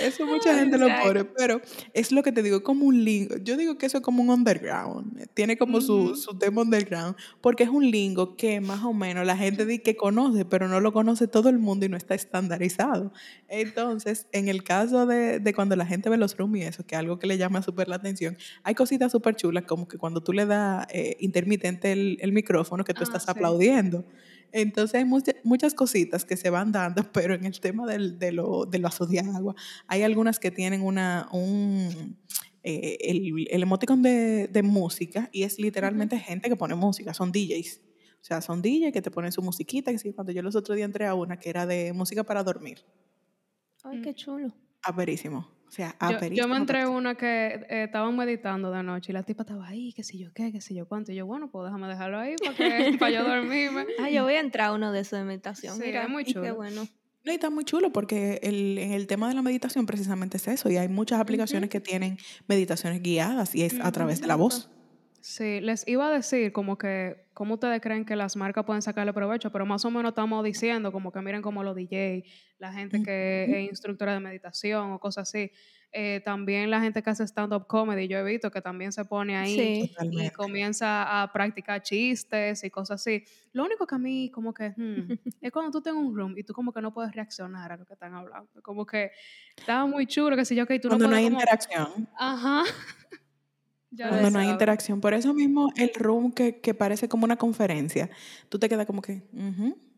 Eso 0.00 0.26
mucha 0.26 0.54
gente 0.54 0.78
lo 0.78 0.86
pone, 1.02 1.24
pero 1.24 1.60
es 1.92 2.12
lo 2.12 2.22
que 2.22 2.32
te 2.32 2.42
digo, 2.42 2.62
como 2.62 2.86
un 2.86 3.04
lingo. 3.04 3.36
Yo 3.38 3.56
digo 3.56 3.76
que 3.78 3.86
eso 3.86 3.98
es 3.98 4.04
como 4.04 4.22
un 4.22 4.30
underground, 4.30 5.28
tiene 5.34 5.56
como 5.56 5.80
su, 5.80 6.16
su, 6.16 6.38
tema 6.38 6.62
underground, 6.62 7.16
porque 7.40 7.64
es 7.64 7.70
un 7.70 7.90
lingo 7.90 8.36
que 8.36 8.60
más 8.60 8.82
o 8.84 8.92
menos 8.92 9.26
la 9.26 9.36
gente 9.36 9.66
dice 9.66 9.82
que 9.82 9.96
conoce, 9.96 10.44
pero 10.44 10.68
no 10.68 10.80
lo 10.80 10.92
conoce 10.92 11.28
todo 11.28 11.48
el 11.48 11.58
mundo 11.58 11.86
y 11.86 11.88
no 11.88 11.96
está 11.96 12.14
estandarizado. 12.14 13.12
Entonces, 13.48 14.26
en 14.32 14.48
el 14.48 14.64
caso 14.64 15.06
de, 15.06 15.40
de 15.40 15.54
cuando 15.54 15.76
la 15.76 15.86
gente 15.86 16.10
ve 16.10 16.16
los 16.16 16.36
rooms 16.36 16.58
y 16.58 16.62
eso, 16.62 16.84
que 16.86 16.94
es 16.94 16.98
algo 16.98 17.18
que 17.18 17.26
le 17.26 17.38
llama 17.38 17.62
súper 17.62 17.88
la 17.88 17.96
atención, 17.96 18.36
hay 18.62 18.74
cositas 18.74 19.12
súper 19.12 19.36
chulas, 19.36 19.64
como 19.64 19.88
que 19.88 19.98
cuando 19.98 20.22
tú 20.22 20.32
le 20.32 20.46
das 20.46 20.86
eh, 20.90 21.16
intermitente 21.20 21.92
el, 21.92 22.18
el, 22.20 22.32
micrófono, 22.32 22.84
que 22.84 22.94
tú 22.94 23.00
ah, 23.00 23.04
estás 23.04 23.28
aplaudiendo. 23.28 24.04
Entonces 24.56 24.94
hay 24.94 25.04
muchas 25.42 25.74
cositas 25.74 26.24
que 26.24 26.36
se 26.36 26.48
van 26.48 26.70
dando, 26.70 27.02
pero 27.12 27.34
en 27.34 27.44
el 27.44 27.58
tema 27.58 27.86
del, 27.86 28.20
de, 28.20 28.30
lo, 28.30 28.66
de 28.66 28.78
vaso 28.78 29.04
de 29.04 29.18
agua, 29.18 29.56
hay 29.88 30.02
algunas 30.02 30.38
que 30.38 30.52
tienen 30.52 30.82
una, 30.82 31.28
un, 31.32 32.16
eh, 32.62 32.96
el, 33.00 33.48
el 33.50 33.62
emoticon 33.62 34.00
de, 34.00 34.46
de, 34.46 34.62
música 34.62 35.28
y 35.32 35.42
es 35.42 35.58
literalmente 35.58 36.16
gente 36.20 36.48
que 36.48 36.54
pone 36.54 36.76
música, 36.76 37.12
son 37.12 37.32
DJs. 37.32 37.80
O 38.20 38.26
sea, 38.26 38.40
son 38.40 38.62
DJs 38.62 38.92
que 38.92 39.02
te 39.02 39.10
ponen 39.10 39.32
su 39.32 39.42
musiquita. 39.42 39.90
Y 39.90 40.12
cuando 40.12 40.32
yo 40.32 40.40
los 40.40 40.54
otros 40.54 40.76
días 40.76 40.86
entré 40.86 41.06
a 41.06 41.14
una 41.14 41.36
que 41.38 41.50
era 41.50 41.66
de 41.66 41.92
música 41.92 42.22
para 42.22 42.44
dormir. 42.44 42.78
Ay, 43.82 44.00
qué 44.02 44.14
chulo. 44.14 44.54
Aperísimo 44.82 45.53
sea, 45.74 45.96
yo, 46.30 46.48
me 46.48 46.56
entré 46.56 46.86
una 46.86 47.14
que 47.14 47.66
eh, 47.68 47.84
estaban 47.84 48.16
meditando 48.16 48.70
de 48.70 48.82
noche 48.82 49.12
y 49.12 49.14
la 49.14 49.22
tipa 49.22 49.42
estaba 49.42 49.66
ahí, 49.66 49.92
qué 49.92 50.02
sé 50.02 50.18
yo 50.18 50.32
qué, 50.32 50.52
qué 50.52 50.60
sé 50.60 50.74
yo 50.74 50.86
cuánto. 50.86 51.12
Y 51.12 51.16
yo, 51.16 51.26
bueno, 51.26 51.50
pues 51.50 51.66
déjame 51.66 51.88
dejarlo 51.88 52.18
ahí 52.18 52.36
para, 52.36 52.54
que, 52.54 52.96
para 52.98 53.10
yo 53.10 53.24
dormirme. 53.24 53.86
Ah, 54.00 54.10
yo 54.10 54.24
voy 54.24 54.34
a 54.34 54.40
entrar 54.40 54.68
a 54.68 54.72
uno 54.72 54.92
de 54.92 55.00
esos 55.00 55.18
de 55.18 55.24
meditación. 55.24 55.76
Sí, 55.76 55.82
Mira, 55.84 56.06
muy 56.08 56.24
chulo. 56.24 56.42
Qué 56.42 56.52
bueno. 56.52 56.86
No, 57.24 57.32
y 57.32 57.34
está 57.34 57.48
muy 57.48 57.64
chulo 57.64 57.90
porque 57.90 58.38
el, 58.42 58.76
en 58.78 58.92
el 58.92 59.06
tema 59.06 59.28
de 59.28 59.34
la 59.34 59.42
meditación 59.42 59.86
precisamente 59.86 60.36
es 60.36 60.46
eso. 60.46 60.70
Y 60.70 60.76
hay 60.76 60.88
muchas 60.88 61.20
aplicaciones 61.20 61.70
que 61.70 61.80
tienen 61.80 62.18
meditaciones 62.46 63.02
guiadas 63.02 63.54
y 63.54 63.62
es 63.62 63.80
a 63.80 63.90
través 63.92 64.20
de 64.20 64.26
la 64.26 64.36
voz. 64.36 64.68
Sí, 65.26 65.62
les 65.62 65.88
iba 65.88 66.06
a 66.06 66.10
decir 66.10 66.52
como 66.52 66.76
que, 66.76 67.28
¿cómo 67.32 67.54
ustedes 67.54 67.80
creen 67.80 68.04
que 68.04 68.14
las 68.14 68.36
marcas 68.36 68.66
pueden 68.66 68.82
sacarle 68.82 69.14
provecho? 69.14 69.50
Pero 69.50 69.64
más 69.64 69.82
o 69.86 69.90
menos 69.90 70.10
estamos 70.10 70.44
diciendo 70.44 70.92
como 70.92 71.10
que 71.12 71.22
miren 71.22 71.40
como 71.40 71.64
los 71.64 71.74
DJ, 71.74 72.24
la 72.58 72.74
gente 72.74 73.02
que 73.02 73.46
es 73.48 73.70
instructora 73.70 74.12
de 74.12 74.20
meditación 74.20 74.92
o 74.92 74.98
cosas 74.98 75.26
así. 75.30 75.50
Eh, 75.92 76.20
también 76.26 76.70
la 76.70 76.78
gente 76.78 77.02
que 77.02 77.08
hace 77.08 77.24
stand-up 77.26 77.66
comedy, 77.66 78.06
yo 78.06 78.18
he 78.18 78.22
visto 78.22 78.50
que 78.50 78.60
también 78.60 78.92
se 78.92 79.06
pone 79.06 79.34
ahí 79.34 79.90
y 80.02 80.30
comienza 80.32 81.22
a 81.22 81.32
practicar 81.32 81.80
chistes 81.80 82.62
y 82.62 82.68
cosas 82.68 83.00
así. 83.00 83.24
Lo 83.54 83.64
único 83.64 83.86
que 83.86 83.94
a 83.94 83.98
mí 83.98 84.30
como 84.30 84.52
que 84.52 84.74
hmm, 84.76 85.08
es 85.40 85.50
cuando 85.50 85.70
tú 85.70 85.80
tengas 85.80 86.04
un 86.04 86.14
room 86.14 86.34
y 86.36 86.44
tú 86.44 86.52
como 86.52 86.70
que 86.70 86.82
no 86.82 86.92
puedes 86.92 87.12
reaccionar 87.12 87.72
a 87.72 87.78
lo 87.78 87.86
que 87.86 87.94
están 87.94 88.12
hablando. 88.12 88.50
Como 88.60 88.84
que 88.84 89.10
estaba 89.56 89.86
muy 89.86 90.06
chulo, 90.06 90.36
que 90.36 90.44
si 90.44 90.54
yo, 90.54 90.66
que 90.66 90.78
tú 90.78 90.88
cuando 90.88 91.06
no, 91.06 91.12
no 91.12 91.16
hay 91.16 91.24
interacción. 91.24 92.10
Ajá. 92.18 92.64
Cuando 93.96 94.30
no 94.30 94.38
hay 94.38 94.48
interacción. 94.48 95.00
Por 95.00 95.14
eso 95.14 95.34
mismo 95.34 95.72
el 95.76 95.92
room 95.94 96.32
que, 96.32 96.60
que, 96.60 96.74
parece 96.74 97.08
como 97.08 97.24
una 97.24 97.36
conferencia, 97.36 98.10
tú 98.48 98.58
te 98.58 98.68
quedas 98.68 98.86
como 98.86 99.02
que, 99.02 99.22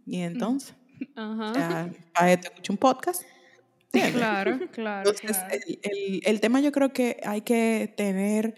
y 0.06 0.20
entonces, 0.20 0.74
Ajá. 1.16 1.90
ya, 2.20 2.40
te 2.40 2.48
escucho 2.48 2.72
un 2.72 2.78
podcast. 2.78 3.22
Claro, 3.90 4.58
claro. 4.72 5.10
Entonces, 5.10 5.38
El, 5.82 6.20
el, 6.24 6.40
tema 6.40 6.60
yo 6.60 6.72
creo 6.72 6.92
que 6.92 7.20
hay 7.24 7.40
que 7.40 7.92
tener 7.96 8.54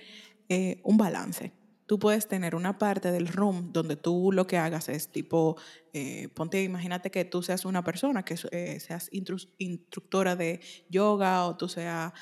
eh, 0.49 0.81
un 0.83 0.97
balance. 0.97 1.53
Tú 1.87 1.99
puedes 1.99 2.29
tener 2.29 2.55
una 2.55 2.77
parte 2.77 3.11
del 3.11 3.29
room 3.29 3.73
donde 3.73 3.97
tú 3.97 4.31
lo 4.31 4.47
que 4.47 4.59
hagas 4.59 4.91
es 4.91 5.09
tipo, 5.11 5.57
eh, 5.95 6.29
ponte, 6.35 6.63
imagínate 6.63 7.11
que 7.11 7.25
tú 7.25 7.43
seas 7.43 7.65
una 7.65 7.83
persona, 7.83 8.25
que 8.25 8.37
eh, 8.51 8.79
seas 8.79 9.09
instructora 9.11 10.37
de 10.37 10.61
yoga 10.91 11.47
o 11.47 11.57
tú 11.57 11.67
seas, 11.67 12.13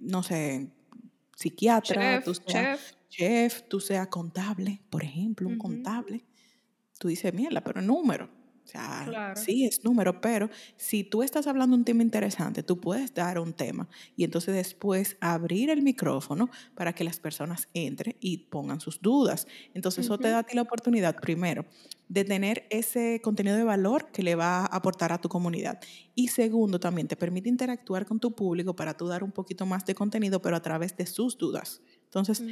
no 0.00 0.22
sé, 0.22 0.70
psiquiatra, 1.38 2.20
tú 2.24 2.34
seas 2.34 2.96
chef. 3.08 3.62
tú 3.68 3.78
seas 3.80 4.08
contable, 4.08 4.82
por 4.90 5.04
ejemplo, 5.04 5.48
un 5.48 5.56
contable. 5.56 6.24
Tú 6.98 7.08
dices, 7.08 7.32
mierda, 7.32 7.62
pero 7.62 7.80
número. 7.80 8.28
O 8.68 8.70
sea, 8.70 9.34
sí 9.34 9.64
es 9.64 9.82
número, 9.82 10.20
pero 10.20 10.50
si 10.76 11.02
tú 11.02 11.22
estás 11.22 11.46
hablando 11.46 11.74
un 11.74 11.84
tema 11.84 12.02
interesante, 12.02 12.62
tú 12.62 12.78
puedes 12.78 13.14
dar 13.14 13.38
un 13.38 13.54
tema 13.54 13.88
y 14.14 14.24
entonces 14.24 14.54
después 14.54 15.16
abrir 15.20 15.70
el 15.70 15.80
micrófono 15.80 16.50
para 16.74 16.92
que 16.92 17.02
las 17.02 17.18
personas 17.18 17.68
entren 17.72 18.16
y 18.20 18.36
pongan 18.36 18.80
sus 18.80 19.00
dudas. 19.00 19.46
Entonces 19.72 20.04
eso 20.04 20.18
te 20.18 20.28
da 20.28 20.40
a 20.40 20.42
ti 20.42 20.54
la 20.54 20.62
oportunidad, 20.62 21.16
primero, 21.16 21.64
de 22.08 22.24
tener 22.24 22.66
ese 22.68 23.22
contenido 23.22 23.56
de 23.56 23.64
valor 23.64 24.10
que 24.12 24.22
le 24.22 24.34
va 24.34 24.60
a 24.60 24.66
aportar 24.66 25.12
a 25.12 25.18
tu 25.18 25.30
comunidad. 25.30 25.80
Y 26.14 26.28
segundo, 26.28 26.78
también 26.78 27.08
te 27.08 27.16
permite 27.16 27.48
interactuar 27.48 28.04
con 28.04 28.20
tu 28.20 28.34
público 28.34 28.76
para 28.76 28.94
tú 28.94 29.06
dar 29.06 29.24
un 29.24 29.32
poquito 29.32 29.64
más 29.64 29.86
de 29.86 29.94
contenido, 29.94 30.42
pero 30.42 30.56
a 30.56 30.62
través 30.62 30.94
de 30.94 31.06
sus 31.06 31.38
dudas. 31.38 31.80
Entonces, 32.04 32.42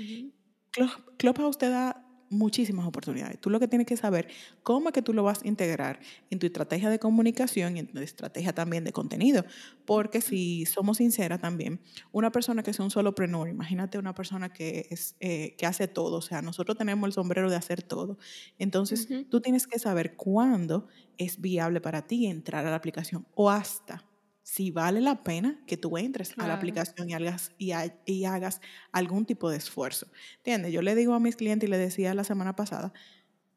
Clubhouse 1.18 1.58
te 1.58 1.68
da 1.68 2.05
muchísimas 2.30 2.86
oportunidades. 2.86 3.40
Tú 3.40 3.50
lo 3.50 3.60
que 3.60 3.68
tienes 3.68 3.86
que 3.86 3.96
saber 3.96 4.28
cómo 4.62 4.88
es 4.88 4.92
que 4.92 5.02
tú 5.02 5.12
lo 5.12 5.22
vas 5.22 5.42
a 5.42 5.48
integrar 5.48 6.00
en 6.30 6.38
tu 6.38 6.46
estrategia 6.46 6.90
de 6.90 6.98
comunicación 6.98 7.76
y 7.76 7.80
en 7.80 7.86
tu 7.86 7.98
estrategia 7.98 8.52
también 8.52 8.84
de 8.84 8.92
contenido. 8.92 9.44
Porque 9.84 10.20
si 10.20 10.66
somos 10.66 10.98
sinceras 10.98 11.40
también, 11.40 11.80
una 12.12 12.30
persona 12.32 12.62
que 12.62 12.70
es 12.70 12.80
un 12.80 12.90
solo 12.90 13.14
prenor, 13.14 13.48
imagínate 13.48 13.98
una 13.98 14.14
persona 14.14 14.52
que, 14.52 14.86
es, 14.90 15.16
eh, 15.20 15.54
que 15.56 15.66
hace 15.66 15.88
todo, 15.88 16.16
o 16.16 16.22
sea, 16.22 16.42
nosotros 16.42 16.76
tenemos 16.76 17.06
el 17.06 17.12
sombrero 17.12 17.50
de 17.50 17.56
hacer 17.56 17.82
todo. 17.82 18.18
Entonces, 18.58 19.08
tú 19.30 19.40
tienes 19.40 19.66
que 19.66 19.78
saber 19.78 20.16
cuándo 20.16 20.88
es 21.18 21.40
viable 21.40 21.80
para 21.80 22.06
ti 22.06 22.26
entrar 22.26 22.66
a 22.66 22.70
la 22.70 22.76
aplicación 22.76 23.26
o 23.34 23.50
hasta 23.50 24.04
si 24.46 24.70
vale 24.70 25.00
la 25.00 25.24
pena 25.24 25.60
que 25.66 25.76
tú 25.76 25.98
entres 25.98 26.32
a 26.38 26.46
la 26.46 26.54
aplicación 26.54 27.10
y 27.10 27.14
hagas, 27.14 27.50
y, 27.58 27.72
y, 28.04 28.24
hagas 28.26 28.60
algún 28.92 29.26
tipo 29.26 29.50
de 29.50 29.56
esfuerzo. 29.56 30.06
¿Entiendes? 30.36 30.72
Yo 30.72 30.82
le 30.82 30.94
digo 30.94 31.14
a 31.14 31.20
mis 31.20 31.34
clientes 31.34 31.68
y 31.68 31.70
le 31.70 31.76
decía 31.76 32.14
la 32.14 32.22
semana 32.22 32.54
pasada, 32.54 32.92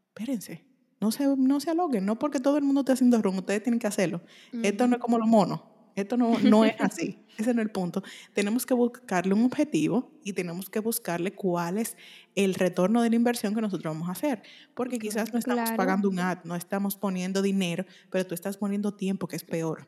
espérense, 0.08 0.65
no 0.99 1.12
se, 1.12 1.28
no 1.38 1.60
se 1.60 1.69
aloguen, 1.69 2.08
no 2.08 2.17
porque 2.17 2.39
todo 2.39 2.58
el 2.58 2.63
mundo 2.63 2.82
esté 2.82 2.93
haciendo 2.93 3.21
run, 3.21 3.38
ustedes 3.38 3.62
tienen 3.62 3.78
que 3.78 3.86
hacerlo. 3.86 4.23
Esto 4.63 4.88
no 4.88 4.95
es 4.95 4.99
como 4.99 5.19
los 5.19 5.28
monos, 5.28 5.62
esto 5.93 6.17
no, 6.17 6.39
no 6.39 6.65
es 6.65 6.73
así, 6.80 7.23
ese 7.38 7.54
no 7.54 7.62
es 7.62 7.67
el 7.67 7.71
punto. 7.71 8.02
Tenemos 8.34 8.65
que 8.65 8.73
buscarle 8.73 9.36
un 9.36 9.43
objetivo 9.43 10.12
y 10.23 10.34
tenemos 10.34 10.71
que 10.71 10.80
buscarle 10.80 11.34
cuál 11.34 11.78
es 11.78 11.97
el 12.34 12.56
retorno 12.56 13.04
de 13.04 13.12
la 13.12 13.15
inversión 13.15 13.54
que 13.54 13.62
nosotros 13.62 13.93
vamos 13.93 14.10
a 14.10 14.13
hacer, 14.13 14.41
porque 14.73 14.97
quizás 14.97 15.34
no 15.34 15.38
estamos 15.38 15.69
pagando 15.73 16.10
un 16.10 16.17
ad, 16.17 16.39
no 16.45 16.56
estamos 16.56 16.95
poniendo 16.95 17.43
dinero, 17.43 17.86
pero 18.10 18.25
tú 18.25 18.34
estás 18.34 18.58
poniendo 18.58 18.95
tiempo, 18.95 19.28
que 19.28 19.36
es 19.36 19.43
peor 19.43 19.88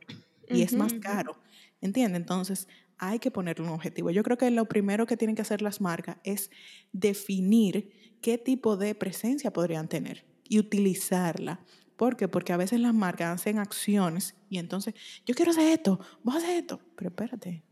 y 0.54 0.62
es 0.62 0.74
más 0.74 0.94
caro. 0.94 1.38
¿Entiendes? 1.82 2.22
Entonces, 2.22 2.68
hay 2.98 3.18
que 3.20 3.32
ponerle 3.32 3.66
un 3.66 3.72
objetivo. 3.72 4.12
Yo 4.12 4.24
creo 4.24 4.38
que 4.38 4.52
lo 4.52 4.66
primero 4.66 5.08
que 5.08 5.18
tienen 5.18 5.36
que 5.36 5.42
hacer 5.42 5.62
las 5.62 5.82
marcas 5.82 6.18
es 6.24 6.52
definir 6.92 7.92
qué 8.22 8.38
tipo 8.38 8.78
de 8.78 8.94
presencia 8.94 9.52
podrían 9.52 9.88
tener 9.88 10.26
y 10.48 10.60
utilizarla. 10.60 11.60
¿Por 11.96 12.16
qué? 12.16 12.28
Porque 12.28 12.54
a 12.54 12.58
veces 12.58 12.80
las 12.80 12.94
marcas 12.94 13.42
hacen 13.42 13.58
acciones 13.58 14.36
y 14.50 14.60
entonces, 14.60 14.94
yo 15.26 15.34
quiero 15.34 15.52
hacer 15.52 15.68
esto, 15.68 16.00
voy 16.24 16.36
a 16.36 16.38
hacer 16.38 16.58
esto, 16.58 16.80
pero 16.96 17.10
espérate, 17.10 17.64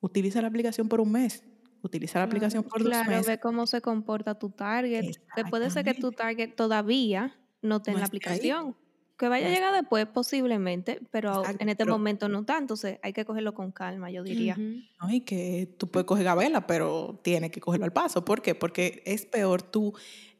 utiliza 0.00 0.42
la 0.42 0.48
aplicación 0.48 0.88
por 0.88 1.00
un 1.00 1.12
mes, 1.12 1.44
utiliza 1.82 2.18
la 2.18 2.24
aplicación 2.26 2.62
por 2.62 2.82
dos 2.82 2.90
meses. 2.90 3.06
Claro, 3.06 3.22
ve 3.26 3.40
cómo 3.40 3.66
se 3.66 3.80
comporta 3.80 4.38
tu 4.38 4.50
target. 4.50 5.04
Puede 5.50 5.70
ser 5.70 5.84
que 5.84 5.94
tu 5.94 6.12
target 6.12 6.54
todavía 6.54 7.38
no 7.62 7.82
tenga 7.82 8.00
la 8.00 8.06
aplicación. 8.06 8.76
Que 9.16 9.28
vaya 9.28 9.46
a 9.46 9.50
llegar 9.50 9.72
después, 9.72 10.06
posiblemente, 10.06 11.00
pero 11.10 11.42
en 11.58 11.68
este 11.68 11.84
momento 11.84 12.28
no 12.28 12.44
tanto. 12.44 12.74
Entonces 12.74 12.98
hay 13.02 13.12
que 13.12 13.24
cogerlo 13.24 13.54
con 13.54 13.70
calma, 13.70 14.10
yo 14.10 14.24
diría. 14.24 14.56
No, 14.56 15.10
y 15.10 15.20
que 15.20 15.72
tú 15.78 15.88
puedes 15.88 16.06
coger 16.06 16.24
gabela, 16.24 16.66
pero 16.66 17.20
tienes 17.22 17.50
que 17.50 17.60
cogerlo 17.60 17.84
al 17.84 17.92
paso. 17.92 18.24
¿Por 18.24 18.42
qué? 18.42 18.54
Porque 18.54 19.02
es 19.06 19.26
peor 19.26 19.62
tú 19.62 19.94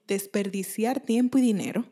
desperdiciar 0.08 1.00
tiempo 1.00 1.38
y 1.38 1.42
dinero 1.42 1.84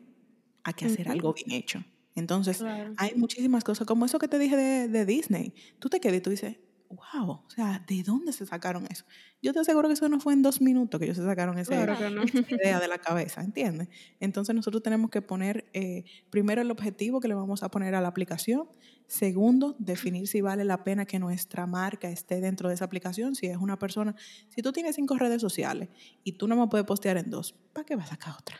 a 0.63 0.73
que 0.73 0.85
hacer 0.85 1.09
algo 1.09 1.33
bien 1.33 1.51
hecho. 1.51 1.83
Entonces, 2.15 2.63
hay 2.97 3.15
muchísimas 3.15 3.63
cosas, 3.63 3.87
como 3.87 4.05
eso 4.05 4.19
que 4.19 4.27
te 4.27 4.37
dije 4.37 4.55
de, 4.55 4.87
de 4.87 5.05
Disney. 5.05 5.53
Tú 5.79 5.89
te 5.89 5.99
quedas 5.99 6.17
y 6.17 6.21
tú 6.21 6.29
dices, 6.29 6.57
wow, 6.93 7.29
o 7.45 7.49
sea, 7.49 7.83
¿de 7.87 8.03
dónde 8.03 8.31
se 8.33 8.45
sacaron 8.45 8.85
eso? 8.89 9.05
Yo 9.41 9.53
te 9.53 9.59
aseguro 9.59 9.87
que 9.87 9.93
eso 9.93 10.07
no 10.09 10.19
fue 10.19 10.33
en 10.33 10.41
dos 10.41 10.61
minutos 10.61 10.99
que 10.99 11.05
ellos 11.05 11.17
se 11.17 11.25
sacaron 11.25 11.57
esa 11.57 11.73
idea 12.49 12.79
de 12.79 12.87
la 12.87 12.97
cabeza, 12.97 13.41
¿entiendes? 13.41 13.89
Entonces 14.19 14.55
nosotros 14.55 14.81
tenemos 14.83 15.09
que 15.09 15.21
poner 15.21 15.65
eh, 15.73 16.05
primero 16.29 16.61
el 16.61 16.71
objetivo 16.71 17.19
que 17.19 17.27
le 17.27 17.33
vamos 17.33 17.63
a 17.63 17.69
poner 17.69 17.95
a 17.95 18.01
la 18.01 18.07
aplicación, 18.07 18.67
segundo, 19.07 19.75
definir 19.79 20.27
si 20.27 20.41
vale 20.41 20.63
la 20.63 20.83
pena 20.83 21.05
que 21.05 21.19
nuestra 21.19 21.65
marca 21.67 22.09
esté 22.09 22.39
dentro 22.41 22.69
de 22.69 22.75
esa 22.75 22.85
aplicación, 22.85 23.35
si 23.35 23.47
es 23.47 23.57
una 23.57 23.77
persona, 23.77 24.15
si 24.49 24.61
tú 24.61 24.71
tienes 24.71 24.95
cinco 24.95 25.17
redes 25.17 25.41
sociales 25.41 25.89
y 26.23 26.33
tú 26.33 26.47
no 26.47 26.55
me 26.55 26.67
puedes 26.67 26.85
postear 26.85 27.17
en 27.17 27.29
dos, 27.29 27.53
¿para 27.73 27.85
qué 27.85 27.95
vas 27.95 28.07
a 28.07 28.09
sacar 28.11 28.35
otra? 28.39 28.57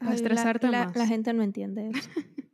La- 0.00 0.14
estresarte 0.14 0.68
la, 0.68 0.86
más. 0.86 0.96
la 0.96 1.06
gente 1.06 1.32
no 1.32 1.42
entiende 1.42 1.90
eso. 1.90 2.08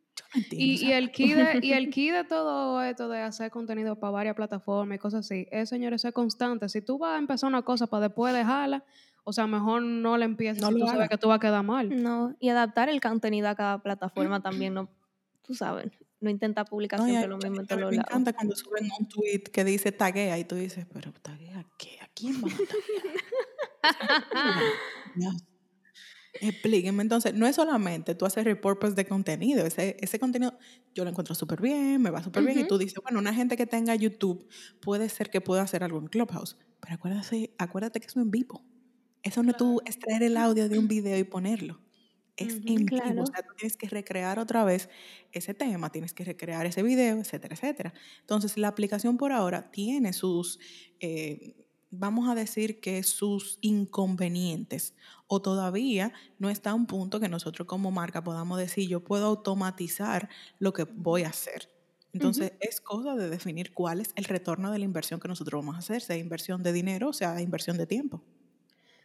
Y, 0.51 0.75
o 0.75 0.79
sea, 0.79 0.89
y 0.89 0.93
el 0.93 1.11
key 1.11 1.33
de, 1.33 1.61
y 1.63 1.73
el 1.73 1.91
key 1.91 2.11
de 2.11 2.25
todo 2.25 2.83
esto 2.83 3.09
de 3.09 3.21
hacer 3.21 3.51
contenido 3.51 3.99
para 3.99 4.13
varias 4.13 4.37
plataformas 4.37 4.97
y 4.97 4.99
cosas 4.99 5.27
así, 5.27 5.47
es, 5.51 5.69
señores, 5.69 6.03
ser 6.03 6.13
constante. 6.13 6.69
Si 6.69 6.83
tú 6.83 6.99
vas 6.99 7.17
a 7.17 7.19
empezar 7.19 7.49
una 7.49 7.63
cosa 7.63 7.87
para 7.87 8.09
después 8.09 8.35
dejarla, 8.35 8.85
o 9.25 9.33
sea, 9.33 9.47
mejor 9.47 9.83
no 9.83 10.17
la 10.17 10.25
empieces 10.25 10.63
No 10.63 10.69
si 10.69 10.81
tú 10.81 10.87
sabes 10.87 11.09
que 11.09 11.19
tú 11.19 11.29
vas 11.29 11.37
a 11.37 11.41
quedar 11.41 11.65
mal. 11.65 12.03
No, 12.03 12.35
y 12.39 12.49
adaptar 12.49 12.89
el 12.89 13.01
contenido 13.01 13.49
a 13.49 13.55
cada 13.55 13.83
plataforma 13.83 14.41
también, 14.41 14.75
no, 14.75 14.89
tú 15.43 15.55
sabes, 15.55 15.93
no 16.21 16.31
intentar 16.31 16.67
publicar 16.67 17.01
no, 17.01 17.07
siempre 17.07 17.29
lo 17.29 17.35
a 17.35 17.39
mismo 17.39 17.53
mí 17.53 17.59
en 17.61 17.67
todos 17.67 17.81
los 17.81 17.91
me 17.91 17.97
lados. 17.97 18.11
encanta 18.11 18.33
cuando 18.33 18.55
suben 18.55 18.89
un 18.99 19.09
tweet 19.09 19.45
que 19.53 19.65
dice 19.65 19.93
taguea 19.93 20.39
y 20.39 20.45
tú 20.45 20.55
dices, 20.55 20.87
pero 20.93 21.13
taguea 21.13 21.65
qué, 21.77 21.99
¿a 22.01 22.09
quién 22.15 22.41
van 22.41 22.53
a 22.53 22.57
taguear? 22.57 23.15
Explíquenme. 26.35 27.03
Entonces, 27.03 27.35
no 27.35 27.47
es 27.47 27.57
solamente 27.57 28.15
tú 28.15 28.25
hacer 28.25 28.45
repurpose 28.45 28.95
de 28.95 29.07
contenido. 29.07 29.67
Ese, 29.67 29.97
ese 30.01 30.19
contenido 30.19 30.57
yo 30.95 31.05
lo 31.05 31.11
encuentro 31.11 31.35
súper 31.35 31.61
bien, 31.61 32.01
me 32.01 32.11
va 32.11 32.23
súper 32.23 32.45
bien. 32.45 32.61
Y 32.61 32.69
tú 32.69 32.79
dices, 32.79 32.99
bueno, 33.03 33.19
una 33.19 33.35
gente 33.35 33.57
que 33.57 33.67
tenga 33.67 33.95
YouTube 33.95 34.49
puede 34.81 35.09
ser 35.09 35.31
que 35.31 35.41
pueda 35.41 35.63
hacer 35.63 35.83
algo 35.83 35.99
en 35.99 36.07
Clubhouse. 36.07 36.57
Pero 36.81 36.95
acuérdate, 36.95 37.55
acuérdate 37.59 38.01
que 38.01 38.07
es 38.07 38.17
en 38.17 38.31
vivo. 38.31 38.65
Eso 39.23 39.43
no 39.43 39.51
es 39.51 39.57
tú 39.57 39.81
extraer 39.85 40.23
el 40.23 40.37
audio 40.37 40.69
de 40.69 40.79
un 40.79 40.89
video 40.89 41.19
y 41.19 41.25
ponerlo. 41.25 41.81
Es 42.37 42.55
en 42.55 42.87
vivo. 42.87 42.87
claro. 42.87 43.23
O 43.23 43.27
sea, 43.27 43.43
tú 43.43 43.55
tienes 43.57 43.77
que 43.77 43.89
recrear 43.89 44.39
otra 44.39 44.65
vez 44.65 44.89
ese 45.33 45.53
tema, 45.53 45.91
tienes 45.91 46.15
que 46.15 46.25
recrear 46.25 46.65
ese 46.65 46.83
video, 46.83 47.19
etcétera, 47.19 47.55
etcétera. 47.55 47.93
Entonces, 48.21 48.57
la 48.57 48.69
aplicación 48.69 49.19
por 49.19 49.33
ahora 49.33 49.71
tiene 49.71 50.13
sus, 50.13 50.59
eh, 51.01 51.55
vamos 51.91 52.29
a 52.29 52.35
decir 52.35 52.81
que 52.81 53.03
sus 53.03 53.59
inconvenientes, 53.61 54.95
o 55.27 55.43
todavía 55.43 56.13
no 56.39 56.51
está 56.51 56.71
a 56.71 56.75
un 56.75 56.87
punto 56.87 57.21
que 57.21 57.29
nosotros 57.29 57.67
como 57.67 57.91
marca 57.91 58.23
podamos 58.25 58.59
decir, 58.59 58.89
yo 58.89 59.01
puedo 59.01 59.27
automatizar 59.27 60.29
lo 60.59 60.73
que 60.73 60.85
voy 60.85 61.23
a 61.25 61.29
hacer. 61.29 61.69
Entonces, 62.13 62.53
es 62.61 62.81
cosa 62.81 63.15
de 63.15 63.29
definir 63.29 63.73
cuál 63.73 64.01
es 64.01 64.13
el 64.17 64.25
retorno 64.25 64.73
de 64.73 64.79
la 64.79 64.85
inversión 64.85 65.21
que 65.21 65.29
nosotros 65.29 65.61
vamos 65.61 65.77
a 65.77 65.79
hacer, 65.79 66.03
sea 66.03 66.17
inversión 66.17 66.63
de 66.63 66.73
dinero 66.73 67.09
o 67.09 67.13
sea 67.13 67.41
inversión 67.41 67.77
de 67.77 67.87
tiempo. 67.87 68.23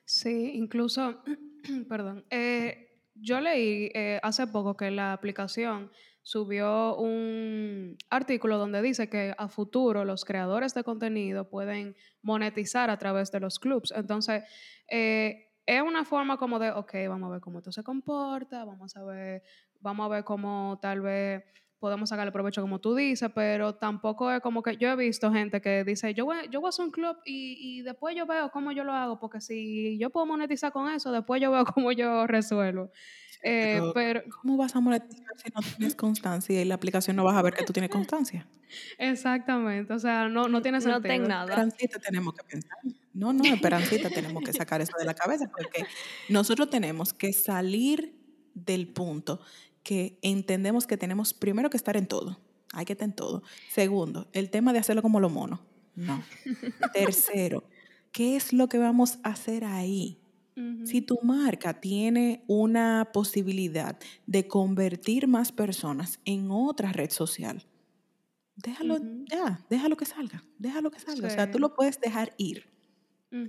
Sí, 0.05 0.51
incluso, 0.55 1.23
perdón, 1.89 2.25
eh, 2.29 3.01
yo 3.15 3.39
leí 3.39 3.91
eh, 3.93 4.19
hace 4.23 4.47
poco 4.47 4.75
que 4.75 4.91
la 4.91 5.13
aplicación 5.13 5.91
subió 6.25 6.97
un 6.97 7.97
artículo 8.09 8.57
donde 8.57 8.81
dice 8.81 9.07
que 9.09 9.35
a 9.37 9.47
futuro 9.47 10.03
los 10.05 10.25
creadores 10.25 10.73
de 10.73 10.83
contenido 10.83 11.47
pueden 11.47 11.95
monetizar 12.23 12.89
a 12.89 12.97
través 12.97 13.31
de 13.31 13.39
los 13.39 13.59
clubs. 13.59 13.93
Entonces, 13.95 14.43
eh, 14.89 15.51
es 15.67 15.81
una 15.83 16.03
forma 16.03 16.37
como 16.37 16.57
de, 16.57 16.71
ok, 16.71 16.93
vamos 17.07 17.29
a 17.29 17.33
ver 17.33 17.41
cómo 17.41 17.59
esto 17.59 17.71
se 17.71 17.83
comporta, 17.83 18.65
vamos 18.65 18.97
a 18.97 19.03
ver, 19.03 19.43
vamos 19.81 20.07
a 20.07 20.09
ver 20.09 20.23
cómo 20.23 20.79
tal 20.81 21.01
vez 21.01 21.43
podemos 21.85 22.09
sacarle 22.09 22.31
provecho 22.31 22.61
como 22.63 22.79
tú 22.79 22.95
dices, 22.95 23.29
pero 23.35 23.75
tampoco 23.75 24.31
es 24.31 24.41
como 24.41 24.63
que 24.63 24.75
yo 24.77 24.89
he 24.89 24.95
visto 24.95 25.31
gente 25.31 25.61
que 25.61 25.83
dice, 25.83 26.15
yo 26.15 26.25
voy, 26.25 26.37
yo 26.49 26.61
voy 26.61 26.67
a 26.67 26.69
hacer 26.69 26.83
un 26.85 26.89
club 26.89 27.15
y, 27.25 27.57
y 27.59 27.81
después 27.83 28.15
yo 28.15 28.25
veo 28.25 28.49
cómo 28.49 28.71
yo 28.71 28.83
lo 28.83 28.91
hago, 28.91 29.19
porque 29.19 29.39
si 29.39 29.99
yo 29.99 30.09
puedo 30.09 30.25
monetizar 30.25 30.71
con 30.71 30.91
eso, 30.91 31.11
después 31.11 31.39
yo 31.39 31.51
veo 31.51 31.63
cómo 31.75 31.91
yo 31.91 32.25
resuelvo. 32.25 32.89
Eh, 33.43 33.77
Pero, 33.77 33.93
pero 33.93 34.21
¿Cómo 34.41 34.57
vas 34.57 34.75
a 34.75 34.79
monetizar 34.79 35.27
si 35.37 35.51
no 35.53 35.61
tienes 35.61 35.93
constancia 35.95 36.59
y 36.59 36.65
la 36.65 36.73
aplicación 36.73 37.15
no 37.15 37.23
vas 37.23 37.35
a 37.35 37.43
ver 37.43 37.53
que 37.53 37.63
tú 37.63 37.73
tienes 37.73 37.91
constancia? 37.91 38.47
exactamente, 38.97 39.93
o 39.93 39.99
sea, 39.99 40.27
no, 40.27 40.47
no 40.47 40.61
tiene 40.63 40.79
No 40.79 40.81
sentido. 40.81 41.01
tengo 41.01 41.27
nada. 41.27 41.43
Esperancita 41.45 41.99
tenemos 41.99 42.33
que 42.33 42.43
pensar. 42.43 42.77
No, 43.13 43.31
no, 43.33 43.43
Esperancita 43.43 44.09
tenemos 44.09 44.41
que 44.43 44.51
sacar 44.53 44.81
eso 44.81 44.93
de 44.97 45.05
la 45.05 45.13
cabeza 45.13 45.45
porque 45.55 45.85
nosotros 46.29 46.69
tenemos 46.71 47.13
que 47.13 47.31
salir 47.33 48.15
del 48.55 48.87
punto 48.87 49.39
que 49.85 50.17
entendemos 50.21 50.85
que 50.87 50.97
tenemos 50.97 51.33
primero 51.33 51.69
que 51.69 51.77
estar 51.77 51.95
en 51.95 52.07
todo. 52.07 52.37
Hay 52.73 52.83
que 52.85 52.93
estar 52.93 53.07
en 53.07 53.15
todo. 53.15 53.43
Segundo, 53.71 54.27
el 54.33 54.49
tema 54.49 54.73
de 54.73 54.79
hacerlo 54.79 55.01
como 55.01 55.21
los 55.21 55.31
monos. 55.31 55.61
No. 55.95 56.21
Tercero, 56.93 57.63
¿qué 58.11 58.35
es 58.35 58.51
lo 58.51 58.67
que 58.67 58.77
vamos 58.79 59.19
a 59.23 59.29
hacer 59.29 59.63
ahí? 59.63 60.19
Si 60.85 61.01
tu 61.01 61.19
marca 61.21 61.81
tiene 61.81 62.45
una 62.47 63.09
posibilidad 63.13 63.99
de 64.25 64.47
convertir 64.47 65.27
más 65.27 65.51
personas 65.51 66.19
en 66.23 66.49
otra 66.49 66.93
red 66.93 67.09
social, 67.11 67.65
déjalo 68.55 68.95
Ujú. 68.95 69.25
ya, 69.29 69.65
déjalo 69.69 69.97
que 69.97 70.05
salga, 70.05 70.45
déjalo 70.57 70.91
que 70.91 70.99
salga. 71.01 71.27
O 71.27 71.31
sea, 71.31 71.51
tú 71.51 71.57
Sí. 71.57 71.61
lo 71.61 71.73
puedes 71.75 71.99
dejar 71.99 72.33
ir. 72.37 72.69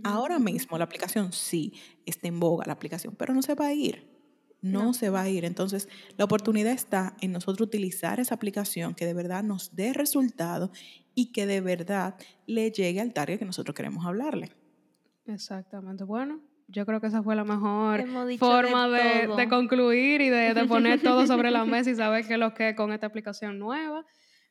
Ahora 0.02 0.40
mismo 0.40 0.76
la 0.78 0.84
aplicación 0.84 1.32
sí 1.32 1.74
está 2.06 2.26
en 2.26 2.40
boga, 2.40 2.64
la 2.66 2.72
aplicación, 2.72 3.14
pero 3.16 3.32
no 3.32 3.40
se 3.42 3.54
va 3.54 3.66
a 3.68 3.72
ir. 3.72 4.15
No, 4.62 4.84
No. 4.84 4.94
se 4.94 5.10
va 5.10 5.22
a 5.22 5.28
ir. 5.28 5.44
Entonces, 5.44 5.88
la 6.16 6.24
oportunidad 6.24 6.72
está 6.72 7.14
en 7.20 7.32
nosotros 7.32 7.66
utilizar 7.68 8.18
esa 8.20 8.34
aplicación 8.34 8.94
que 8.94 9.06
de 9.06 9.14
verdad 9.14 9.42
nos 9.44 9.74
dé 9.76 9.92
resultado 9.92 10.70
y 11.14 11.32
que 11.32 11.46
de 11.46 11.60
verdad 11.60 12.16
le 12.46 12.70
llegue 12.70 13.00
al 13.00 13.12
target 13.12 13.38
que 13.38 13.44
nosotros 13.44 13.74
queremos 13.74 14.04
hablarle. 14.06 14.50
Exactamente. 15.26 16.04
Bueno, 16.04 16.40
yo 16.68 16.84
creo 16.86 17.00
que 17.00 17.06
esa 17.08 17.22
fue 17.22 17.36
la 17.36 17.44
mejor 17.44 18.04
de 18.26 18.38
forma 18.38 18.88
de, 18.88 19.48
concluir 19.48 20.20
y 20.20 20.28
de, 20.30 20.54
de 20.54 20.64
poner 20.66 21.00
todo 21.02 21.26
sobre 21.26 21.50
la 21.50 21.64
mesa 21.64 21.90
y 21.90 21.94
saber 21.96 22.26
qué 22.26 22.34
es 22.34 22.38
lo 22.40 22.54
que 22.54 22.70
es 22.70 22.76
con 22.76 22.92
esta 22.92 23.06
aplicación 23.06 23.58
nueva. 23.58 24.04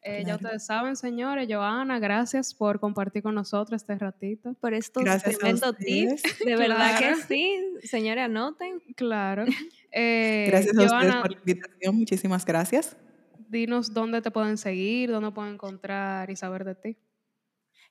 Eh, 0.08 0.24
Ya 0.26 0.36
ustedes 0.36 0.64
saben, 0.66 0.96
señores, 0.96 1.48
Joana, 1.50 1.98
gracias 1.98 2.54
por 2.54 2.80
compartir 2.80 3.24
con 3.24 3.34
nosotros 3.34 3.82
este 3.82 3.98
ratito. 3.98 4.54
Por 4.62 4.76
estos 4.76 5.04
tremendos 5.04 5.76
tips. 5.78 6.22
De 6.46 6.56
verdad 6.56 6.98
Claro. 7.00 7.16
que 7.18 7.24
sí. 7.24 7.60
Señores, 7.84 8.26
anoten. 8.26 8.82
Claro. 8.96 9.46
Eh, 9.96 10.46
Gracias 10.50 10.78
a 10.78 10.84
ustedes 10.84 11.16
por 11.18 11.32
la 11.32 11.38
invitación. 11.40 11.96
Muchísimas 11.96 12.46
gracias. 12.46 12.98
dinos 13.48 13.94
dónde 13.94 14.22
te 14.22 14.32
pueden 14.32 14.58
seguir, 14.58 15.10
dónde 15.12 15.32
pueden 15.32 15.54
encontrar 15.54 16.30
y 16.30 16.36
saber 16.36 16.66
de 16.66 16.76
ti. 16.76 16.98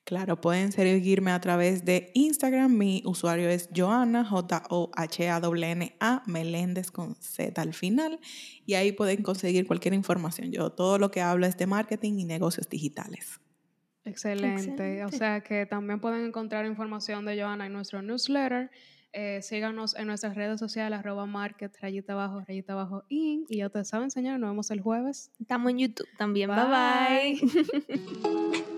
Claro, 0.04 0.38
pueden 0.40 0.70
seguirme 0.72 1.30
a 1.32 1.40
través 1.40 1.84
de 1.86 2.10
Instagram. 2.14 2.76
Mi 2.76 3.02
usuario 3.06 3.48
es 3.48 3.70
Joana, 3.74 4.24
J-O-H-A-N-A, 4.24 6.22
Meléndez 6.26 6.90
con 6.90 7.14
Z 7.16 7.60
al 7.62 7.72
final. 7.74 8.20
Y 8.66 8.74
ahí 8.74 8.92
pueden 8.92 9.22
conseguir 9.22 9.66
cualquier 9.66 9.94
información. 9.94 10.52
Yo 10.52 10.70
todo 10.72 10.98
lo 10.98 11.10
que 11.10 11.22
hablo 11.22 11.46
es 11.46 11.56
de 11.56 11.66
marketing 11.66 12.18
y 12.18 12.24
negocios 12.26 12.68
digitales. 12.68 13.40
Excelente. 14.04 15.02
O 15.04 15.10
Excelente. 15.10 15.16
sea 15.16 15.42
que 15.42 15.66
también 15.66 16.00
pueden 16.00 16.26
encontrar 16.26 16.66
información 16.66 17.24
de 17.24 17.40
Joana 17.40 17.66
en 17.66 17.72
nuestro 17.72 18.02
newsletter. 18.02 18.70
Eh, 19.16 19.42
síganos 19.42 19.94
en 19.94 20.08
nuestras 20.08 20.34
redes 20.34 20.58
sociales, 20.58 20.98
arroba 20.98 21.24
market, 21.24 21.72
rayita 21.80 22.14
abajo, 22.14 22.42
rayita 22.46 22.72
abajo, 22.72 23.04
in. 23.08 23.46
Y 23.48 23.58
ya 23.58 23.66
ustedes 23.66 23.88
saben, 23.88 24.10
señores, 24.10 24.40
nos 24.40 24.50
vemos 24.50 24.70
el 24.72 24.80
jueves. 24.80 25.30
Estamos 25.40 25.70
en 25.70 25.78
YouTube 25.78 26.08
también. 26.18 26.50
bye. 26.50 27.38
bye. 27.40 28.64